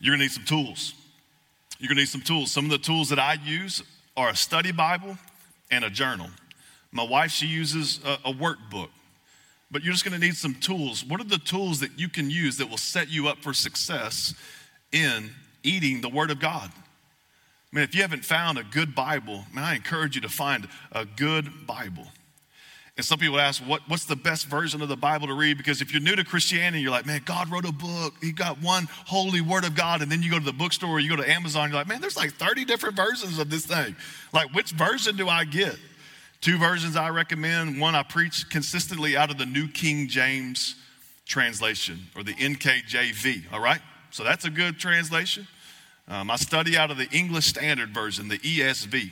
you're 0.00 0.14
gonna 0.14 0.24
need 0.24 0.32
some 0.32 0.44
tools. 0.44 0.94
You're 1.78 1.88
gonna 1.88 2.00
need 2.00 2.08
some 2.08 2.22
tools. 2.22 2.50
Some 2.50 2.64
of 2.64 2.70
the 2.70 2.78
tools 2.78 3.08
that 3.10 3.18
I 3.18 3.34
use 3.44 3.82
are 4.16 4.30
a 4.30 4.36
study 4.36 4.72
Bible 4.72 5.18
and 5.70 5.84
a 5.84 5.90
journal. 5.90 6.28
My 6.92 7.02
wife, 7.02 7.30
she 7.30 7.46
uses 7.46 8.00
a, 8.04 8.30
a 8.30 8.32
workbook 8.32 8.88
but 9.70 9.82
you're 9.82 9.92
just 9.92 10.04
going 10.04 10.18
to 10.18 10.24
need 10.24 10.36
some 10.36 10.54
tools. 10.54 11.04
What 11.04 11.20
are 11.20 11.24
the 11.24 11.38
tools 11.38 11.80
that 11.80 11.98
you 11.98 12.08
can 12.08 12.30
use 12.30 12.56
that 12.58 12.70
will 12.70 12.76
set 12.76 13.10
you 13.10 13.28
up 13.28 13.38
for 13.38 13.52
success 13.52 14.34
in 14.92 15.30
eating 15.62 16.00
the 16.00 16.08
Word 16.08 16.30
of 16.30 16.38
God? 16.38 16.70
I 17.72 17.76
mean, 17.76 17.84
if 17.84 17.94
you 17.94 18.02
haven't 18.02 18.24
found 18.24 18.58
a 18.58 18.64
good 18.64 18.94
Bible, 18.94 19.44
man, 19.52 19.64
I 19.64 19.74
encourage 19.74 20.14
you 20.14 20.22
to 20.22 20.28
find 20.28 20.68
a 20.92 21.04
good 21.04 21.66
Bible. 21.66 22.06
And 22.96 23.04
some 23.04 23.18
people 23.18 23.38
ask, 23.38 23.62
what, 23.62 23.82
what's 23.88 24.06
the 24.06 24.16
best 24.16 24.46
version 24.46 24.80
of 24.80 24.88
the 24.88 24.96
Bible 24.96 25.26
to 25.26 25.34
read? 25.34 25.58
Because 25.58 25.82
if 25.82 25.92
you're 25.92 26.00
new 26.00 26.16
to 26.16 26.24
Christianity, 26.24 26.80
you're 26.82 26.90
like, 26.90 27.04
man, 27.04 27.20
God 27.26 27.50
wrote 27.50 27.66
a 27.66 27.72
book. 27.72 28.14
He 28.22 28.32
got 28.32 28.62
one 28.62 28.88
holy 29.06 29.42
word 29.42 29.64
of 29.64 29.74
God. 29.74 30.00
And 30.00 30.10
then 30.10 30.22
you 30.22 30.30
go 30.30 30.38
to 30.38 30.44
the 30.44 30.52
bookstore, 30.52 30.98
you 30.98 31.10
go 31.10 31.16
to 31.16 31.30
Amazon, 31.30 31.68
you're 31.68 31.78
like, 31.78 31.88
man, 31.88 32.00
there's 32.00 32.16
like 32.16 32.32
30 32.32 32.64
different 32.64 32.96
versions 32.96 33.38
of 33.38 33.50
this 33.50 33.66
thing. 33.66 33.94
Like, 34.32 34.54
which 34.54 34.70
version 34.70 35.16
do 35.16 35.28
I 35.28 35.44
get? 35.44 35.76
Two 36.40 36.56
versions 36.56 36.96
I 36.96 37.10
recommend. 37.10 37.78
One 37.78 37.94
I 37.94 38.02
preach 38.02 38.48
consistently 38.48 39.14
out 39.14 39.30
of 39.30 39.36
the 39.36 39.46
New 39.46 39.68
King 39.68 40.08
James 40.08 40.76
translation 41.26 41.98
or 42.16 42.22
the 42.22 42.34
NKJV, 42.34 43.52
all 43.52 43.60
right? 43.60 43.80
So 44.10 44.24
that's 44.24 44.46
a 44.46 44.50
good 44.50 44.78
translation. 44.78 45.46
Um, 46.08 46.30
I 46.30 46.36
study 46.36 46.76
out 46.76 46.90
of 46.90 46.98
the 46.98 47.08
English 47.10 47.46
Standard 47.46 47.90
Version, 47.90 48.28
the 48.28 48.38
ESV. 48.38 49.10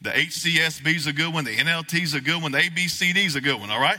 The 0.00 0.10
HCSB 0.10 0.94
is 0.94 1.06
a 1.06 1.12
good 1.12 1.32
one, 1.32 1.44
the 1.44 1.56
NLT 1.56 2.02
is 2.02 2.14
a 2.14 2.20
good 2.20 2.40
one, 2.40 2.52
the 2.52 2.58
ABCD 2.58 3.26
is 3.26 3.34
a 3.34 3.40
good 3.40 3.58
one, 3.58 3.70
all 3.70 3.80
right? 3.80 3.98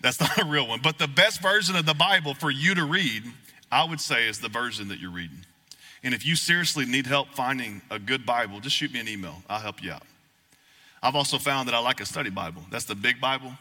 That's 0.00 0.20
not 0.20 0.38
a 0.38 0.44
real 0.44 0.66
one. 0.66 0.80
But 0.82 0.98
the 0.98 1.08
best 1.08 1.40
version 1.40 1.76
of 1.76 1.86
the 1.86 1.94
Bible 1.94 2.34
for 2.34 2.50
you 2.50 2.74
to 2.74 2.84
read, 2.84 3.22
I 3.70 3.84
would 3.84 4.00
say, 4.00 4.28
is 4.28 4.40
the 4.40 4.48
version 4.48 4.88
that 4.88 4.98
you're 4.98 5.10
reading. 5.10 5.38
And 6.02 6.12
if 6.12 6.26
you 6.26 6.36
seriously 6.36 6.84
need 6.84 7.06
help 7.06 7.30
finding 7.30 7.80
a 7.90 7.98
good 7.98 8.26
Bible, 8.26 8.60
just 8.60 8.76
shoot 8.76 8.92
me 8.92 9.00
an 9.00 9.08
email. 9.08 9.42
I'll 9.48 9.60
help 9.60 9.82
you 9.82 9.92
out. 9.92 10.02
I've 11.02 11.16
also 11.16 11.38
found 11.38 11.68
that 11.68 11.74
I 11.74 11.78
like 11.78 12.00
a 12.00 12.06
study 12.06 12.30
Bible. 12.30 12.62
That's 12.70 12.84
the 12.84 12.94
big 12.94 13.20
Bible. 13.20 13.52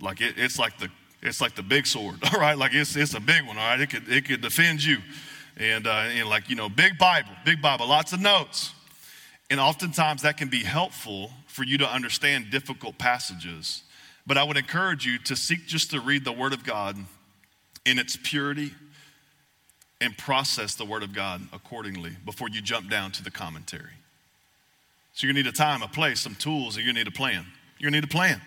Like 0.00 0.20
it, 0.20 0.34
it's 0.36 0.58
like 0.58 0.78
the 0.78 0.88
it's 1.22 1.40
like 1.40 1.54
the 1.54 1.62
big 1.62 1.86
sword, 1.86 2.16
all 2.32 2.40
right? 2.40 2.56
Like 2.56 2.74
it's 2.74 2.96
it's 2.96 3.14
a 3.14 3.20
big 3.20 3.46
one, 3.46 3.58
all 3.58 3.66
right? 3.66 3.80
It 3.80 3.90
could 3.90 4.08
it 4.08 4.24
could 4.26 4.40
defend 4.40 4.82
you, 4.82 4.98
and 5.56 5.86
uh, 5.86 5.90
and 5.90 6.28
like 6.28 6.48
you 6.48 6.56
know, 6.56 6.68
big 6.68 6.98
Bible, 6.98 7.30
big 7.44 7.60
Bible, 7.60 7.86
lots 7.86 8.12
of 8.12 8.20
notes, 8.20 8.72
and 9.50 9.60
oftentimes 9.60 10.22
that 10.22 10.36
can 10.36 10.48
be 10.48 10.62
helpful 10.62 11.30
for 11.46 11.64
you 11.64 11.78
to 11.78 11.88
understand 11.88 12.50
difficult 12.50 12.98
passages. 12.98 13.82
But 14.26 14.38
I 14.38 14.44
would 14.44 14.56
encourage 14.56 15.06
you 15.06 15.18
to 15.18 15.36
seek 15.36 15.66
just 15.66 15.90
to 15.90 16.00
read 16.00 16.24
the 16.24 16.32
Word 16.32 16.52
of 16.52 16.64
God 16.64 16.96
in 17.84 17.98
its 17.98 18.16
purity 18.16 18.72
and 20.00 20.16
process 20.16 20.74
the 20.74 20.84
Word 20.84 21.02
of 21.02 21.12
God 21.12 21.42
accordingly 21.52 22.12
before 22.24 22.48
you 22.48 22.62
jump 22.62 22.88
down 22.90 23.12
to 23.12 23.24
the 23.24 23.30
commentary. 23.30 23.92
So 25.12 25.26
you 25.26 25.32
need 25.32 25.46
a 25.46 25.52
time, 25.52 25.82
a 25.82 25.88
place, 25.88 26.20
some 26.20 26.34
tools, 26.34 26.76
and 26.76 26.86
you 26.86 26.92
need 26.92 27.08
a 27.08 27.12
plan. 27.12 27.44
You 27.78 27.90
need 27.90 28.04
a 28.04 28.08
plan. 28.08 28.40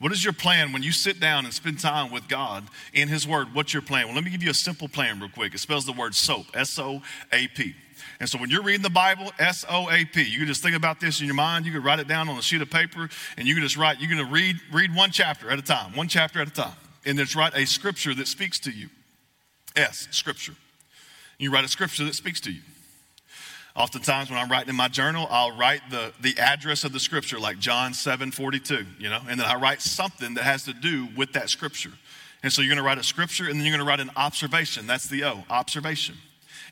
What 0.00 0.12
is 0.12 0.24
your 0.24 0.32
plan 0.32 0.72
when 0.72 0.82
you 0.82 0.92
sit 0.92 1.20
down 1.20 1.44
and 1.44 1.54
spend 1.54 1.78
time 1.78 2.10
with 2.10 2.28
God 2.28 2.64
in 2.92 3.08
His 3.08 3.26
Word? 3.26 3.54
What's 3.54 3.72
your 3.72 3.82
plan? 3.82 4.06
Well, 4.06 4.14
let 4.14 4.24
me 4.24 4.30
give 4.30 4.42
you 4.42 4.50
a 4.50 4.54
simple 4.54 4.88
plan 4.88 5.20
real 5.20 5.30
quick. 5.30 5.54
It 5.54 5.58
spells 5.58 5.86
the 5.86 5.92
word 5.92 6.14
soap, 6.14 6.46
S 6.54 6.78
O 6.78 7.00
A 7.32 7.48
P. 7.48 7.74
And 8.20 8.28
so 8.28 8.38
when 8.38 8.50
you're 8.50 8.62
reading 8.62 8.82
the 8.82 8.90
Bible, 8.90 9.32
S 9.38 9.64
O 9.68 9.88
A 9.90 10.04
P, 10.04 10.22
you 10.22 10.38
can 10.38 10.46
just 10.46 10.62
think 10.62 10.76
about 10.76 11.00
this 11.00 11.20
in 11.20 11.26
your 11.26 11.34
mind. 11.34 11.64
You 11.64 11.72
can 11.72 11.82
write 11.82 12.00
it 12.00 12.08
down 12.08 12.28
on 12.28 12.36
a 12.36 12.42
sheet 12.42 12.60
of 12.60 12.70
paper, 12.70 13.08
and 13.36 13.46
you 13.46 13.54
can 13.54 13.62
just 13.62 13.76
write, 13.76 14.00
you're 14.00 14.10
going 14.10 14.24
to 14.24 14.32
read, 14.32 14.56
read 14.72 14.94
one 14.94 15.10
chapter 15.10 15.48
at 15.50 15.58
a 15.58 15.62
time, 15.62 15.94
one 15.94 16.08
chapter 16.08 16.40
at 16.40 16.48
a 16.48 16.52
time. 16.52 16.76
And 17.06 17.18
then 17.18 17.26
write 17.36 17.54
a 17.54 17.66
scripture 17.66 18.14
that 18.14 18.28
speaks 18.28 18.58
to 18.60 18.70
you. 18.70 18.88
S, 19.76 20.08
scripture. 20.10 20.54
You 21.38 21.52
write 21.52 21.64
a 21.64 21.68
scripture 21.68 22.04
that 22.04 22.14
speaks 22.14 22.40
to 22.42 22.52
you. 22.52 22.62
Oftentimes, 23.76 24.30
when 24.30 24.38
I'm 24.38 24.48
writing 24.48 24.68
in 24.68 24.76
my 24.76 24.86
journal, 24.86 25.26
I'll 25.30 25.56
write 25.56 25.80
the, 25.90 26.12
the 26.20 26.38
address 26.38 26.84
of 26.84 26.92
the 26.92 27.00
scripture, 27.00 27.40
like 27.40 27.58
John 27.58 27.92
7 27.92 28.30
42, 28.30 28.86
you 29.00 29.08
know, 29.08 29.20
and 29.28 29.40
then 29.40 29.46
I 29.46 29.56
write 29.56 29.82
something 29.82 30.34
that 30.34 30.44
has 30.44 30.64
to 30.64 30.72
do 30.72 31.08
with 31.16 31.32
that 31.32 31.50
scripture. 31.50 31.90
And 32.44 32.52
so 32.52 32.62
you're 32.62 32.76
to 32.76 32.82
write 32.82 32.98
a 32.98 33.02
scripture 33.02 33.48
and 33.48 33.58
then 33.58 33.66
you're 33.66 33.78
to 33.78 33.84
write 33.84 34.00
an 34.00 34.10
observation. 34.16 34.86
That's 34.86 35.08
the 35.08 35.24
O, 35.24 35.44
observation. 35.50 36.14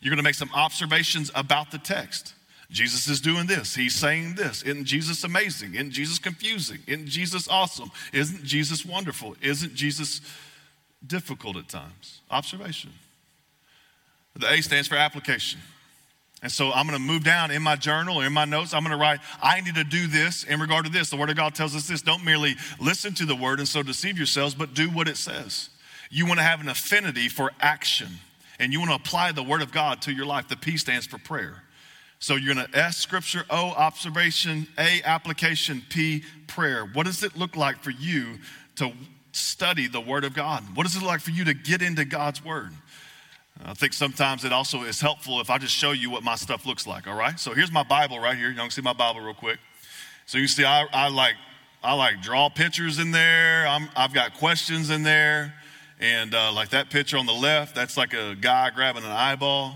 You're 0.01 0.15
to 0.15 0.23
make 0.23 0.35
some 0.35 0.51
observations 0.55 1.31
about 1.35 1.71
the 1.71 1.79
text. 1.79 2.35
Jesus 2.71 3.09
is 3.09 3.21
doing 3.21 3.47
this. 3.47 3.75
He's 3.75 3.95
saying 3.95 4.35
this. 4.35 4.63
Isn't 4.63 4.85
Jesus 4.85 5.25
amazing? 5.25 5.75
Isn't 5.75 5.91
Jesus 5.91 6.19
confusing? 6.19 6.81
Isn't 6.87 7.07
Jesus 7.07 7.49
awesome? 7.49 7.91
Isn't 8.13 8.45
Jesus 8.45 8.85
wonderful? 8.85 9.35
Isn't 9.43 9.75
Jesus 9.75 10.21
difficult 11.07 11.57
at 11.57 11.69
times? 11.69 12.21
Observation. 12.31 12.91
The 14.37 14.53
A 14.53 14.63
stands 14.63 14.89
for 14.89 14.97
application. 14.97 15.61
And 16.43 16.51
so 16.51 16.73
I'm 16.73 16.89
going 16.89 16.99
to 16.99 17.05
move 17.05 17.23
down 17.23 17.53
in 17.53 17.63
my 17.63 17.77
journal 17.77 18.21
or 18.21 18.27
in 18.27 18.33
my 18.33 18.45
notes. 18.45 18.75
I'm 18.75 18.83
going 18.83 18.91
to 18.91 19.01
write, 19.01 19.21
I 19.41 19.61
need 19.61 19.77
to 19.77 19.85
do 19.85 20.09
this 20.09 20.43
in 20.43 20.61
regard 20.61 20.85
to 20.85 20.91
this. 20.91 21.09
The 21.09 21.17
Word 21.17 21.31
of 21.31 21.37
God 21.37 21.55
tells 21.55 21.77
us 21.77 21.87
this. 21.87 22.03
Don't 22.03 22.25
merely 22.25 22.57
listen 22.81 23.15
to 23.15 23.25
the 23.25 23.37
Word 23.37 23.61
and 23.61 23.69
so 23.69 23.83
deceive 23.83 24.17
yourselves, 24.17 24.55
but 24.55 24.75
do 24.75 24.91
what 24.91 25.07
it 25.07 25.17
says. 25.17 25.71
You 26.11 26.27
want 26.27 26.41
to 26.41 26.45
have 26.45 26.61
an 26.61 26.69
affinity 26.69 27.29
for 27.29 27.53
action 27.61 28.09
and 28.59 28.73
you 28.73 28.81
want 28.81 28.91
to 28.91 28.97
apply 28.97 29.33
the 29.33 29.43
Word 29.43 29.63
of 29.63 29.71
God 29.71 30.03
to 30.03 30.13
your 30.13 30.27
life. 30.27 30.49
The 30.49 30.57
P 30.57 30.77
stands 30.77 31.07
for 31.07 31.19
prayer. 31.19 31.63
So 32.19 32.35
you're 32.35 32.55
going 32.55 32.67
to 32.67 32.79
S, 32.79 32.99
scripture, 32.99 33.45
O, 33.49 33.71
observation, 33.71 34.67
A, 34.79 35.01
application, 35.05 35.83
P, 35.89 36.23
prayer. 36.47 36.85
What 36.85 37.07
does 37.07 37.23
it 37.23 37.37
look 37.37 37.57
like 37.57 37.83
for 37.83 37.91
you 37.91 38.39
to 38.77 38.93
study 39.33 39.89
the 39.89 40.01
Word 40.01 40.25
of 40.25 40.35
God? 40.35 40.63
What 40.75 40.85
does 40.85 40.95
it 40.95 41.01
look 41.01 41.09
like 41.09 41.21
for 41.21 41.31
you 41.31 41.45
to 41.45 41.55
get 41.55 41.83
into 41.83 42.05
God's 42.05 42.45
Word? 42.45 42.71
I 43.65 43.75
think 43.75 43.93
sometimes 43.93 44.45
it 44.45 44.53
also 44.53 44.83
is 44.83 45.01
helpful 45.01 45.41
if 45.41 45.49
I 45.49 45.59
just 45.59 45.75
show 45.75 45.93
you 45.93 46.11
what 46.11 46.23
my 46.23 46.35
stuff 46.35 46.67
looks 46.67 46.87
like, 46.87 47.07
all 47.07 47.15
right? 47.15 47.39
So 47.39 47.55
here's 47.55 47.71
my 47.71 47.85
Bible 47.85 48.19
right 48.19 48.37
here. 48.37 48.51
You 48.51 48.57
can 48.57 48.71
see 48.71 48.83
my 48.83 48.93
Bible 48.93 49.21
real 49.21 49.35
quick. 49.35 49.59
So 50.27 50.39
you 50.39 50.49
see, 50.49 50.65
I, 50.65 50.87
I 50.93 51.09
like 51.09 51.37
I 51.85 51.95
like 51.95 52.23
draw 52.23 52.49
pictures 52.49 53.01
in 53.01 53.11
there. 53.11 53.67
i 53.67 53.79
have 53.97 54.15
got 54.15 54.35
questions 54.35 54.91
in 54.91 55.03
there. 55.03 55.53
And 55.99 56.35
uh, 56.35 56.53
like 56.53 56.71
that 56.71 56.91
picture 56.91 57.17
on 57.17 57.27
the 57.27 57.33
left, 57.33 57.75
that's 57.75 57.97
like 57.97 58.13
a 58.13 58.37
guy 58.41 58.71
grabbing 58.71 59.05
an 59.05 59.11
eyeball. 59.11 59.75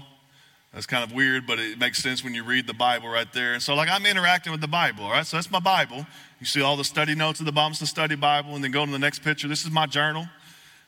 That's 0.72 0.86
kind 0.86 1.02
of 1.02 1.12
weird, 1.12 1.46
but 1.46 1.58
it 1.58 1.78
makes 1.78 2.02
sense 2.02 2.22
when 2.22 2.34
you 2.34 2.44
read 2.44 2.66
the 2.66 2.74
Bible 2.74 3.08
right 3.08 3.32
there. 3.32 3.54
And 3.54 3.62
so, 3.62 3.74
like, 3.74 3.88
I'm 3.88 4.04
interacting 4.04 4.52
with 4.52 4.60
the 4.60 4.68
Bible, 4.68 5.04
all 5.04 5.10
right? 5.10 5.26
So 5.26 5.36
that's 5.36 5.50
my 5.50 5.60
Bible. 5.60 6.06
You 6.38 6.46
see 6.46 6.60
all 6.60 6.76
the 6.76 6.84
study 6.84 7.14
notes 7.14 7.40
at 7.40 7.46
the 7.46 7.52
bottom, 7.52 7.70
it's 7.70 7.80
the 7.80 7.86
study 7.86 8.14
Bible. 8.14 8.54
And 8.54 8.62
then 8.62 8.72
go 8.72 8.84
to 8.84 8.92
the 8.92 8.98
next 8.98 9.20
picture. 9.20 9.48
This 9.48 9.64
is 9.64 9.70
my 9.70 9.86
journal. 9.86 10.28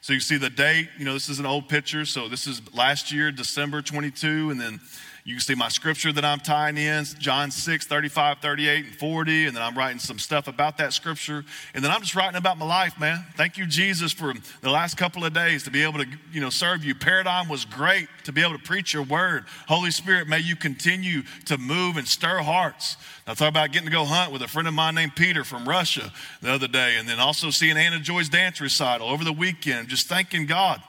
So 0.01 0.13
you 0.13 0.21
see 0.21 0.37
the 0.37 0.51
date, 0.51 0.89
you 0.99 1.05
know, 1.05 1.13
this 1.13 1.29
is 1.29 1.39
an 1.39 1.47
old 1.47 1.69
picture. 1.69 2.05
So 2.05 2.29
this 2.29 2.47
is 2.47 2.63
last 2.73 3.13
year, 3.13 3.33
December 3.33 3.83
22. 3.83 4.51
And 4.51 4.61
then 4.61 4.81
you 5.29 5.35
can 5.35 5.43
see 5.43 5.55
my 5.55 5.69
scripture 5.69 6.11
that 6.11 6.25
I'm 6.25 6.41
tying 6.41 6.79
in, 6.79 7.05
John 7.19 7.51
6, 7.51 7.87
35, 7.87 8.39
38, 8.39 8.87
and 8.87 8.95
40. 8.95 9.45
And 9.45 9.55
then 9.55 9.63
I'm 9.63 9.77
writing 9.77 9.99
some 9.99 10.19
stuff 10.19 10.49
about 10.49 10.79
that 10.79 10.95
scripture. 10.95 11.45
And 11.75 11.85
then 11.85 11.91
I'm 11.91 12.01
just 12.01 12.15
writing 12.15 12.39
about 12.39 12.57
my 12.57 12.65
life, 12.65 12.99
man. 12.99 13.27
Thank 13.37 13.59
you, 13.59 13.67
Jesus, 13.67 14.11
for 14.11 14.33
the 14.63 14.71
last 14.71 14.97
couple 14.97 15.27
of 15.27 15.35
days 15.35 15.65
to 15.65 15.71
be 15.71 15.83
able 15.83 15.99
to, 15.99 16.07
you 16.33 16.41
know, 16.41 16.49
serve 16.49 16.83
you. 16.83 16.95
Paradigm 16.95 17.47
was 17.51 17.67
great 17.67 18.09
to 18.25 18.33
be 18.33 18.41
able 18.41 18.57
to 18.57 18.65
preach 18.65 18.95
your 18.95 19.03
word. 19.03 19.45
Holy 19.67 19.91
Spirit, 19.91 20.29
may 20.29 20.39
you 20.39 20.57
continue 20.57 21.21
to 21.45 21.59
move 21.59 21.99
and 21.99 22.09
stir 22.09 22.39
hearts. 22.39 22.97
I 23.27 23.35
thought 23.35 23.49
about 23.49 23.71
getting 23.71 23.89
to 23.89 23.93
go 23.93 24.07
hunt 24.07 24.33
with 24.33 24.41
a 24.41 24.49
friend 24.49 24.67
of 24.67 24.73
mine 24.73 24.95
named 24.95 25.15
Peter 25.15 25.45
from 25.45 25.69
Russia 25.69 26.11
the 26.41 26.51
other 26.51 26.69
day. 26.69 26.97
And 26.97 27.07
then 27.07 27.21
also 27.21 27.51
seeing 27.51 27.77
Anna 27.77 28.01
Joy's 28.01 28.31
dance 28.31 28.63
recital 28.63 29.11
over 29.11 29.25
the 29.25 29.35
weekend, 29.35 29.89
just 29.89 30.09
thanking 30.09 30.47
God 30.47 30.81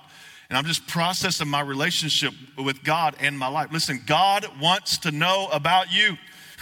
and 0.50 0.58
I'm 0.58 0.66
just 0.66 0.88
processing 0.88 1.48
my 1.48 1.62
relationship 1.62 2.34
with 2.58 2.84
God 2.84 3.16
and 3.20 3.38
my 3.38 3.48
life. 3.48 3.72
Listen, 3.72 4.02
God 4.06 4.48
wants 4.60 4.98
to 5.00 5.12
know 5.12 5.48
about 5.52 5.94
you. 5.94 6.18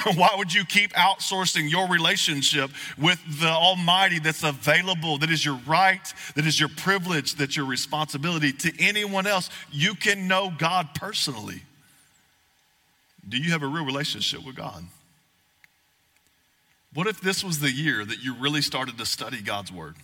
Why 0.15 0.29
would 0.37 0.53
you 0.53 0.65
keep 0.65 0.93
outsourcing 0.93 1.71
your 1.71 1.87
relationship 1.87 2.69
with 2.97 3.19
the 3.39 3.47
Almighty 3.47 4.19
that's 4.19 4.43
available, 4.43 5.17
that 5.19 5.31
is 5.31 5.43
your 5.43 5.59
right, 5.65 6.13
that 6.35 6.45
is 6.45 6.59
your 6.59 6.69
privilege, 6.69 7.35
that's 7.35 7.55
your 7.55 7.65
responsibility 7.65 8.51
to 8.51 8.73
anyone 8.79 9.25
else? 9.25 9.49
You 9.71 9.95
can 9.95 10.27
know 10.27 10.51
God 10.55 10.89
personally. 10.93 11.63
Do 13.27 13.37
you 13.37 13.51
have 13.51 13.63
a 13.63 13.67
real 13.67 13.85
relationship 13.85 14.45
with 14.45 14.55
God? 14.55 14.85
What 16.93 17.07
if 17.07 17.21
this 17.21 17.43
was 17.43 17.59
the 17.59 17.71
year 17.71 18.05
that 18.05 18.23
you 18.23 18.35
really 18.35 18.61
started 18.61 18.97
to 18.97 19.05
study 19.05 19.41
God's 19.41 19.71
Word? 19.71 19.95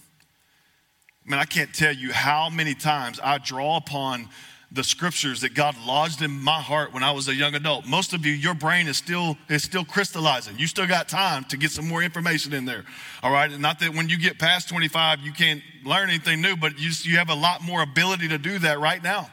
I 1.25 1.31
mean, 1.31 1.39
I 1.39 1.45
can't 1.45 1.73
tell 1.73 1.93
you 1.93 2.11
how 2.11 2.49
many 2.49 2.75
times 2.75 3.19
I 3.23 3.37
draw 3.37 3.77
upon 3.77 4.27
the 4.73 4.83
scriptures 4.83 5.41
that 5.41 5.53
God 5.53 5.75
lodged 5.85 6.23
in 6.23 6.31
my 6.31 6.59
heart 6.59 6.93
when 6.93 7.03
I 7.03 7.11
was 7.11 7.27
a 7.27 7.35
young 7.35 7.53
adult. 7.53 7.85
Most 7.85 8.11
of 8.13 8.25
you, 8.25 8.33
your 8.33 8.55
brain 8.55 8.87
is 8.87 8.97
still 8.97 9.37
is 9.47 9.63
still 9.63 9.85
crystallizing. 9.85 10.57
You 10.57 10.65
still 10.65 10.87
got 10.87 11.07
time 11.07 11.43
to 11.45 11.57
get 11.57 11.69
some 11.69 11.87
more 11.87 12.01
information 12.01 12.53
in 12.53 12.65
there. 12.65 12.83
All 13.21 13.31
right, 13.31 13.57
not 13.59 13.79
that 13.79 13.93
when 13.93 14.09
you 14.09 14.17
get 14.17 14.39
past 14.39 14.67
25, 14.69 15.19
you 15.21 15.31
can't 15.31 15.61
learn 15.85 16.09
anything 16.09 16.41
new, 16.41 16.55
but 16.55 16.79
you 16.79 16.89
you 17.03 17.17
have 17.17 17.29
a 17.29 17.35
lot 17.35 17.61
more 17.61 17.83
ability 17.83 18.27
to 18.29 18.39
do 18.39 18.57
that 18.59 18.79
right 18.79 19.01
now. 19.01 19.29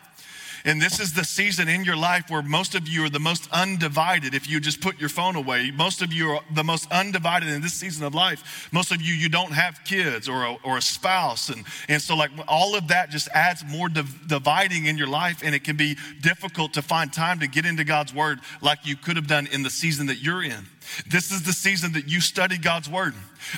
And 0.64 0.80
this 0.80 1.00
is 1.00 1.12
the 1.12 1.24
season 1.24 1.68
in 1.68 1.84
your 1.84 1.96
life 1.96 2.28
where 2.28 2.42
most 2.42 2.74
of 2.74 2.88
you 2.88 3.04
are 3.04 3.10
the 3.10 3.18
most 3.20 3.48
undivided. 3.52 4.34
If 4.34 4.48
you 4.48 4.60
just 4.60 4.80
put 4.80 5.00
your 5.00 5.08
phone 5.08 5.36
away, 5.36 5.70
most 5.70 6.02
of 6.02 6.12
you 6.12 6.30
are 6.30 6.40
the 6.54 6.64
most 6.64 6.90
undivided 6.92 7.48
in 7.48 7.60
this 7.60 7.74
season 7.74 8.04
of 8.04 8.14
life. 8.14 8.68
Most 8.72 8.92
of 8.92 9.00
you, 9.00 9.14
you 9.14 9.28
don't 9.28 9.52
have 9.52 9.80
kids 9.84 10.28
or 10.28 10.44
a, 10.44 10.56
or 10.64 10.76
a 10.76 10.82
spouse. 10.82 11.48
And, 11.48 11.64
and 11.88 12.00
so, 12.00 12.16
like, 12.16 12.30
all 12.48 12.76
of 12.76 12.88
that 12.88 13.10
just 13.10 13.28
adds 13.34 13.64
more 13.64 13.88
div- 13.88 14.28
dividing 14.28 14.86
in 14.86 14.98
your 14.98 15.08
life. 15.08 15.42
And 15.44 15.54
it 15.54 15.64
can 15.64 15.76
be 15.76 15.96
difficult 16.20 16.74
to 16.74 16.82
find 16.82 17.12
time 17.12 17.40
to 17.40 17.46
get 17.46 17.64
into 17.66 17.84
God's 17.84 18.14
word 18.14 18.40
like 18.60 18.80
you 18.84 18.96
could 18.96 19.16
have 19.16 19.26
done 19.26 19.46
in 19.46 19.62
the 19.62 19.70
season 19.70 20.06
that 20.06 20.22
you're 20.22 20.42
in. 20.42 20.66
This 21.06 21.30
is 21.30 21.42
the 21.42 21.52
season 21.52 21.92
that 21.92 22.08
you 22.08 22.20
study 22.20 22.58
God's 22.58 22.88
word. 22.88 23.14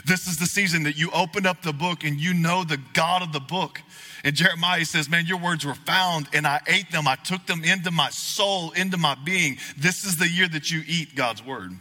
This 0.07 0.27
is 0.27 0.39
the 0.39 0.47
season 0.47 0.85
that 0.85 0.97
you 0.97 1.11
open 1.13 1.47
up 1.47 1.63
the 1.63 1.73
book 1.73 2.05
and 2.05 2.21
you 2.21 2.35
know 2.35 2.65
the 2.65 2.79
God 2.93 3.23
of 3.23 3.33
the 3.33 3.41
book. 3.41 3.81
And 4.25 4.35
Jeremiah 4.35 4.85
says, 4.85 5.09
Man, 5.09 5.27
your 5.27 5.39
words 5.39 5.65
were 5.65 5.75
found 5.75 6.29
and 6.33 6.47
I 6.47 6.61
ate 6.67 6.91
them. 6.91 7.09
I 7.09 7.17
took 7.17 7.47
them 7.47 7.65
into 7.65 7.91
my 7.91 8.11
soul, 8.11 8.71
into 8.73 8.97
my 8.97 9.17
being. 9.25 9.59
This 9.77 10.05
is 10.05 10.17
the 10.17 10.29
year 10.29 10.49
that 10.49 10.71
you 10.71 10.83
eat 10.87 11.15
God's 11.15 11.45
word. 11.45 11.73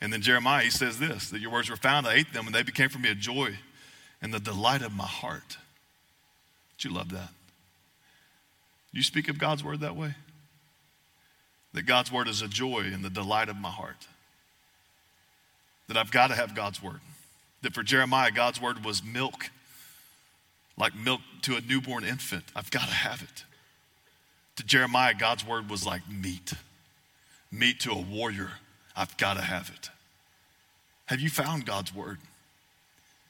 And 0.00 0.12
then 0.12 0.20
Jeremiah, 0.20 0.70
says 0.70 0.98
this 0.98 1.30
that 1.30 1.40
your 1.40 1.52
words 1.52 1.70
were 1.70 1.76
found, 1.76 2.06
I 2.06 2.14
ate 2.14 2.32
them, 2.32 2.46
and 2.46 2.54
they 2.54 2.64
became 2.64 2.88
for 2.88 2.98
me 2.98 3.10
a 3.10 3.14
joy 3.14 3.56
and 4.20 4.34
the 4.34 4.40
delight 4.40 4.82
of 4.82 4.92
my 4.92 5.06
heart. 5.06 5.56
Do 6.78 6.88
you 6.88 6.94
love 6.94 7.10
that? 7.10 7.30
You 8.92 9.02
speak 9.02 9.28
of 9.28 9.38
God's 9.38 9.62
word 9.62 9.80
that 9.80 9.96
way? 9.96 10.14
That 11.72 11.82
God's 11.82 12.12
word 12.12 12.28
is 12.28 12.42
a 12.42 12.48
joy 12.48 12.90
and 12.92 13.04
the 13.04 13.10
delight 13.10 13.48
of 13.48 13.56
my 13.56 13.70
heart. 13.70 14.06
That 15.92 15.98
I've 15.98 16.10
got 16.10 16.28
to 16.28 16.34
have 16.34 16.54
God's 16.54 16.82
word. 16.82 17.00
That 17.60 17.74
for 17.74 17.82
Jeremiah, 17.82 18.30
God's 18.30 18.60
word 18.60 18.84
was 18.84 19.04
milk 19.04 19.50
like 20.76 20.94
milk 20.94 21.20
to 21.42 21.56
a 21.56 21.60
newborn 21.60 22.04
infant. 22.04 22.44
I've 22.56 22.70
got 22.70 22.86
to 22.86 22.94
have 22.94 23.22
it. 23.22 23.44
To 24.56 24.64
Jeremiah, 24.64 25.14
God's 25.14 25.46
word 25.46 25.68
was 25.70 25.86
like 25.86 26.02
meat, 26.08 26.54
meat 27.50 27.80
to 27.80 27.92
a 27.92 28.00
warrior. 28.00 28.50
I've 28.96 29.16
got 29.16 29.34
to 29.34 29.42
have 29.42 29.70
it. 29.74 29.90
Have 31.06 31.20
you 31.20 31.30
found 31.30 31.66
God's 31.66 31.94
word? 31.94 32.18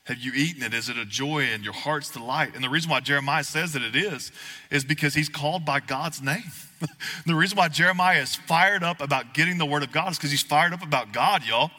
Have 0.04 0.18
you 0.18 0.32
eaten 0.34 0.62
it? 0.62 0.74
Is 0.74 0.88
it 0.88 0.98
a 0.98 1.04
joy 1.04 1.44
and 1.44 1.62
your 1.62 1.72
heart's 1.72 2.10
delight? 2.10 2.54
And 2.54 2.64
the 2.64 2.68
reason 2.68 2.90
why 2.90 3.00
Jeremiah 3.00 3.44
says 3.44 3.72
that 3.74 3.82
it 3.82 3.94
is, 3.94 4.32
is 4.70 4.84
because 4.84 5.14
he's 5.14 5.28
called 5.28 5.64
by 5.64 5.78
God's 5.78 6.20
name. 6.20 6.50
the 7.26 7.34
reason 7.34 7.56
why 7.56 7.68
Jeremiah 7.68 8.20
is 8.20 8.34
fired 8.34 8.82
up 8.82 9.00
about 9.00 9.32
getting 9.32 9.58
the 9.58 9.66
word 9.66 9.84
of 9.84 9.92
God 9.92 10.10
is 10.10 10.18
because 10.18 10.32
he's 10.32 10.42
fired 10.42 10.72
up 10.72 10.82
about 10.82 11.12
God, 11.12 11.44
y'all. 11.44 11.70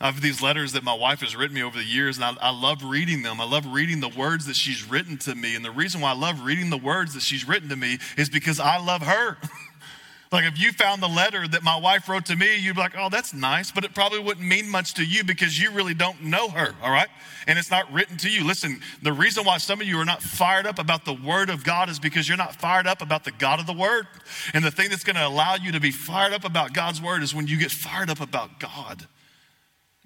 I 0.00 0.06
have 0.06 0.20
these 0.20 0.42
letters 0.42 0.72
that 0.72 0.82
my 0.82 0.94
wife 0.94 1.20
has 1.20 1.36
written 1.36 1.54
me 1.54 1.62
over 1.62 1.78
the 1.78 1.84
years, 1.84 2.16
and 2.16 2.24
I, 2.24 2.34
I, 2.40 2.50
love 2.50 2.82
reading 2.82 3.22
them. 3.22 3.40
I 3.40 3.44
love 3.44 3.64
reading 3.66 4.00
the 4.00 4.08
words 4.08 4.46
that 4.46 4.56
she's 4.56 4.88
written 4.88 5.16
to 5.18 5.34
me. 5.34 5.54
And 5.54 5.64
the 5.64 5.70
reason 5.70 6.00
why 6.00 6.10
I 6.10 6.14
love 6.14 6.44
reading 6.44 6.68
the 6.70 6.76
words 6.76 7.14
that 7.14 7.22
she's 7.22 7.46
written 7.46 7.68
to 7.68 7.76
me 7.76 7.98
is 8.18 8.28
because 8.28 8.58
I 8.58 8.78
love 8.78 9.02
her. 9.02 9.38
like 10.32 10.46
if 10.46 10.58
you 10.58 10.72
found 10.72 11.00
the 11.00 11.08
letter 11.08 11.46
that 11.46 11.62
my 11.62 11.76
wife 11.76 12.08
wrote 12.08 12.26
to 12.26 12.34
me, 12.36 12.56
you'd 12.56 12.74
be 12.74 12.82
like, 12.82 12.96
oh, 12.98 13.08
that's 13.08 13.32
nice, 13.32 13.70
but 13.70 13.84
it 13.84 13.94
probably 13.94 14.18
wouldn't 14.18 14.46
mean 14.46 14.68
much 14.68 14.94
to 14.94 15.04
you 15.04 15.22
because 15.22 15.60
you 15.60 15.70
really 15.70 15.94
don't 15.94 16.20
know 16.22 16.48
her, 16.48 16.74
all 16.82 16.90
right? 16.90 17.08
And 17.46 17.56
it's 17.56 17.70
not 17.70 17.90
written 17.92 18.16
to 18.18 18.28
you. 18.28 18.44
Listen, 18.44 18.80
the 19.00 19.12
reason 19.12 19.44
why 19.44 19.58
some 19.58 19.80
of 19.80 19.86
you 19.86 19.96
are 20.00 20.04
not 20.04 20.22
fired 20.22 20.66
up 20.66 20.80
about 20.80 21.04
the 21.04 21.14
word 21.14 21.50
of 21.50 21.62
God 21.62 21.88
is 21.88 22.00
because 22.00 22.28
you're 22.28 22.36
not 22.36 22.56
fired 22.56 22.88
up 22.88 23.00
about 23.00 23.22
the 23.22 23.30
God 23.30 23.60
of 23.60 23.66
the 23.66 23.72
word. 23.72 24.08
And 24.52 24.64
the 24.64 24.72
thing 24.72 24.90
that's 24.90 25.04
going 25.04 25.16
to 25.16 25.26
allow 25.26 25.54
you 25.54 25.70
to 25.70 25.80
be 25.80 25.92
fired 25.92 26.32
up 26.32 26.44
about 26.44 26.74
God's 26.74 27.00
word 27.00 27.22
is 27.22 27.32
when 27.32 27.46
you 27.46 27.56
get 27.56 27.70
fired 27.70 28.10
up 28.10 28.20
about 28.20 28.58
God. 28.58 29.06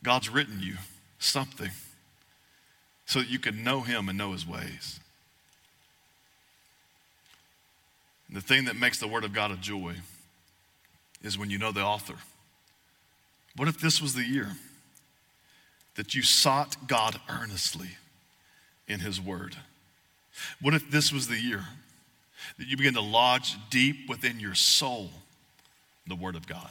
God's 0.03 0.29
written 0.29 0.61
you 0.61 0.75
something 1.19 1.71
so 3.07 3.21
that 3.21 3.29
you 3.29 3.39
can 3.39 3.65
know 3.65 3.81
Him 3.81 4.09
and 4.09 4.19
know 4.19 4.33
His 4.33 4.47
ways. 4.47 5.01
And 8.29 8.37
the 8.37 8.43
thing 8.43 8.67
that 8.67 8.77
makes 8.77 9.01
the 9.01 9.09
Word 9.09 9.25
of 9.25 9.33
God 9.33 9.51
a 9.51 9.57
joy 9.57 9.95
is 11.23 11.39
when 11.39 11.51
you 11.51 11.59
know 11.59 11.73
the 11.73 11.83
author. 11.83 12.17
What 13.57 13.69
if 13.69 13.81
this 13.81 14.01
was 14.01 14.15
the 14.15 14.25
year 14.25 14.53
that 15.97 16.15
you 16.15 16.23
sought 16.23 16.87
God 16.87 17.19
earnestly 17.29 17.89
in 18.87 19.01
His 19.01 19.21
Word? 19.21 19.57
What 20.61 20.75
if 20.75 20.91
this 20.91 21.13
was 21.13 21.27
the 21.27 21.41
year 21.41 21.65
that 22.59 22.69
you 22.69 22.77
begin 22.77 22.95
to 22.95 23.01
lodge 23.01 23.57
deep 23.71 24.09
within 24.09 24.39
your 24.39 24.55
soul 24.55 25.11
the 26.07 26.15
Word 26.15 26.37
of 26.37 26.47
God? 26.47 26.71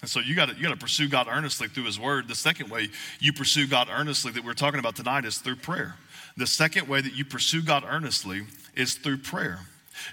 And 0.00 0.08
so 0.08 0.20
you 0.20 0.34
got 0.34 0.58
you 0.58 0.68
to 0.68 0.76
pursue 0.76 1.08
God 1.08 1.26
earnestly 1.28 1.68
through 1.68 1.84
His 1.84 2.00
Word. 2.00 2.28
The 2.28 2.34
second 2.34 2.70
way 2.70 2.88
you 3.18 3.32
pursue 3.32 3.66
God 3.66 3.88
earnestly 3.90 4.32
that 4.32 4.44
we're 4.44 4.54
talking 4.54 4.80
about 4.80 4.96
tonight 4.96 5.24
is 5.24 5.38
through 5.38 5.56
prayer. 5.56 5.96
The 6.36 6.46
second 6.46 6.88
way 6.88 7.00
that 7.00 7.14
you 7.14 7.24
pursue 7.24 7.62
God 7.62 7.84
earnestly 7.86 8.42
is 8.74 8.94
through 8.94 9.18
prayer. 9.18 9.60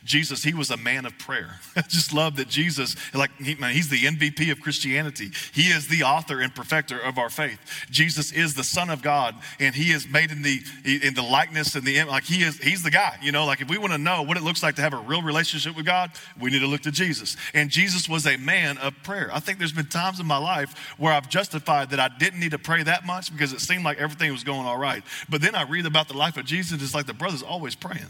Jesus, 0.04 0.44
he 0.44 0.54
was 0.54 0.72
a 0.72 0.78
man 0.78 1.06
of 1.06 1.18
prayer. 1.18 1.60
I 1.76 1.82
just 1.82 2.14
love 2.14 2.36
that 2.38 2.48
Jesus, 2.48 2.96
like, 3.14 3.32
he, 3.38 3.56
man, 3.56 3.74
he's 3.74 3.90
the 3.90 4.04
MVP 4.04 4.52
of 4.52 4.62
Christianity. 4.62 5.32
He 5.54 5.68
is 5.68 5.88
the 5.88 6.04
author 6.04 6.42
and 6.42 6.54
perfecter 6.54 7.00
of 7.00 7.18
our 7.18 7.30
faith. 7.30 7.60
Jesus 7.90 8.32
is 8.32 8.54
the 8.54 8.64
Son 8.64 8.90
of 8.90 9.02
God, 9.02 9.36
and 9.60 9.76
he 9.76 9.92
is 9.92 10.08
made 10.08 10.32
in 10.32 10.42
the 10.42 10.62
in 10.86 11.14
the 11.14 11.22
likeness 11.22 11.76
and 11.76 11.86
the 11.86 12.04
like. 12.04 12.24
He 12.24 12.44
is 12.44 12.58
he's 12.58 12.84
the 12.84 12.92
guy. 12.92 13.18
You 13.22 13.32
know, 13.32 13.46
like 13.46 13.62
if 13.62 13.70
we 13.70 13.78
want 13.78 13.94
to 13.94 13.98
know 13.98 14.22
what 14.24 14.38
it 14.38 14.44
looks 14.44 14.64
like 14.64 14.76
to 14.76 14.82
have 14.82 14.94
a 14.94 14.98
real 14.98 15.22
relationship 15.22 15.76
with 15.76 15.86
God, 15.86 16.12
we 16.40 16.50
need 16.50 16.60
to 16.60 16.68
look 16.68 16.82
to 16.82 16.92
Jesus. 16.92 17.38
And 17.54 17.70
Jesus 17.70 18.10
was 18.10 18.26
a 18.28 18.38
man 18.38 18.78
of 18.78 18.94
prayer. 19.04 19.30
I 19.34 19.40
think 19.40 19.60
there's 19.60 19.72
been 19.72 19.88
times 19.88 20.20
in 20.20 20.26
my 20.26 20.38
life 20.38 20.96
where 20.98 21.14
I've 21.14 21.30
justified 21.30 21.92
that 21.92 22.00
I 22.00 22.10
didn't 22.18 22.40
need 22.40 22.52
to 22.52 22.60
pray 22.60 22.84
that 22.84 23.06
much 23.06 23.32
because 23.32 23.54
it 23.54 23.62
seemed 23.62 23.84
like 23.84 23.98
everything 23.98 24.32
was 24.32 24.44
going 24.44 24.66
all 24.66 24.78
right. 24.78 25.04
But 25.30 25.42
then 25.42 25.56
I 25.56 25.64
read 25.64 25.86
about 25.86 26.08
the 26.08 26.18
life 26.18 26.38
of 26.38 26.46
Jesus. 26.46 26.82
It's 26.82 26.96
like 26.96 27.06
the 27.06 27.14
brother's 27.14 27.44
always 27.44 27.76
praying. 27.76 28.08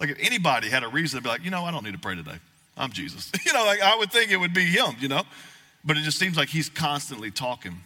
Like 0.00 0.10
if 0.10 0.18
anybody 0.20 0.68
had 0.68 0.82
a 0.82 0.88
reason 0.88 1.18
to 1.18 1.22
be 1.22 1.28
like, 1.28 1.44
you 1.44 1.50
know, 1.50 1.64
I 1.64 1.70
don't 1.70 1.84
need 1.84 1.92
to 1.92 1.98
pray 1.98 2.14
today. 2.14 2.38
I'm 2.76 2.90
Jesus. 2.90 3.30
you 3.46 3.52
know, 3.52 3.64
like 3.64 3.80
I 3.80 3.96
would 3.96 4.10
think 4.10 4.30
it 4.30 4.36
would 4.36 4.54
be 4.54 4.64
him, 4.64 4.96
you 5.00 5.08
know. 5.08 5.22
But 5.84 5.96
it 5.96 6.02
just 6.02 6.18
seems 6.18 6.36
like 6.36 6.48
he's 6.48 6.68
constantly 6.68 7.30
talking 7.30 7.76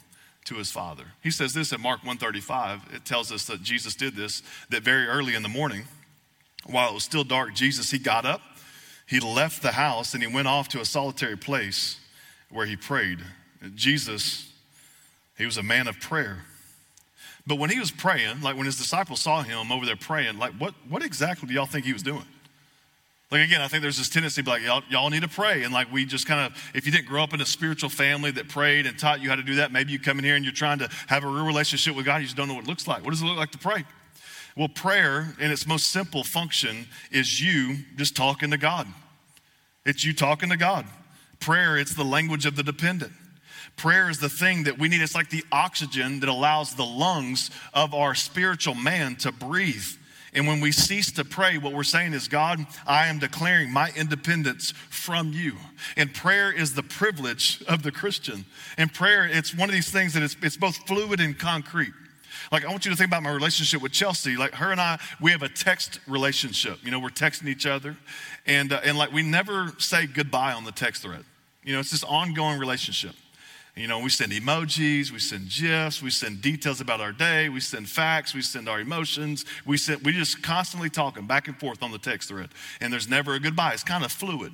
to 0.45 0.55
his 0.55 0.71
father. 0.71 1.05
He 1.23 1.31
says 1.31 1.53
this 1.53 1.73
in 1.73 1.81
Mark 1.81 1.99
135. 2.01 2.95
It 2.95 3.05
tells 3.05 3.31
us 3.31 3.45
that 3.47 3.63
Jesus 3.63 3.95
did 3.95 4.15
this, 4.15 4.43
that 4.71 4.83
very 4.83 5.07
early 5.07 5.35
in 5.35 5.43
the 5.43 5.49
morning, 5.49 5.85
while 6.65 6.91
it 6.91 6.95
was 6.95 7.05
still 7.05 7.25
dark, 7.25 7.55
Jesus, 7.55 7.91
he 7.91 7.99
got 7.99 8.25
up, 8.25 8.41
he 9.07 9.21
left 9.21 9.63
the 9.63 9.73
house, 9.73 10.15
and 10.15 10.23
he 10.23 10.33
went 10.33 10.49
off 10.49 10.69
to 10.69 10.81
a 10.81 10.85
solitary 10.85 11.37
place 11.37 11.99
where 12.51 12.67
he 12.67 12.77
prayed. 12.77 13.19
Jesus, 13.75 14.51
he 15.37 15.45
was 15.45 15.57
a 15.57 15.63
man 15.63 15.87
of 15.87 16.01
prayer. 16.01 16.45
But 17.49 17.59
when 17.59 17.71
he 17.71 17.81
was 17.81 17.91
praying, 17.91 18.43
like 18.43 18.57
when 18.57 18.67
his 18.67 18.77
disciples 18.77 19.21
saw 19.21 19.43
him 19.43 19.73
over 19.73 19.87
there 19.87 19.97
praying, 19.97 20.39
like 20.39 20.53
what, 20.53 20.75
what 20.87 21.03
exactly 21.03 21.49
do 21.49 21.55
y'all 21.55 21.65
think 21.65 21.87
he 21.87 21.95
was 21.95 22.03
doing? 22.03 22.27
Like 23.31 23.41
again, 23.41 23.63
I 23.63 23.69
think 23.69 23.81
there's 23.81 23.97
this 23.97 24.11
tendency 24.11 24.43
to 24.43 24.45
be 24.45 24.51
like, 24.51 24.63
y'all, 24.63 24.83
y'all 24.91 25.09
need 25.09 25.23
to 25.23 25.29
pray. 25.29 25.63
And 25.63 25.73
like 25.73 25.91
we 25.91 26.05
just 26.05 26.27
kind 26.27 26.47
of, 26.47 26.71
if 26.75 26.85
you 26.85 26.93
didn't 26.93 27.07
grow 27.07 27.23
up 27.23 27.33
in 27.33 27.41
a 27.41 27.47
spiritual 27.47 27.89
family 27.89 28.31
that 28.33 28.49
prayed 28.49 28.85
and 28.85 28.99
taught 28.99 29.23
you 29.23 29.31
how 29.31 29.35
to 29.35 29.43
do 29.43 29.55
that, 29.57 29.73
maybe 29.73 29.93
you 29.93 29.99
come 29.99 30.19
in 30.19 30.27
here 30.27 30.37
and 30.37 30.45
you're 30.45 30.53
trying 30.53 30.79
to 30.81 30.91
have 31.07 31.25
a 31.25 31.27
real 31.27 31.47
relationship 31.47 31.97
with 31.97 32.05
God, 32.05 32.19
you 32.19 32.25
just 32.25 32.37
don't 32.37 32.49
know 32.49 32.55
what 32.55 32.65
it 32.65 32.69
looks 32.69 32.87
like. 32.87 33.03
What 33.03 33.11
does 33.13 33.23
it 33.23 33.25
look 33.25 33.39
like 33.39 33.53
to 33.53 33.59
pray? 33.59 33.85
Well, 34.55 34.69
prayer 34.69 35.35
in 35.41 35.51
its 35.51 35.67
most 35.67 35.87
simple 35.87 36.25
function 36.25 36.87
is 37.11 37.41
you 37.41 37.79
just 37.97 38.15
talking 38.15 38.51
to 38.51 38.59
God. 38.59 38.87
It's 39.87 40.05
you 40.05 40.13
talking 40.13 40.51
to 40.51 40.59
God. 40.59 40.85
Prayer, 41.41 41.79
it's 41.79 41.95
the 41.95 42.05
language 42.05 42.45
of 42.45 42.57
the 42.57 42.63
dependent. 42.63 43.13
Prayer 43.79 44.11
is 44.11 44.19
the 44.19 44.29
thing 44.29 44.65
that 44.65 44.79
we 44.79 44.89
need. 44.89 45.01
It's 45.01 45.15
like 45.15 45.31
the 45.31 45.45
oxygen 45.51 46.21
that 46.21 46.29
allows 46.29 46.75
the 46.75 46.85
lungs 46.85 47.51
of 47.73 47.95
our 47.95 48.15
spiritual 48.15 48.75
man 48.75 49.17
to 49.17 49.33
breathe. 49.33 49.87
And 50.35 50.47
when 50.47 50.61
we 50.61 50.73
cease 50.73 51.11
to 51.13 51.25
pray, 51.25 51.57
what 51.59 51.73
we're 51.73 51.85
saying 51.85 52.13
is, 52.13 52.29
God, 52.29 52.67
I 52.87 53.07
am 53.07 53.19
declaring 53.19 53.73
my 53.73 53.91
independence 53.97 54.73
from 54.91 55.33
you. 55.33 55.55
And 55.97 56.13
prayer 56.13 56.53
is 56.53 56.75
the 56.75 56.83
privilege 56.83 57.63
of 57.67 57.83
the 57.83 57.91
Christian. 57.91 58.45
And 58.77 58.93
prayer, 58.93 59.27
it's 59.27 59.55
one 59.55 59.69
of 59.69 59.75
these 59.75 59.91
things 59.91 60.13
that 60.15 60.23
it's, 60.23 60.37
it's 60.43 60.57
both 60.57 60.77
fluid 60.87 61.21
and 61.21 61.39
concrete. 61.39 61.93
Like, 62.51 62.65
I 62.65 62.71
want 62.71 62.85
you 62.85 62.91
to 62.91 62.97
think 62.97 63.09
about 63.09 63.23
my 63.23 63.33
relationship 63.33 63.81
with 63.81 63.93
Chelsea. 63.93 64.37
Like, 64.37 64.55
her 64.55 64.71
and 64.71 64.81
I, 64.81 64.99
we 65.21 65.31
have 65.31 65.43
a 65.43 65.49
text 65.49 66.01
relationship. 66.07 66.79
You 66.83 66.91
know, 66.91 66.99
we're 66.99 67.09
texting 67.11 67.47
each 67.47 67.67
other. 67.67 67.97
And, 68.45 68.73
uh, 68.73 68.81
and 68.85 68.99
like, 68.99 69.13
we 69.13 69.23
never 69.23 69.73
say 69.79 70.07
goodbye 70.07 70.53
on 70.53 70.65
the 70.65 70.73
text 70.73 71.03
thread. 71.03 71.25
You 71.63 71.75
know, 71.75 71.81
it's 71.81 71.91
this 71.91 72.05
ongoing 72.05 72.59
relationship. 72.59 73.15
You 73.79 73.87
know, 73.87 74.01
we 74.01 74.11
send 74.11 74.33
emojis, 74.33 75.13
we 75.13 75.21
send 75.21 75.49
gifs, 75.51 76.03
we 76.03 76.11
send 76.11 76.43
details 76.43 76.81
about 76.81 77.01
our 77.01 77.13
day, 77.13 77.49
we 77.49 77.61
send 77.61 77.89
facts, 77.89 78.35
we 78.35 78.43
send 78.43 78.69
our 78.69 78.81
emotions. 78.81 79.45
We 79.65 79.77
send, 79.77 80.05
we 80.05 80.13
just 80.13 80.43
constantly 80.43 80.91
talking 80.91 81.29
back 81.29 81.47
and 81.47 81.57
forth 81.57 81.81
on 81.81 81.93
the 81.93 81.99
text 81.99 82.29
thread, 82.29 82.49
and 82.81 82.93
there's 82.93 83.09
never 83.09 83.35
a 83.35 83.41
goodbye. 83.41 83.75
It's 83.75 83.85
kind 83.85 84.05
of 84.05 84.11
fluid. 84.11 84.53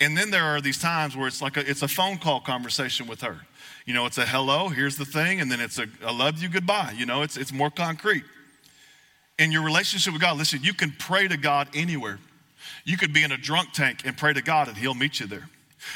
And 0.00 0.16
then 0.16 0.30
there 0.30 0.44
are 0.44 0.60
these 0.60 0.78
times 0.78 1.16
where 1.16 1.26
it's 1.26 1.42
like 1.42 1.56
a, 1.56 1.68
it's 1.68 1.82
a 1.82 1.88
phone 1.88 2.18
call 2.18 2.40
conversation 2.40 3.08
with 3.08 3.22
her. 3.22 3.40
You 3.84 3.94
know, 3.94 4.06
it's 4.06 4.18
a 4.18 4.24
hello, 4.24 4.68
here's 4.68 4.96
the 4.96 5.04
thing, 5.04 5.40
and 5.40 5.50
then 5.50 5.60
it's 5.60 5.80
a 5.80 6.12
love 6.12 6.40
you, 6.40 6.48
goodbye. 6.48 6.94
You 6.96 7.04
know, 7.04 7.22
it's 7.22 7.36
it's 7.36 7.52
more 7.52 7.70
concrete. 7.70 8.24
In 9.40 9.50
your 9.50 9.64
relationship 9.64 10.12
with 10.12 10.22
God, 10.22 10.38
listen, 10.38 10.62
you 10.62 10.72
can 10.72 10.94
pray 10.96 11.26
to 11.26 11.36
God 11.36 11.68
anywhere. 11.74 12.20
You 12.84 12.96
could 12.96 13.12
be 13.12 13.24
in 13.24 13.32
a 13.32 13.36
drunk 13.36 13.72
tank 13.72 14.02
and 14.04 14.16
pray 14.16 14.32
to 14.34 14.42
God, 14.42 14.68
and 14.68 14.76
He'll 14.76 14.94
meet 14.94 15.18
you 15.18 15.26
there. 15.26 15.48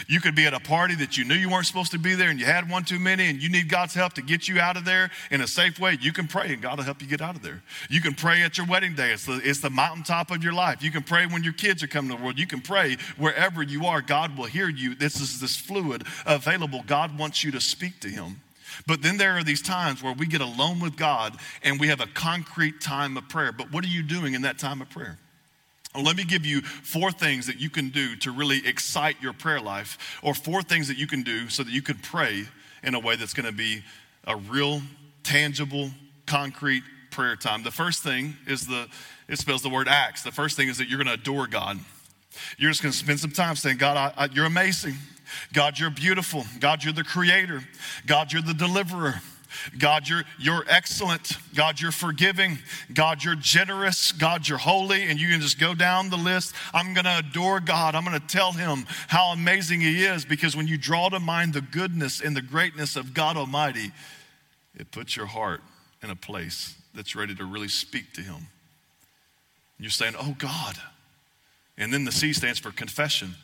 You 0.09 0.21
could 0.21 0.35
be 0.35 0.47
at 0.47 0.55
a 0.55 0.61
party 0.61 0.95
that 0.97 1.17
you 1.17 1.25
knew 1.25 1.35
you 1.35 1.51
weren't 1.51 1.67
supposed 1.67 1.93
to 1.93 1.99
be 1.99 2.15
there 2.15 2.31
and 2.31 2.39
you 2.39 2.47
had 2.47 2.71
one 2.71 2.85
too 2.85 2.99
many 2.99 3.29
and 3.29 3.43
you 3.43 3.49
need 3.49 3.69
God's 3.69 3.95
help 3.95 4.15
to 4.15 4.23
get 4.23 4.49
you 4.49 4.61
out 4.61 4.77
of 4.77 4.85
there 4.85 5.11
in 5.31 5.41
a 5.41 5.47
safe 5.47 5.79
way. 5.79 5.99
You 6.01 6.13
can 6.13 6.27
pray 6.27 6.53
and 6.53 6.63
God 6.63 6.79
will 6.79 6.85
help 6.85 7.01
you 7.01 7.09
get 7.09 7.21
out 7.21 7.37
of 7.37 7.43
there. 7.43 7.63
You 7.89 8.01
can 8.01 8.15
pray 8.15 8.43
at 8.43 8.59
your 8.59 8.67
wedding 8.67 8.95
day. 8.95 9.13
It's 9.13 9.27
the, 9.27 9.41
it's 9.43 9.61
the 9.61 9.71
mountaintop 9.71 10.31
of 10.31 10.43
your 10.43 10.53
life. 10.53 10.83
You 10.83 10.91
can 10.91 11.03
pray 11.03 11.27
when 11.27 11.45
your 11.45 11.53
kids 11.53 11.83
are 11.83 11.89
coming 11.89 12.11
to 12.11 12.17
the 12.17 12.23
world. 12.23 12.39
You 12.39 12.47
can 12.47 12.61
pray 12.61 12.97
wherever 13.17 13.63
you 13.63 13.87
are. 13.87 14.01
God 14.01 14.37
will 14.37 14.47
hear 14.47 14.69
you. 14.69 14.95
This 14.95 15.21
is 15.21 15.41
this 15.41 15.57
fluid 15.57 16.05
available. 16.27 16.83
God 16.87 17.19
wants 17.19 17.45
you 17.45 17.51
to 17.53 17.61
speak 17.61 18.01
to 18.01 18.09
Him. 18.09 18.41
But 18.87 19.03
then 19.03 19.17
there 19.17 19.37
are 19.37 19.45
these 19.45 19.63
times 19.63 20.03
where 20.03 20.13
we 20.13 20.27
get 20.27 20.41
alone 20.41 20.81
with 20.81 20.97
God 20.97 21.37
and 21.63 21.81
we 21.81 21.89
have 21.89 22.01
a 22.01 22.07
concrete 22.07 22.81
time 22.81 23.17
of 23.17 23.29
prayer. 23.29 23.53
But 23.53 23.73
what 23.73 23.85
are 23.85 23.89
you 23.89 24.03
doing 24.03 24.35
in 24.35 24.43
that 24.43 24.59
time 24.59 24.81
of 24.81 24.89
prayer? 24.91 25.19
Let 25.99 26.17
me 26.17 26.25
give 26.25 26.47
you 26.47 26.61
four 26.61 27.11
things 27.11 27.47
that 27.49 27.61
you 27.61 27.69
can 27.69 27.91
do 27.91 28.15
to 28.17 28.31
really 28.31 28.65
excite 28.67 29.21
your 29.21 29.33
prayer 29.33 29.61
life, 29.61 30.21
or 30.23 30.35
four 30.35 30.63
things 30.63 30.87
that 30.89 30.97
you 30.97 31.07
can 31.07 31.23
do 31.23 31.49
so 31.49 31.65
that 31.65 31.73
you 31.73 31.83
can 31.83 31.99
pray 31.99 32.45
in 32.83 32.95
a 32.95 33.01
way 33.01 33.17
that's 33.17 33.35
going 33.35 33.47
to 33.47 33.53
be 33.53 33.83
a 34.25 34.37
real, 34.37 34.83
tangible, 35.25 35.91
concrete 36.27 36.85
prayer 37.11 37.35
time. 37.35 37.65
The 37.65 37.73
first 37.73 38.05
thing 38.05 38.37
is 38.47 38.69
the, 38.69 38.87
it 39.29 39.39
spells 39.39 39.63
the 39.63 39.69
word 39.69 39.89
acts. 39.89 40.23
The 40.23 40.31
first 40.31 40.57
thing 40.57 40.69
is 40.69 40.79
that 40.79 40.89
you're 40.89 41.03
going 41.03 41.09
to 41.09 41.21
adore 41.21 41.49
God. 41.49 41.79
You're 42.57 42.71
just 42.71 42.83
going 42.83 42.93
to 42.93 42.99
spend 42.99 43.19
some 43.19 43.33
time 43.33 43.57
saying, 43.57 43.79
God, 43.79 43.97
I, 43.97 44.25
I, 44.25 44.29
you're 44.33 44.47
amazing. 44.47 44.95
God, 45.53 45.79
you're 45.79 45.91
beautiful. 45.91 46.45
God, 46.61 46.85
you're 46.85 46.93
the 46.93 47.05
creator. 47.05 47.63
God, 48.07 48.33
you're 48.33 48.43
the 48.43 48.55
deliverer. 48.55 49.21
God, 49.79 50.09
you're, 50.09 50.25
you're 50.39 50.65
excellent. 50.69 51.33
God, 51.55 51.81
you're 51.81 51.93
forgiving. 51.93 52.59
God, 52.93 53.25
you're 53.25 53.35
generous. 53.35 54.13
God, 54.13 54.49
you're 54.49 54.59
holy. 54.59 55.03
And 55.03 55.21
you 55.21 55.29
can 55.29 55.41
just 55.41 55.59
go 55.59 55.75
down 55.75 56.11
the 56.11 56.17
list. 56.17 56.55
I'm 56.73 56.95
going 56.95 57.05
to 57.05 57.19
adore 57.19 57.61
God. 57.61 57.95
I'm 57.95 58.05
going 58.05 58.21
to 58.21 58.27
tell 58.27 58.53
him 58.53 58.87
how 59.09 59.33
amazing 59.33 59.81
he 59.81 60.05
is 60.05 60.25
because 60.25 60.57
when 60.57 60.67
you 60.67 60.79
draw 60.79 61.09
to 61.09 61.21
mind 61.21 61.55
the 61.55 61.61
goodness 61.61 62.21
and 62.21 62.37
the 62.37 62.43
greatness 62.43 62.97
of 62.97 63.15
God 63.15 63.37
Almighty, 63.37 63.93
it 64.77 64.91
puts 64.91 65.17
your 65.17 65.27
heart 65.27 65.61
in 66.03 66.11
a 66.11 66.17
place 66.17 66.77
that's 66.95 67.15
ready 67.15 67.35
to 67.35 67.45
really 67.45 67.69
speak 67.69 68.13
to 68.15 68.21
him. 68.23 68.49
You're 69.79 69.91
saying, 69.91 70.15
Oh 70.19 70.35
God. 70.39 70.77
And 71.79 71.93
then 71.93 72.05
the 72.05 72.13
C 72.13 72.33
stands 72.33 72.59
for 72.59 72.71
confession. 72.71 73.35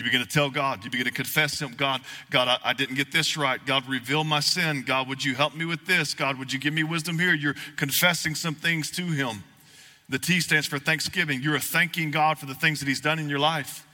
You 0.00 0.04
begin 0.04 0.22
to 0.22 0.26
tell 0.26 0.48
God, 0.48 0.82
you 0.82 0.90
begin 0.90 1.04
to 1.04 1.12
confess 1.12 1.60
Him, 1.60 1.74
God, 1.76 2.00
God, 2.30 2.48
I, 2.48 2.70
I, 2.70 2.72
didn't 2.72 2.94
get 2.94 3.12
this 3.12 3.36
right. 3.36 3.60
God, 3.66 3.86
reveal 3.86 4.24
my 4.24 4.40
sin. 4.40 4.82
God, 4.82 5.06
would 5.10 5.22
you 5.22 5.34
help 5.34 5.54
me 5.54 5.66
with 5.66 5.84
this? 5.84 6.14
God, 6.14 6.38
would 6.38 6.54
you 6.54 6.58
give 6.58 6.72
me 6.72 6.82
wisdom 6.82 7.18
here? 7.18 7.34
You're 7.34 7.56
confessing 7.76 8.34
some 8.34 8.54
things 8.54 8.90
to 8.92 9.02
Him. 9.02 9.44
The 10.08 10.18
T 10.18 10.40
stands 10.40 10.66
for 10.66 10.78
thanksgiving. 10.78 11.42
You're 11.42 11.58
thanking 11.58 12.10
God 12.10 12.38
for 12.38 12.46
the 12.46 12.54
things 12.54 12.80
that 12.80 12.88
He's 12.88 13.02
done 13.02 13.18
in 13.18 13.28
your 13.28 13.40
life. 13.40 13.86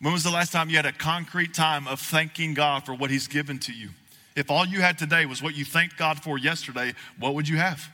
When 0.00 0.12
was 0.12 0.22
the 0.22 0.30
last 0.30 0.52
time 0.52 0.70
you 0.70 0.76
had 0.76 0.86
a 0.86 0.92
concrete 0.92 1.52
time 1.52 1.88
of 1.88 1.98
thanking 1.98 2.54
God 2.54 2.86
for 2.86 2.94
what 2.94 3.10
He's 3.10 3.26
given 3.26 3.58
to 3.58 3.72
you? 3.72 3.88
If 4.36 4.52
all 4.52 4.64
you 4.64 4.82
had 4.82 4.98
today 4.98 5.26
was 5.26 5.42
what 5.42 5.56
you 5.56 5.64
thanked 5.64 5.96
God 5.96 6.22
for 6.22 6.38
yesterday, 6.38 6.94
what 7.18 7.34
would 7.34 7.48
you 7.48 7.56
have? 7.56 7.88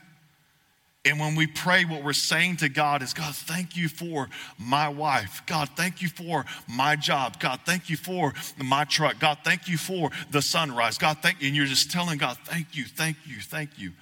And 1.03 1.19
when 1.19 1.33
we 1.35 1.47
pray, 1.47 1.83
what 1.83 2.03
we're 2.03 2.13
saying 2.13 2.57
to 2.57 2.69
God 2.69 3.01
is, 3.01 3.13
God, 3.13 3.33
thank 3.33 3.75
you 3.75 3.89
for 3.89 4.29
my 4.59 4.87
wife. 4.87 5.41
God, 5.47 5.69
thank 5.75 6.01
you 6.01 6.07
for 6.07 6.45
my 6.67 6.95
job. 6.95 7.39
God, 7.39 7.61
thank 7.65 7.89
you 7.89 7.97
for 7.97 8.33
my 8.63 8.83
truck. 8.83 9.19
God, 9.19 9.39
thank 9.43 9.67
you 9.67 9.77
for 9.77 10.11
the 10.29 10.43
sunrise. 10.43 10.99
God, 10.99 11.17
thank 11.23 11.41
you. 11.41 11.47
And 11.47 11.55
you're 11.55 11.65
just 11.65 11.89
telling 11.89 12.19
God, 12.19 12.37
thank 12.45 12.75
you, 12.75 12.85
thank 12.85 13.17
you, 13.25 13.37
thank 13.41 13.79
you. 13.79 13.93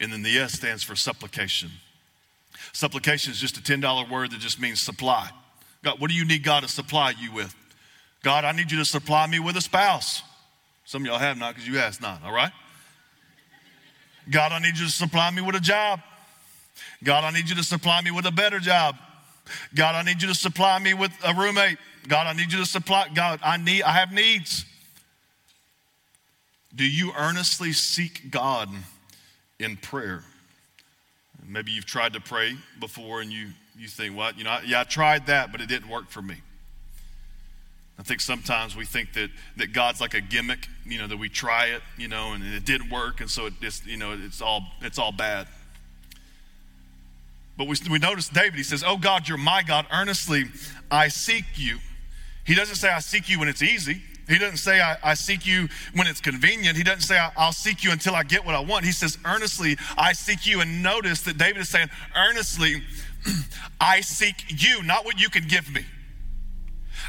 And 0.00 0.12
then 0.12 0.22
the 0.22 0.36
S 0.36 0.54
stands 0.54 0.82
for 0.82 0.96
supplication. 0.96 1.70
Supplication 2.72 3.30
is 3.30 3.40
just 3.40 3.56
a 3.56 3.60
$10 3.60 4.10
word 4.10 4.32
that 4.32 4.40
just 4.40 4.60
means 4.60 4.80
supply. 4.80 5.30
God, 5.84 6.00
what 6.00 6.10
do 6.10 6.16
you 6.16 6.24
need 6.24 6.42
God 6.42 6.64
to 6.64 6.68
supply 6.68 7.14
you 7.20 7.32
with? 7.32 7.54
God, 8.24 8.44
I 8.44 8.50
need 8.50 8.72
you 8.72 8.78
to 8.78 8.84
supply 8.84 9.28
me 9.28 9.38
with 9.38 9.56
a 9.56 9.60
spouse. 9.60 10.22
Some 10.84 11.02
of 11.02 11.06
y'all 11.06 11.18
have 11.18 11.38
not 11.38 11.54
because 11.54 11.68
you 11.68 11.78
asked 11.78 12.02
not, 12.02 12.24
all 12.24 12.32
right? 12.32 12.50
God, 14.28 14.50
I 14.50 14.58
need 14.58 14.76
you 14.76 14.86
to 14.86 14.92
supply 14.92 15.30
me 15.30 15.40
with 15.40 15.54
a 15.54 15.60
job. 15.60 16.00
God, 17.02 17.24
I 17.24 17.30
need 17.30 17.48
you 17.48 17.54
to 17.56 17.62
supply 17.62 18.00
me 18.02 18.10
with 18.10 18.26
a 18.26 18.32
better 18.32 18.58
job. 18.58 18.96
God, 19.74 19.94
I 19.94 20.02
need 20.02 20.20
you 20.20 20.28
to 20.28 20.34
supply 20.34 20.78
me 20.78 20.94
with 20.94 21.12
a 21.24 21.34
roommate. 21.34 21.78
God, 22.06 22.26
I 22.26 22.32
need 22.32 22.52
you 22.52 22.58
to 22.58 22.66
supply. 22.66 23.08
God, 23.14 23.40
I 23.42 23.56
need, 23.56 23.82
I 23.82 23.92
have 23.92 24.12
needs. 24.12 24.64
Do 26.74 26.84
you 26.84 27.12
earnestly 27.16 27.72
seek 27.72 28.30
God 28.30 28.68
in 29.58 29.76
prayer? 29.76 30.22
Maybe 31.46 31.72
you've 31.72 31.86
tried 31.86 32.12
to 32.12 32.20
pray 32.20 32.56
before 32.78 33.20
and 33.20 33.32
you, 33.32 33.48
you 33.78 33.88
think, 33.88 34.14
what? 34.14 34.34
Well, 34.34 34.38
you 34.38 34.44
know, 34.44 34.58
yeah, 34.66 34.80
I 34.80 34.84
tried 34.84 35.26
that, 35.26 35.50
but 35.50 35.60
it 35.60 35.68
didn't 35.68 35.88
work 35.88 36.10
for 36.10 36.20
me. 36.20 36.36
I 37.98 38.02
think 38.02 38.20
sometimes 38.20 38.76
we 38.76 38.84
think 38.84 39.14
that, 39.14 39.30
that 39.56 39.72
God's 39.72 40.00
like 40.00 40.14
a 40.14 40.20
gimmick, 40.20 40.68
you 40.86 40.98
know, 40.98 41.08
that 41.08 41.16
we 41.16 41.28
try 41.28 41.66
it, 41.66 41.82
you 41.96 42.06
know, 42.06 42.32
and 42.32 42.44
it 42.44 42.64
didn't 42.64 42.90
work, 42.90 43.20
and 43.20 43.28
so 43.28 43.46
it 43.46 43.54
just, 43.60 43.86
you 43.86 43.96
know, 43.96 44.16
it's 44.24 44.40
all 44.40 44.62
it's 44.82 44.98
all 44.98 45.10
bad. 45.10 45.48
But 47.58 47.66
we, 47.66 47.76
we 47.90 47.98
notice 47.98 48.28
David, 48.28 48.54
he 48.54 48.62
says, 48.62 48.84
Oh 48.86 48.96
God, 48.96 49.28
you're 49.28 49.36
my 49.36 49.62
God. 49.62 49.86
Earnestly, 49.92 50.44
I 50.90 51.08
seek 51.08 51.44
you. 51.56 51.78
He 52.46 52.54
doesn't 52.54 52.76
say, 52.76 52.88
I 52.88 53.00
seek 53.00 53.28
you 53.28 53.40
when 53.40 53.48
it's 53.48 53.62
easy. 53.62 54.00
He 54.28 54.38
doesn't 54.38 54.58
say, 54.58 54.80
I, 54.80 54.96
I 55.02 55.14
seek 55.14 55.44
you 55.44 55.68
when 55.94 56.06
it's 56.06 56.20
convenient. 56.20 56.76
He 56.76 56.84
doesn't 56.84 57.02
say, 57.02 57.18
I'll 57.36 57.52
seek 57.52 57.82
you 57.82 57.90
until 57.90 58.14
I 58.14 58.22
get 58.22 58.46
what 58.46 58.54
I 58.54 58.60
want. 58.60 58.84
He 58.84 58.92
says, 58.92 59.18
Earnestly, 59.24 59.76
I 59.98 60.12
seek 60.12 60.46
you. 60.46 60.60
And 60.60 60.82
notice 60.82 61.22
that 61.22 61.36
David 61.36 61.60
is 61.62 61.68
saying, 61.68 61.88
Earnestly, 62.14 62.82
I 63.80 64.02
seek 64.02 64.44
you, 64.48 64.82
not 64.84 65.04
what 65.04 65.20
you 65.20 65.28
can 65.28 65.48
give 65.48 65.68
me. 65.74 65.84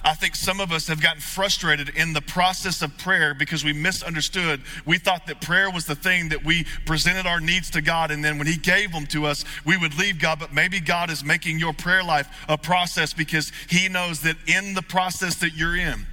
I 0.04 0.14
think 0.14 0.36
some 0.36 0.60
of 0.60 0.72
us 0.72 0.88
have 0.88 1.02
gotten 1.02 1.22
frustrated 1.22 1.90
in 1.90 2.14
the 2.14 2.22
process 2.22 2.82
of 2.82 2.98
prayer 2.98 3.34
because 3.34 3.64
we 3.64 3.74
misunderstood. 3.74 4.62
We 4.86 4.98
thought 4.98 5.28
that 5.28 5.42
prayer 5.42 5.70
was 5.70 5.86
the 5.86 5.96
thing 5.96 6.30
that 6.30 6.44
we 6.44 6.66
presented 6.86 7.26
our 7.26 7.40
needs 7.40 7.70
to 7.72 7.82
God, 7.82 8.12
and 8.12 8.24
then 8.24 8.38
when 8.38 8.48
He 8.48 8.56
gave 8.56 8.92
them 8.92 9.06
to 9.08 9.26
us, 9.26 9.44
we 9.66 9.78
would 9.78 9.98
leave 9.98 10.20
God. 10.20 10.40
But 10.40 10.54
maybe 10.54 10.80
God 10.80 11.10
is 11.10 11.24
making 11.24 11.60
your 11.60 11.74
prayer 11.74 12.04
life 12.04 12.28
a 12.48 12.58
process 12.58 13.14
because 13.14 13.52
He 13.70 13.90
knows 13.90 14.22
that 14.22 14.38
in 14.48 14.74
the 14.74 14.82
process 14.82 15.36
that 15.38 15.54
you're 15.54 15.76
in, 15.76 16.06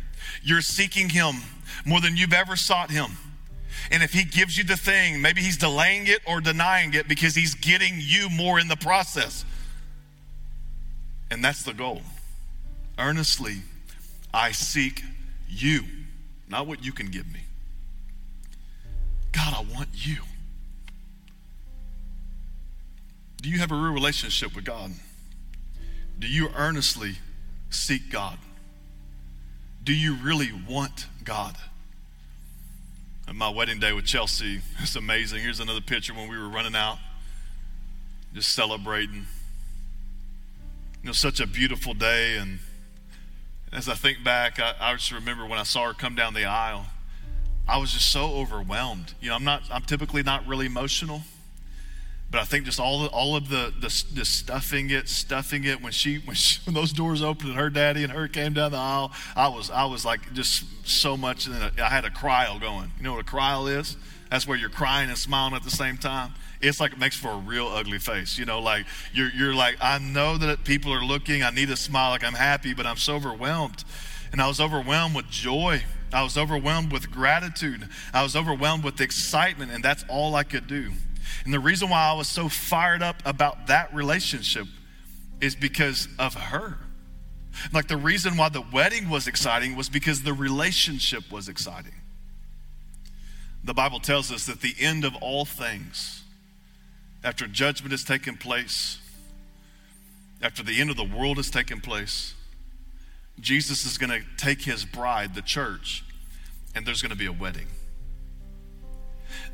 you're 0.43 0.63
seeking 0.63 1.09
Him 1.09 1.37
more 1.85 2.01
than 2.01 2.17
you've 2.17 2.33
ever 2.33 2.57
sought 2.57 2.91
Him. 2.91 3.13
And 3.91 4.03
if 4.03 4.13
He 4.13 4.25
gives 4.25 4.59
you 4.59 4.65
the 4.65 4.77
thing, 4.77 5.23
maybe 5.23 5.41
He's 5.43 5.59
delaying 5.59 6.07
it 6.07 6.21
or 6.27 6.41
denying 6.41 6.95
it 6.95 7.09
because 7.09 7.35
He's 7.35 7.55
getting 7.55 7.95
you 7.99 8.29
more 8.31 8.59
in 8.59 8.69
the 8.69 8.77
process. 8.77 9.45
And 11.31 11.45
that's 11.45 11.63
the 11.63 11.75
goal. 11.75 12.03
Earnestly 12.99 13.63
I 14.33 14.53
seek 14.53 15.03
you, 15.49 15.83
not 16.49 16.67
what 16.67 16.85
you 16.85 16.93
can 16.93 17.07
give 17.07 17.27
me. 17.33 17.41
God, 19.33 19.55
I 19.55 19.75
want 19.75 19.89
you. 19.93 20.17
Do 23.43 23.51
you 23.51 23.59
have 23.59 23.71
a 23.71 23.75
real 23.75 23.93
relationship 23.93 24.55
with 24.55 24.65
God? 24.65 24.93
Do 26.19 26.27
you 26.27 26.49
earnestly 26.57 27.17
seek 27.71 28.11
God? 28.11 28.39
Do 29.85 29.95
you 29.95 30.15
really 30.17 30.51
want 30.69 31.07
God? 31.23 31.57
At 33.29 33.35
my 33.35 33.49
wedding 33.49 33.79
day 33.79 33.93
with 33.93 34.05
Chelsea, 34.05 34.61
it's 34.79 34.97
amazing. 34.97 35.43
Here's 35.43 35.61
another 35.61 35.81
picture 35.81 36.15
when 36.15 36.29
we 36.29 36.39
were 36.39 36.49
running 36.49 36.75
out, 36.75 36.99
just 38.35 38.55
celebrating. 38.55 39.27
You 41.03 41.07
know, 41.07 41.13
such 41.13 41.41
a 41.41 41.47
beautiful 41.47 41.95
day, 41.95 42.37
and 42.37 42.59
as 43.77 43.91
I 43.91 43.95
think 43.95 44.25
back, 44.25 44.59
I, 44.59 44.75
I 44.81 44.95
just 44.95 45.13
remember 45.13 45.45
when 45.45 45.59
I 45.59 45.63
saw 45.63 45.87
her 45.87 45.93
come 45.93 46.15
down 46.15 46.33
the 46.33 46.47
aisle, 46.47 46.87
I 47.69 47.77
was 47.77 47.93
just 47.93 48.11
so 48.11 48.33
overwhelmed. 48.33 49.13
You 49.21 49.29
know, 49.29 49.37
I'm 49.37 49.45
not, 49.45 49.65
I'm 49.71 49.83
typically 49.83 50.23
not 50.23 50.47
really 50.47 50.65
emotional, 50.65 51.23
but 52.31 52.41
I 52.41 52.45
think 52.45 52.65
just 52.65 52.81
all, 52.81 53.03
the, 53.03 53.09
all 53.09 53.37
of 53.37 53.49
the, 53.49 53.73
the, 53.81 54.05
the 54.15 54.25
stuffing 54.25 54.91
it, 54.91 55.09
stuffing 55.09 55.65
it. 55.65 55.83
When 55.83 55.93
she, 55.93 56.19
when 56.19 56.35
she, 56.35 56.61
when 56.65 56.75
those 56.75 56.93
doors 56.93 57.23
opened 57.23 57.51
and 57.51 57.59
her 57.59 57.71
daddy 57.71 58.03
and 58.03 58.13
her 58.13 58.29
came 58.29 58.53
down 58.53 58.73
the 58.73 58.79
aisle, 58.79 59.13
I 59.35 59.49
was, 59.49 59.71
I 59.71 59.85
was 59.85 60.05
like 60.05 60.33
just 60.33 60.65
so 60.87 61.17
much. 61.17 61.47
And 61.47 61.55
I 61.81 61.89
had 61.89 62.05
a 62.05 62.11
cry 62.11 62.47
going. 62.61 62.93
You 62.97 63.05
know 63.05 63.13
what 63.13 63.21
a 63.21 63.25
cry 63.25 63.61
is? 63.63 63.97
That's 64.31 64.47
where 64.47 64.59
you're 64.59 64.71
crying 64.71 65.09
and 65.09 65.17
smiling 65.17 65.55
at 65.55 65.63
the 65.63 65.71
same 65.71 65.97
time 65.97 66.35
it's 66.61 66.81
like 66.81 66.93
it 66.93 66.99
makes 66.99 67.17
for 67.17 67.31
a 67.31 67.37
real 67.37 67.69
ugly 67.69 67.99
face. 67.99 68.39
You 68.39 68.45
know, 68.45 68.61
like 68.61 68.87
you're, 69.13 69.31
you're 69.31 69.55
like, 69.55 69.77
I 69.81 69.99
know 69.99 70.39
that 70.39 70.65
people 70.65 70.93
are 70.93 71.05
looking. 71.05 71.43
I 71.43 71.51
need 71.51 71.69
to 71.69 71.77
smile 71.77 72.11
like 72.11 72.25
I'm 72.25 72.35
happy, 72.35 72.75
but 72.75 72.87
I'm 72.87 72.97
so 72.97 73.17
overwhelmed. 73.17 73.85
And 74.33 74.41
I 74.41 74.49
was 74.49 74.61
overwhelmed 74.61 75.15
with 75.15 75.29
joy. 75.31 75.85
I 76.13 76.23
was 76.23 76.39
overwhelmed 76.39 76.93
with 76.93 77.11
gratitude. 77.11 77.89
I 78.13 78.23
was 78.23 78.37
overwhelmed 78.37 78.85
with 78.85 79.01
excitement, 79.01 79.73
and 79.73 79.85
that's 79.85 80.05
all 80.09 80.35
I 80.35 80.45
could 80.45 80.67
do. 80.67 80.93
And 81.45 81.53
the 81.53 81.61
reason 81.61 81.89
why 81.89 82.09
I 82.09 82.13
was 82.15 82.29
so 82.29 82.49
fired 82.49 83.03
up 83.03 83.23
about 83.25 83.67
that 83.69 83.95
relationship 83.95 84.67
is 85.41 85.55
because 85.55 86.09
of 86.19 86.35
her. 86.35 86.79
Like 87.73 87.89
the 87.89 87.97
reason 87.97 88.37
why 88.37 88.49
the 88.49 88.63
wedding 88.73 89.09
was 89.09 89.27
exciting 89.27 89.77
was 89.77 89.89
because 89.89 90.23
the 90.23 90.33
relationship 90.33 91.31
was 91.31 91.49
exciting. 91.49 91.95
The 93.65 93.75
Bible 93.75 94.01
tells 94.01 94.31
us 94.31 94.47
that 94.47 94.61
the 94.61 94.75
end 94.79 95.05
of 95.05 95.15
all 95.17 95.45
things 95.45 96.23
after 97.25 97.47
judgment 97.47 97.91
has 97.93 98.05
taken 98.05 98.37
place, 98.37 98.99
after 100.41 100.63
the 100.63 100.81
end 100.81 100.91
of 100.91 100.97
the 100.97 101.05
world 101.05 101.39
has 101.39 101.51
taken 101.51 101.81
place, 101.81 102.35
Jesus 103.41 103.85
is 103.85 103.99
going 103.99 104.11
to 104.11 104.27
take 104.37 104.63
his 104.63 104.85
bride, 104.85 105.35
the 105.35 105.43
church, 105.43 106.05
and 106.75 106.87
there's 106.87 107.03
going 107.03 107.11
to 107.11 107.19
be 107.19 107.27
a 107.27 107.33
wedding. 107.33 107.67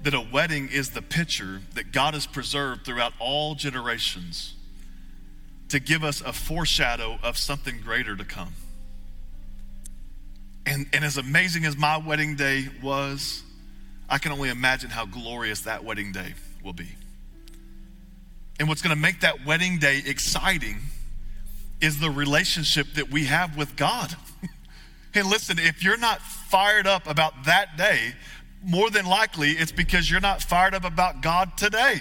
That 0.03 0.15
a 0.15 0.21
wedding 0.21 0.69
is 0.69 0.91
the 0.91 1.03
picture 1.03 1.63
that 1.75 1.93
God 1.93 2.15
has 2.15 2.27
preserved 2.27 2.85
throughout 2.85 3.13
all 3.19 3.55
generations 3.55 4.55
to 5.69 5.81
give 5.81 6.05
us 6.05 6.21
a 6.21 6.33
foreshadow 6.33 7.19
of 7.23 7.39
something 7.39 7.81
greater 7.83 8.17
to 8.17 8.25
come. 8.25 8.53
And, 10.67 10.87
and 10.93 11.05
as 11.05 11.17
amazing 11.17 11.65
as 11.65 11.77
my 11.77 11.97
wedding 11.97 12.37
day 12.37 12.69
was, 12.83 13.43
I 14.09 14.19
can 14.19 14.33
only 14.33 14.51
imagine 14.51 14.91
how 14.91 15.07
glorious 15.07 15.63
that 15.63 15.85
wedding 15.85 16.13
day 16.13 16.35
will 16.63 16.75
be. 16.75 16.89
And 18.61 18.69
what's 18.69 18.83
going 18.83 18.95
to 18.95 19.01
make 19.01 19.21
that 19.21 19.45
wedding 19.45 19.79
day 19.79 20.03
exciting 20.05 20.77
is 21.81 21.99
the 21.99 22.11
relationship 22.11 22.87
that 22.95 23.11
we 23.11 23.25
have 23.25 23.57
with 23.57 23.75
God. 23.75 24.15
and 25.15 25.27
listen, 25.27 25.59
if 25.59 25.83
you're 25.83 25.97
not 25.97 26.21
fired 26.21 26.87
up 26.87 27.09
about 27.09 27.45
that 27.47 27.77
day, 27.77 28.15
more 28.65 28.91
than 28.91 29.07
likely 29.07 29.51
it's 29.51 29.73
because 29.73 30.11
you're 30.11 30.21
not 30.21 30.43
fired 30.43 30.75
up 30.75 30.85
about 30.85 31.21
God 31.21 31.57
today. 31.57 32.01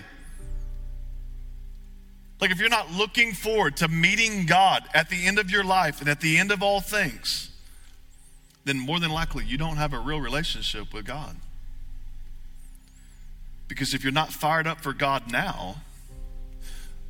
Like 2.39 2.51
if 2.51 2.59
you're 2.59 2.69
not 2.69 2.91
looking 2.91 3.33
forward 3.33 3.77
to 3.77 3.87
meeting 3.87 4.45
God 4.45 4.83
at 4.93 5.09
the 5.09 5.27
end 5.27 5.37
of 5.37 5.51
your 5.51 5.63
life 5.63 5.99
and 5.99 6.09
at 6.09 6.21
the 6.21 6.37
end 6.37 6.51
of 6.51 6.63
all 6.63 6.81
things, 6.81 7.51
then 8.65 8.79
more 8.79 8.99
than 8.99 9.11
likely 9.11 9.45
you 9.45 9.57
don't 9.57 9.77
have 9.77 9.93
a 9.93 9.99
real 9.99 10.19
relationship 10.19 10.93
with 10.93 11.05
God. 11.05 11.35
Because 13.67 13.93
if 13.93 14.03
you're 14.03 14.11
not 14.11 14.33
fired 14.33 14.67
up 14.67 14.81
for 14.81 14.91
God 14.91 15.31
now, 15.31 15.77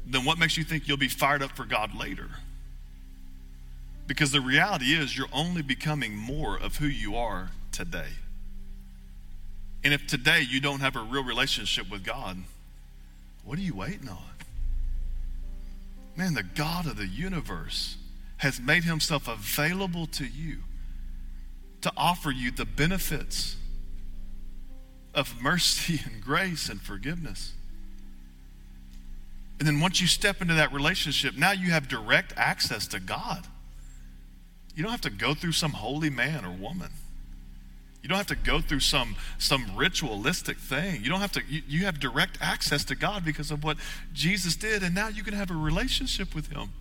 then 0.06 0.26
what 0.26 0.38
makes 0.38 0.58
you 0.58 0.64
think 0.64 0.88
you'll 0.88 0.98
be 0.98 1.08
fired 1.08 1.42
up 1.42 1.52
for 1.52 1.66
God 1.66 1.96
later? 1.98 2.30
Because 4.06 4.32
the 4.32 4.42
reality 4.42 4.94
is, 4.94 5.18
you're 5.18 5.28
only 5.32 5.62
becoming 5.62 6.16
more 6.16 6.58
of 6.58 6.78
who 6.78 6.86
you 6.86 7.16
are 7.16 7.52
today. 7.72 8.10
And 9.84 9.94
if 9.94 10.06
today 10.08 10.42
you 10.42 10.62
don't 10.62 10.80
have 10.82 10.96
a 10.96 11.02
real 11.02 11.24
relationship 11.24 11.90
with 11.90 12.04
God, 12.04 12.38
what 13.44 13.58
are 13.58 13.64
you 13.64 13.76
waiting 13.76 14.10
on? 14.10 14.18
Man, 16.16 16.34
the 16.34 16.44
God 16.44 16.86
of 16.86 16.98
the 16.98 17.08
universe 17.08 17.98
has 18.38 18.60
made 18.60 18.84
himself 18.84 19.28
available 19.28 20.06
to 20.08 20.26
you 20.26 20.60
to 21.82 21.92
offer 21.98 22.32
you 22.32 22.52
the 22.52 22.66
benefits 22.66 23.56
of 25.14 25.42
mercy 25.42 26.00
and 26.06 26.22
grace 26.24 26.70
and 26.70 26.82
forgiveness. 26.82 27.54
And 29.60 29.68
then 29.68 29.80
once 29.80 30.02
you 30.02 30.08
step 30.08 30.42
into 30.42 30.54
that 30.56 30.74
relationship, 30.74 31.36
now 31.36 31.52
you 31.52 31.72
have 31.72 31.88
direct 31.88 32.34
access 32.36 32.88
to 32.88 33.00
God. 33.00 33.46
You 34.76 34.84
don't 34.84 34.92
have 34.92 35.02
to 35.02 35.10
go 35.10 35.34
through 35.34 35.52
some 35.52 35.72
holy 35.74 36.10
man 36.10 36.46
or 36.46 36.52
woman. 36.52 36.90
You 38.02 38.10
don't 38.10 38.18
have 38.18 38.28
to 38.28 38.36
go 38.36 38.62
through 38.62 38.80
some, 38.80 39.16
some 39.38 39.76
ritualistic 39.76 40.58
thing. 40.58 41.04
You 41.04 41.10
don't 41.10 41.22
have 41.22 41.32
to, 41.34 41.42
you, 41.48 41.62
you 41.68 41.86
have 41.86 42.00
direct 42.00 42.38
access 42.42 42.84
to 42.86 42.96
God 42.96 43.24
because 43.24 43.52
of 43.52 43.64
what 43.64 43.78
Jesus 44.14 44.56
did, 44.56 44.82
and 44.82 44.96
now 44.96 45.08
you 45.08 45.24
can 45.24 45.34
have 45.34 45.52
a 45.52 45.56
relationship 45.56 46.34
with 46.34 46.48
Him. 46.48 46.72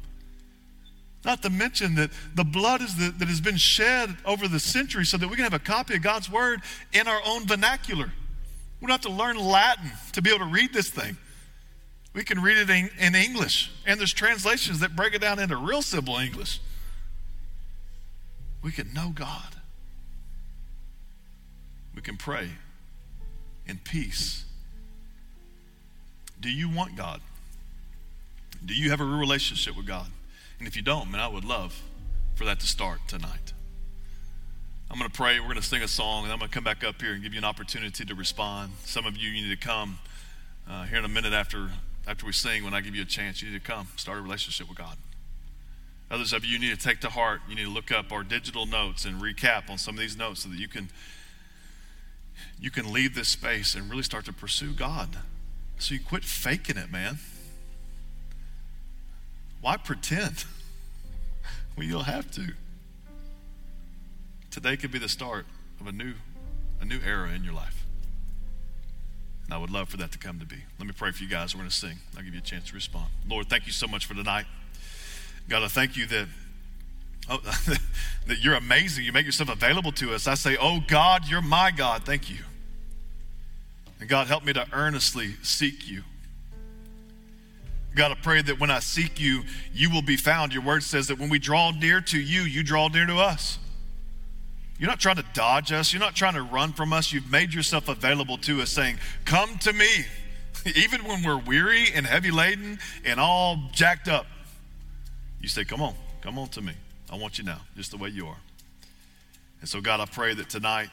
Not 1.25 1.43
to 1.43 1.51
mention 1.51 1.97
that 1.97 2.11
the 2.35 2.45
blood 2.45 2.81
is 2.81 2.97
the, 2.97 3.11
that 3.19 3.29
has 3.29 3.43
been 3.43 3.59
shed 3.59 4.17
over 4.25 4.49
the 4.49 4.59
centuries 4.59 5.11
so 5.11 5.19
that 5.19 5.29
we 5.29 5.37
can 5.37 5.45
have 5.45 5.53
a 5.53 5.59
copy 5.59 5.95
of 5.95 6.03
God's 6.03 6.31
word 6.31 6.63
in 6.93 7.07
our 7.07 7.21
own 7.27 7.47
vernacular. 7.47 8.11
We 8.81 8.87
don't 8.87 8.93
have 8.93 9.03
to 9.03 9.11
learn 9.11 9.37
Latin 9.37 9.91
to 10.15 10.23
be 10.23 10.31
able 10.31 10.47
to 10.47 10.53
read 10.53 10.73
this 10.73 10.89
thing. 10.89 11.19
We 12.15 12.25
can 12.25 12.41
read 12.41 12.57
it 12.57 12.71
in, 12.71 12.91
in 12.99 13.15
English, 13.15 13.71
and 13.87 14.01
there's 14.01 14.15
translations 14.15 14.81
that 14.81 14.97
break 14.97 15.15
it 15.15 15.21
down 15.21 15.39
into 15.39 15.57
real 15.57 15.83
simple 15.83 16.17
English 16.17 16.61
we 18.63 18.73
can 18.73 18.93
know 18.93 19.11
God. 19.15 19.57
We 22.01 22.03
can 22.03 22.17
pray 22.17 22.49
in 23.67 23.77
peace. 23.77 24.47
Do 26.41 26.51
you 26.51 26.71
want 26.71 26.97
God? 26.97 27.21
Do 28.65 28.73
you 28.73 28.89
have 28.89 29.03
a 29.03 29.05
real 29.05 29.19
relationship 29.19 29.77
with 29.77 29.87
God? 29.87 30.07
And 30.59 30.67
if 30.67 30.77
you 30.77 30.81
don't, 30.81 31.11
man, 31.11 31.21
I 31.21 31.29
would 31.29 31.45
love 31.45 31.79
for 32.37 32.47
that 32.47 32.59
to 32.61 32.67
start 32.67 33.01
tonight. 33.07 33.53
I'm 34.91 34.99
going 34.99 35.11
to 35.11 35.15
pray. 35.15 35.41
We're 35.41 35.49
going 35.49 35.57
to 35.57 35.63
sing 35.63 35.83
a 35.83 35.89
song, 35.89 36.25
and 36.25 36.33
I'm 36.33 36.39
going 36.39 36.49
to 36.49 36.55
come 36.55 36.65
back 36.65 36.83
up 36.83 37.03
here 37.03 37.13
and 37.13 37.23
give 37.23 37.35
you 37.35 37.39
an 37.39 37.45
opportunity 37.45 38.03
to 38.07 38.15
respond. 38.15 38.73
Some 38.85 39.05
of 39.05 39.19
you, 39.19 39.29
you 39.29 39.47
need 39.47 39.61
to 39.61 39.67
come 39.67 39.99
uh, 40.67 40.85
here 40.85 41.01
in 41.01 41.05
a 41.05 41.09
minute 41.09 41.35
after 41.35 41.69
after 42.09 42.25
we 42.25 42.33
sing. 42.33 42.65
When 42.65 42.73
I 42.73 42.81
give 42.81 42.95
you 42.95 43.03
a 43.03 43.05
chance, 43.05 43.43
you 43.43 43.51
need 43.51 43.63
to 43.63 43.71
come 43.71 43.89
start 43.97 44.17
a 44.17 44.23
relationship 44.23 44.71
with 44.71 44.79
God. 44.79 44.97
Others 46.11 46.33
of 46.33 46.47
you 46.47 46.59
need 46.59 46.71
to 46.71 46.83
take 46.83 47.01
to 47.01 47.11
heart, 47.11 47.43
you 47.47 47.57
need 47.57 47.65
to 47.65 47.71
look 47.71 47.93
up 47.93 48.11
our 48.11 48.23
digital 48.23 48.65
notes 48.65 49.05
and 49.05 49.21
recap 49.21 49.69
on 49.69 49.77
some 49.77 49.97
of 49.97 50.01
these 50.01 50.17
notes 50.17 50.45
so 50.45 50.49
that 50.49 50.59
you 50.59 50.67
can 50.67 50.89
you 52.61 52.71
can 52.71 52.93
leave 52.93 53.15
this 53.15 53.29
space 53.29 53.75
and 53.75 53.91
really 53.91 54.03
start 54.03 54.25
to 54.27 54.33
pursue 54.33 54.73
God. 54.73 55.09
So 55.79 55.95
you 55.95 56.01
quit 56.01 56.25
faking 56.25 56.77
it, 56.77 56.91
man. 56.91 57.19
Why 59.61 59.77
pretend? 59.77 60.45
well, 61.77 61.87
you'll 61.87 62.03
have 62.03 62.31
to. 62.33 62.53
Today 64.51 64.77
could 64.77 64.91
be 64.91 64.99
the 64.99 65.09
start 65.09 65.47
of 65.81 65.87
a 65.87 65.93
new 65.93 66.15
a 66.81 66.85
new 66.85 66.99
era 67.05 67.31
in 67.31 67.45
your 67.45 67.53
life. 67.53 67.85
And 69.45 69.55
I 69.55 69.59
would 69.59 69.71
love 69.71 69.89
for 69.89 69.97
that 69.99 70.13
to 70.13 70.19
come 70.19 70.39
to 70.39 70.47
be. 70.47 70.57
Let 70.79 70.87
me 70.87 70.95
pray 70.97 71.11
for 71.11 71.23
you 71.23 71.29
guys. 71.29 71.55
We're 71.55 71.61
going 71.61 71.71
to 71.71 71.77
sing. 71.77 71.99
I'll 72.17 72.23
give 72.23 72.33
you 72.33 72.41
a 72.41 72.43
chance 72.43 72.69
to 72.69 72.75
respond. 72.75 73.07
Lord, 73.29 73.49
thank 73.49 73.67
you 73.67 73.73
so 73.73 73.87
much 73.87 74.07
for 74.07 74.15
tonight. 74.15 74.47
God, 75.49 75.63
I 75.63 75.69
thank 75.69 75.97
you 75.97 76.07
that, 76.07 76.29
oh, 77.31 77.39
that 78.27 78.39
you're 78.43 78.55
amazing. 78.55 79.05
You 79.05 79.13
make 79.13 79.27
yourself 79.27 79.49
available 79.49 79.93
to 79.93 80.15
us. 80.15 80.27
I 80.27 80.35
say, 80.35 80.57
Oh 80.61 80.81
God, 80.87 81.29
you're 81.29 81.41
my 81.41 81.71
God. 81.71 82.05
Thank 82.05 82.29
you. 82.29 82.39
And 84.01 84.09
God, 84.09 84.27
help 84.27 84.45
me 84.45 84.53
to 84.55 84.67
earnestly 84.73 85.35
seek 85.43 85.89
you. 85.89 86.03
God, 87.95 88.13
I 88.13 88.15
pray 88.15 88.41
that 88.43 88.61
when 88.61 88.71
I 88.71 88.79
seek 88.79 89.21
you, 89.21 89.43
you 89.75 89.91
will 89.91 90.03
be 90.03 90.17
found. 90.17 90.55
Your 90.55 90.63
word 90.63 90.83
says 90.83 91.09
that 91.09 91.19
when 91.19 91.29
we 91.29 91.39
draw 91.39 91.71
near 91.73 92.01
to 92.03 92.21
you, 92.21 92.43
you 92.43 92.63
draw 92.63 92.89
near 92.89 93.07
to 93.07 93.17
us. 93.17 93.59
You're 94.79 94.89
not 94.89 95.01
trying 95.01 95.17
to 95.17 95.25
dodge 95.35 95.73
us. 95.73 95.93
You're 95.93 96.01
not 96.01 96.15
trying 96.15 96.35
to 96.35 96.43
run 96.43 96.73
from 96.73 96.93
us. 96.93 97.13
You've 97.13 97.31
made 97.31 97.53
yourself 97.53 97.89
available 97.89 98.39
to 98.39 98.63
us, 98.63 98.71
saying, 98.71 98.99
Come 99.25 99.59
to 99.59 99.73
me. 99.73 99.89
Even 100.77 101.05
when 101.05 101.23
we're 101.23 101.39
weary 101.39 101.87
and 101.95 102.07
heavy 102.07 102.31
laden 102.31 102.79
and 103.05 103.21
all 103.21 103.59
jacked 103.73 104.09
up, 104.09 104.27
you 105.41 105.49
say, 105.49 105.65
Come 105.65 105.83
on, 105.83 105.95
come 106.23 106.39
on 106.39 106.49
to 106.49 106.63
me. 106.63 106.73
I 107.11 107.17
want 107.17 107.39
you 107.39 107.45
now, 107.45 107.61
just 107.77 107.91
the 107.91 107.97
way 107.97 108.09
you 108.09 108.27
are. 108.29 108.39
And 109.61 109.69
so, 109.69 109.81
God, 109.81 110.01
I 110.01 110.07
pray 110.07 110.33
that 110.35 110.49
tonight, 110.49 110.89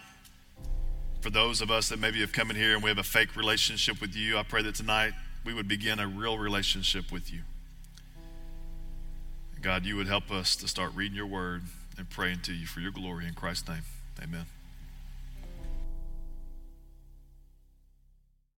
for 1.21 1.29
those 1.29 1.61
of 1.61 1.71
us 1.71 1.89
that 1.89 1.99
maybe 1.99 2.19
have 2.21 2.33
come 2.33 2.49
in 2.49 2.55
here 2.55 2.73
and 2.73 2.83
we 2.83 2.89
have 2.89 2.97
a 2.97 3.03
fake 3.03 3.35
relationship 3.35 4.01
with 4.01 4.15
you, 4.15 4.37
I 4.37 4.43
pray 4.43 4.63
that 4.63 4.75
tonight 4.75 5.13
we 5.45 5.53
would 5.53 5.67
begin 5.67 5.99
a 5.99 6.07
real 6.07 6.37
relationship 6.37 7.11
with 7.11 7.31
you. 7.31 7.41
God, 9.61 9.85
you 9.85 9.95
would 9.95 10.07
help 10.07 10.31
us 10.31 10.55
to 10.57 10.67
start 10.67 10.91
reading 10.95 11.15
your 11.15 11.27
word 11.27 11.63
and 11.97 12.09
praying 12.09 12.39
to 12.43 12.53
you 12.53 12.65
for 12.65 12.79
your 12.79 12.91
glory 12.91 13.27
in 13.27 13.33
Christ's 13.33 13.67
name. 13.69 13.83
Amen. 14.21 14.45